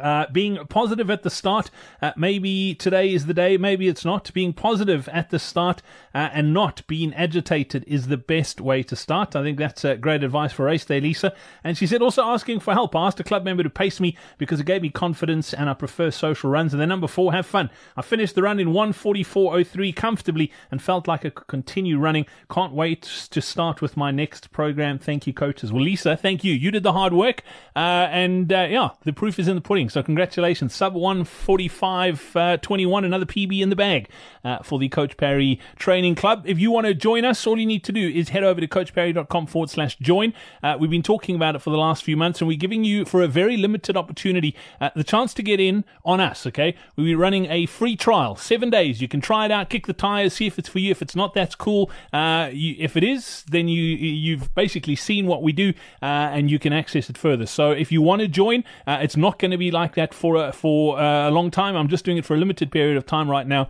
Uh, 0.00 0.26
being 0.32 0.58
positive 0.66 1.10
at 1.10 1.22
the 1.22 1.30
start, 1.30 1.70
uh, 2.02 2.12
maybe 2.16 2.74
today 2.74 3.12
is 3.12 3.26
the 3.26 3.34
day, 3.34 3.56
maybe 3.56 3.88
it's 3.88 4.04
not. 4.04 4.32
Being 4.32 4.52
positive 4.52 5.08
at 5.08 5.30
the 5.30 5.38
start 5.38 5.82
uh, 6.14 6.30
and 6.32 6.52
not 6.52 6.86
being 6.86 7.14
agitated 7.14 7.84
is 7.86 8.08
the 8.08 8.16
best 8.16 8.60
way 8.60 8.82
to 8.82 8.96
start. 8.96 9.36
I 9.36 9.42
think 9.42 9.58
that's 9.58 9.84
uh, 9.84 9.94
great 9.94 10.24
advice 10.24 10.52
for 10.52 10.64
Race 10.64 10.84
Day, 10.84 11.00
Lisa. 11.00 11.34
And 11.62 11.76
she 11.76 11.86
said 11.86 12.02
also 12.02 12.22
asking 12.24 12.60
for 12.60 12.74
help. 12.74 12.96
I 12.96 13.06
asked 13.06 13.20
a 13.20 13.24
club 13.24 13.44
member 13.44 13.62
to 13.62 13.70
pace 13.70 14.00
me 14.00 14.16
because 14.38 14.60
it 14.60 14.66
gave 14.66 14.82
me 14.82 14.90
confidence 14.90 15.52
and 15.52 15.68
I 15.68 15.74
prefer 15.74 16.10
social 16.10 16.50
runs. 16.50 16.72
And 16.72 16.80
then 16.80 16.88
number 16.88 17.06
four, 17.06 17.32
have 17.32 17.46
fun. 17.46 17.70
I 17.96 18.02
finished 18.02 18.34
the 18.34 18.42
run 18.42 18.58
in 18.58 18.68
144.03 18.68 19.94
comfortably 19.94 20.52
and 20.70 20.82
felt 20.82 21.06
like 21.06 21.24
I 21.24 21.30
could 21.30 21.46
continue 21.46 21.98
running. 21.98 22.26
Can't 22.50 22.72
wait 22.72 23.02
to 23.30 23.40
start 23.40 23.82
with 23.82 23.96
my 23.96 24.10
next 24.10 24.50
program. 24.52 24.98
Thank 24.98 25.26
you, 25.26 25.32
coaches. 25.32 25.72
Well, 25.72 25.82
Lisa, 25.82 26.16
thank 26.16 26.44
you. 26.44 26.54
You 26.54 26.70
did 26.70 26.82
the 26.82 26.92
hard 26.92 27.12
work. 27.12 27.42
Uh, 27.76 28.08
and 28.10 28.52
uh, 28.52 28.66
yeah, 28.70 28.90
the 29.04 29.12
proof 29.12 29.38
is 29.38 29.48
in 29.48 29.54
the 29.54 29.60
pudding. 29.60 29.89
So 29.90 30.02
congratulations. 30.02 30.74
Sub 30.74 30.94
145 30.94 32.36
uh, 32.36 32.56
21, 32.58 33.04
another 33.04 33.26
PB 33.26 33.60
in 33.60 33.70
the 33.70 33.76
bag 33.76 34.08
uh, 34.44 34.58
for 34.58 34.78
the 34.78 34.88
Coach 34.88 35.16
Parry 35.16 35.58
Training 35.76 36.14
Club. 36.14 36.44
If 36.46 36.58
you 36.58 36.70
want 36.70 36.86
to 36.86 36.94
join 36.94 37.24
us, 37.24 37.46
all 37.46 37.58
you 37.58 37.66
need 37.66 37.82
to 37.84 37.92
do 37.92 38.08
is 38.08 38.28
head 38.28 38.44
over 38.44 38.60
to 38.60 38.68
coachparry.com 38.68 39.46
forward 39.46 39.68
slash 39.68 39.96
join. 39.96 40.32
Uh, 40.62 40.76
we've 40.78 40.90
been 40.90 41.02
talking 41.02 41.34
about 41.34 41.56
it 41.56 41.58
for 41.58 41.70
the 41.70 41.76
last 41.76 42.04
few 42.04 42.16
months 42.16 42.40
and 42.40 42.46
we're 42.46 42.56
giving 42.56 42.84
you, 42.84 43.04
for 43.04 43.22
a 43.22 43.28
very 43.28 43.56
limited 43.56 43.96
opportunity, 43.96 44.54
uh, 44.80 44.90
the 44.94 45.04
chance 45.04 45.34
to 45.34 45.42
get 45.42 45.58
in 45.58 45.84
on 46.04 46.20
us, 46.20 46.46
okay? 46.46 46.74
We'll 46.96 47.06
be 47.06 47.14
running 47.14 47.46
a 47.46 47.66
free 47.66 47.96
trial, 47.96 48.36
seven 48.36 48.70
days. 48.70 49.02
You 49.02 49.08
can 49.08 49.20
try 49.20 49.44
it 49.46 49.50
out, 49.50 49.70
kick 49.70 49.86
the 49.86 49.92
tires, 49.92 50.34
see 50.34 50.46
if 50.46 50.58
it's 50.58 50.68
for 50.68 50.78
you. 50.78 50.92
If 50.92 51.02
it's 51.02 51.16
not, 51.16 51.34
that's 51.34 51.56
cool. 51.56 51.90
Uh, 52.12 52.50
you, 52.52 52.76
if 52.78 52.96
it 52.96 53.02
is, 53.02 53.44
then 53.48 53.68
you, 53.68 53.82
you've 53.82 54.54
basically 54.54 54.94
seen 54.94 55.26
what 55.26 55.42
we 55.42 55.52
do 55.52 55.72
uh, 56.00 56.04
and 56.04 56.50
you 56.50 56.58
can 56.60 56.72
access 56.72 57.10
it 57.10 57.18
further. 57.18 57.46
So 57.46 57.72
if 57.72 57.90
you 57.90 58.02
want 58.02 58.22
to 58.22 58.28
join, 58.28 58.62
it's 58.86 59.16
not 59.16 59.38
going 59.38 59.50
to 59.50 59.56
be 59.56 59.70
like 59.70 59.79
that 59.88 60.14
for 60.14 60.36
a, 60.36 60.52
for 60.52 60.98
uh, 60.98 61.28
a 61.28 61.32
long 61.32 61.50
time. 61.50 61.76
I'm 61.76 61.88
just 61.88 62.04
doing 62.04 62.16
it 62.16 62.24
for 62.24 62.34
a 62.34 62.38
limited 62.38 62.70
period 62.70 62.96
of 62.96 63.06
time 63.06 63.30
right 63.30 63.46
now 63.46 63.68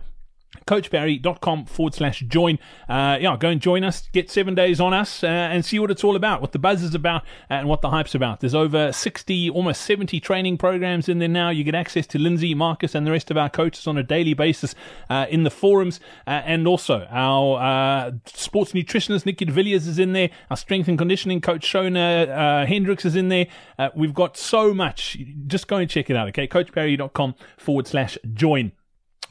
coachparry.com 0.65 1.65
forward 1.65 1.93
slash 1.93 2.21
join. 2.21 2.59
Uh, 2.87 3.17
yeah, 3.19 3.35
go 3.37 3.49
and 3.49 3.61
join 3.61 3.83
us, 3.83 4.07
get 4.11 4.29
seven 4.29 4.55
days 4.55 4.79
on 4.79 4.93
us, 4.93 5.23
uh, 5.23 5.27
and 5.27 5.65
see 5.65 5.79
what 5.79 5.91
it's 5.91 6.03
all 6.03 6.15
about, 6.15 6.41
what 6.41 6.51
the 6.51 6.59
buzz 6.59 6.83
is 6.83 6.95
about, 6.95 7.23
and 7.49 7.67
what 7.67 7.81
the 7.81 7.89
hype's 7.89 8.15
about. 8.15 8.39
There's 8.39 8.55
over 8.55 8.91
60, 8.91 9.49
almost 9.49 9.81
70 9.81 10.19
training 10.19 10.57
programs 10.57 11.09
in 11.09 11.19
there 11.19 11.27
now. 11.27 11.49
You 11.49 11.63
get 11.63 11.75
access 11.75 12.05
to 12.07 12.19
Lindsay, 12.19 12.53
Markus, 12.53 12.95
and 12.95 13.05
the 13.05 13.11
rest 13.11 13.31
of 13.31 13.37
our 13.37 13.49
coaches 13.49 13.87
on 13.87 13.97
a 13.97 14.03
daily 14.03 14.33
basis 14.33 14.75
uh, 15.09 15.25
in 15.29 15.43
the 15.43 15.51
forums, 15.51 15.99
uh, 16.27 16.41
and 16.45 16.67
also 16.67 17.07
our 17.09 17.59
uh, 17.61 18.11
sports 18.25 18.73
nutritionist, 18.73 19.25
Nikki 19.25 19.45
Villiers, 19.45 19.87
is 19.87 19.99
in 19.99 20.13
there. 20.13 20.29
Our 20.49 20.57
strength 20.57 20.87
and 20.87 20.97
conditioning 20.97 21.41
coach, 21.41 21.65
Shona 21.65 22.29
uh, 22.29 22.65
Hendricks, 22.65 23.05
is 23.05 23.15
in 23.15 23.29
there. 23.29 23.47
we've 23.95 24.13
got 24.13 24.37
so 24.37 24.73
much. 24.73 25.17
Just 25.47 25.67
go 25.67 25.77
and 25.77 25.89
check 25.89 26.09
it 26.09 26.15
out, 26.15 26.27
okay? 26.29 26.47
coachparry.com 26.47 27.35
forward 27.57 27.87
slash 27.87 28.17
join. 28.33 28.71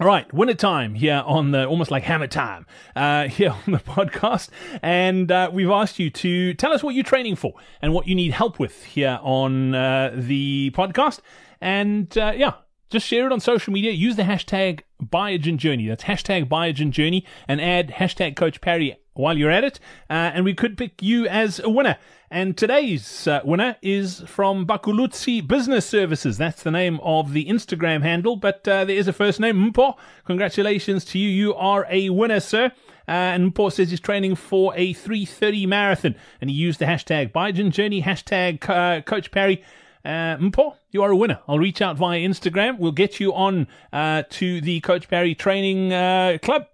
All 0.00 0.06
right, 0.06 0.32
winter 0.32 0.54
time 0.54 0.94
here 0.94 1.22
on 1.26 1.50
the 1.50 1.66
almost 1.66 1.90
like 1.90 2.04
hammer 2.04 2.26
time 2.26 2.64
uh, 2.96 3.28
here 3.28 3.50
on 3.50 3.72
the 3.72 3.80
podcast, 3.80 4.48
and 4.80 5.30
uh, 5.30 5.50
we've 5.52 5.68
asked 5.68 5.98
you 5.98 6.08
to 6.08 6.54
tell 6.54 6.72
us 6.72 6.82
what 6.82 6.94
you're 6.94 7.04
training 7.04 7.36
for 7.36 7.52
and 7.82 7.92
what 7.92 8.08
you 8.08 8.14
need 8.14 8.32
help 8.32 8.58
with 8.58 8.82
here 8.84 9.18
on 9.20 9.74
uh, 9.74 10.10
the 10.14 10.70
podcast, 10.70 11.20
and 11.60 12.16
uh, 12.16 12.32
yeah, 12.34 12.54
just 12.88 13.06
share 13.06 13.26
it 13.26 13.32
on 13.32 13.40
social 13.40 13.74
media. 13.74 13.92
Use 13.92 14.16
the 14.16 14.22
hashtag 14.22 14.80
Biogen 15.04 15.58
Journey. 15.58 15.86
That's 15.86 16.04
hashtag 16.04 16.48
Biogen 16.48 16.92
Journey, 16.92 17.26
and 17.46 17.60
add 17.60 17.90
hashtag 17.90 18.36
Coach 18.36 18.62
Parry 18.62 18.96
while 19.20 19.38
you're 19.38 19.50
at 19.50 19.64
it, 19.64 19.78
uh, 20.08 20.32
and 20.34 20.44
we 20.44 20.54
could 20.54 20.76
pick 20.76 21.02
you 21.02 21.26
as 21.28 21.60
a 21.60 21.68
winner. 21.68 21.96
And 22.32 22.56
today's 22.56 23.26
uh, 23.26 23.40
winner 23.44 23.76
is 23.82 24.20
from 24.20 24.64
Baqulutsi 24.64 25.46
Business 25.46 25.84
Services. 25.84 26.38
That's 26.38 26.62
the 26.62 26.70
name 26.70 27.00
of 27.02 27.32
the 27.32 27.46
Instagram 27.46 28.02
handle, 28.02 28.36
but 28.36 28.66
uh, 28.68 28.84
there 28.84 28.96
is 28.96 29.08
a 29.08 29.12
first 29.12 29.40
name, 29.40 29.72
Mpho. 29.72 29.96
Congratulations 30.26 31.04
to 31.06 31.18
you. 31.18 31.28
You 31.28 31.54
are 31.54 31.86
a 31.90 32.10
winner, 32.10 32.38
sir. 32.38 32.66
Uh, 33.08 33.10
and 33.34 33.52
Mpho 33.52 33.72
says 33.72 33.90
he's 33.90 33.98
training 33.98 34.36
for 34.36 34.72
a 34.76 34.92
330 34.92 35.66
marathon, 35.66 36.14
and 36.40 36.48
he 36.48 36.54
used 36.54 36.78
the 36.78 36.84
hashtag 36.84 37.32
Biogen 37.32 37.70
Journey, 37.70 38.02
hashtag 38.02 38.68
uh, 38.68 39.02
Coach 39.02 39.32
Parry. 39.32 39.64
Uh, 40.04 40.36
Mpho, 40.36 40.76
you 40.92 41.02
are 41.02 41.10
a 41.10 41.16
winner. 41.16 41.40
I'll 41.48 41.58
reach 41.58 41.82
out 41.82 41.96
via 41.96 42.20
Instagram. 42.20 42.78
We'll 42.78 42.92
get 42.92 43.18
you 43.18 43.34
on 43.34 43.66
uh, 43.92 44.22
to 44.30 44.60
the 44.60 44.80
Coach 44.80 45.08
Parry 45.08 45.34
Training 45.34 45.92
uh, 45.92 46.38
Club 46.40 46.68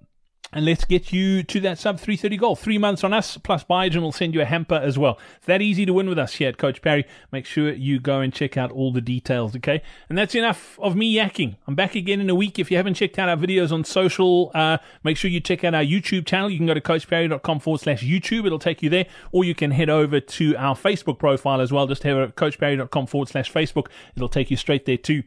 and 0.56 0.64
let's 0.64 0.86
get 0.86 1.12
you 1.12 1.42
to 1.42 1.60
that 1.60 1.78
sub 1.78 2.00
330 2.00 2.38
goal. 2.38 2.56
Three 2.56 2.78
months 2.78 3.04
on 3.04 3.12
us, 3.12 3.36
plus 3.36 3.62
Biogen 3.64 4.00
will 4.00 4.10
send 4.10 4.32
you 4.32 4.40
a 4.40 4.46
hamper 4.46 4.76
as 4.76 4.98
well. 4.98 5.18
It's 5.36 5.44
that 5.44 5.60
easy 5.60 5.84
to 5.84 5.92
win 5.92 6.08
with 6.08 6.18
us 6.18 6.36
here 6.36 6.48
at 6.48 6.56
Coach 6.56 6.80
Parry. 6.80 7.04
Make 7.30 7.44
sure 7.44 7.70
you 7.70 8.00
go 8.00 8.20
and 8.20 8.32
check 8.32 8.56
out 8.56 8.72
all 8.72 8.90
the 8.90 9.02
details, 9.02 9.54
okay? 9.56 9.82
And 10.08 10.16
that's 10.16 10.34
enough 10.34 10.78
of 10.80 10.96
me 10.96 11.14
yakking. 11.14 11.56
I'm 11.66 11.74
back 11.74 11.94
again 11.94 12.22
in 12.22 12.30
a 12.30 12.34
week. 12.34 12.58
If 12.58 12.70
you 12.70 12.78
haven't 12.78 12.94
checked 12.94 13.18
out 13.18 13.28
our 13.28 13.36
videos 13.36 13.70
on 13.70 13.84
social, 13.84 14.50
uh, 14.54 14.78
make 15.04 15.18
sure 15.18 15.30
you 15.30 15.40
check 15.40 15.62
out 15.62 15.74
our 15.74 15.84
YouTube 15.84 16.24
channel. 16.24 16.48
You 16.48 16.56
can 16.56 16.66
go 16.66 16.72
to 16.72 16.80
coachparry.com 16.80 17.60
forward 17.60 17.82
slash 17.82 18.02
YouTube. 18.02 18.46
It'll 18.46 18.58
take 18.58 18.82
you 18.82 18.88
there. 18.88 19.04
Or 19.32 19.44
you 19.44 19.54
can 19.54 19.72
head 19.72 19.90
over 19.90 20.20
to 20.20 20.56
our 20.56 20.74
Facebook 20.74 21.18
profile 21.18 21.60
as 21.60 21.70
well. 21.70 21.86
Just 21.86 22.02
head 22.02 22.14
over 22.14 22.28
to 22.28 22.32
coachparry.com 22.32 23.08
forward 23.08 23.28
slash 23.28 23.52
Facebook. 23.52 23.88
It'll 24.16 24.30
take 24.30 24.50
you 24.50 24.56
straight 24.56 24.86
there 24.86 24.96
too. 24.96 25.22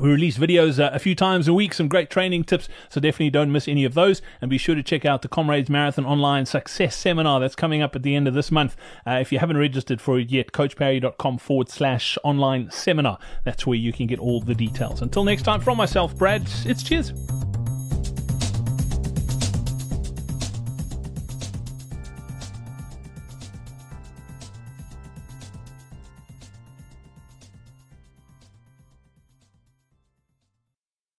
We 0.00 0.08
release 0.08 0.38
videos 0.38 0.82
uh, 0.82 0.90
a 0.92 0.98
few 0.98 1.14
times 1.14 1.48
a 1.48 1.54
week, 1.54 1.74
some 1.74 1.86
great 1.86 2.08
training 2.08 2.44
tips, 2.44 2.68
so 2.88 3.00
definitely 3.00 3.30
don't 3.30 3.52
miss 3.52 3.68
any 3.68 3.84
of 3.84 3.94
those. 3.94 4.22
And 4.40 4.50
be 4.50 4.58
sure 4.58 4.74
to 4.74 4.82
check 4.82 5.04
out 5.04 5.22
the 5.22 5.28
Comrades 5.28 5.68
Marathon 5.68 6.06
Online 6.06 6.46
Success 6.46 6.96
Seminar 6.96 7.40
that's 7.40 7.54
coming 7.54 7.82
up 7.82 7.94
at 7.94 8.02
the 8.02 8.16
end 8.16 8.26
of 8.26 8.34
this 8.34 8.50
month. 8.50 8.74
Uh, 9.06 9.18
if 9.20 9.30
you 9.30 9.38
haven't 9.38 9.58
registered 9.58 10.00
for 10.00 10.18
it 10.18 10.30
yet, 10.30 10.52
coachparry.com 10.52 11.38
forward 11.38 11.68
slash 11.68 12.16
online 12.24 12.70
seminar. 12.70 13.18
That's 13.44 13.66
where 13.66 13.76
you 13.76 13.92
can 13.92 14.06
get 14.06 14.18
all 14.18 14.40
the 14.40 14.54
details. 14.54 15.02
Until 15.02 15.24
next 15.24 15.42
time, 15.42 15.60
from 15.60 15.76
myself, 15.76 16.16
Brad, 16.16 16.42
it's 16.64 16.82
cheers. 16.82 17.12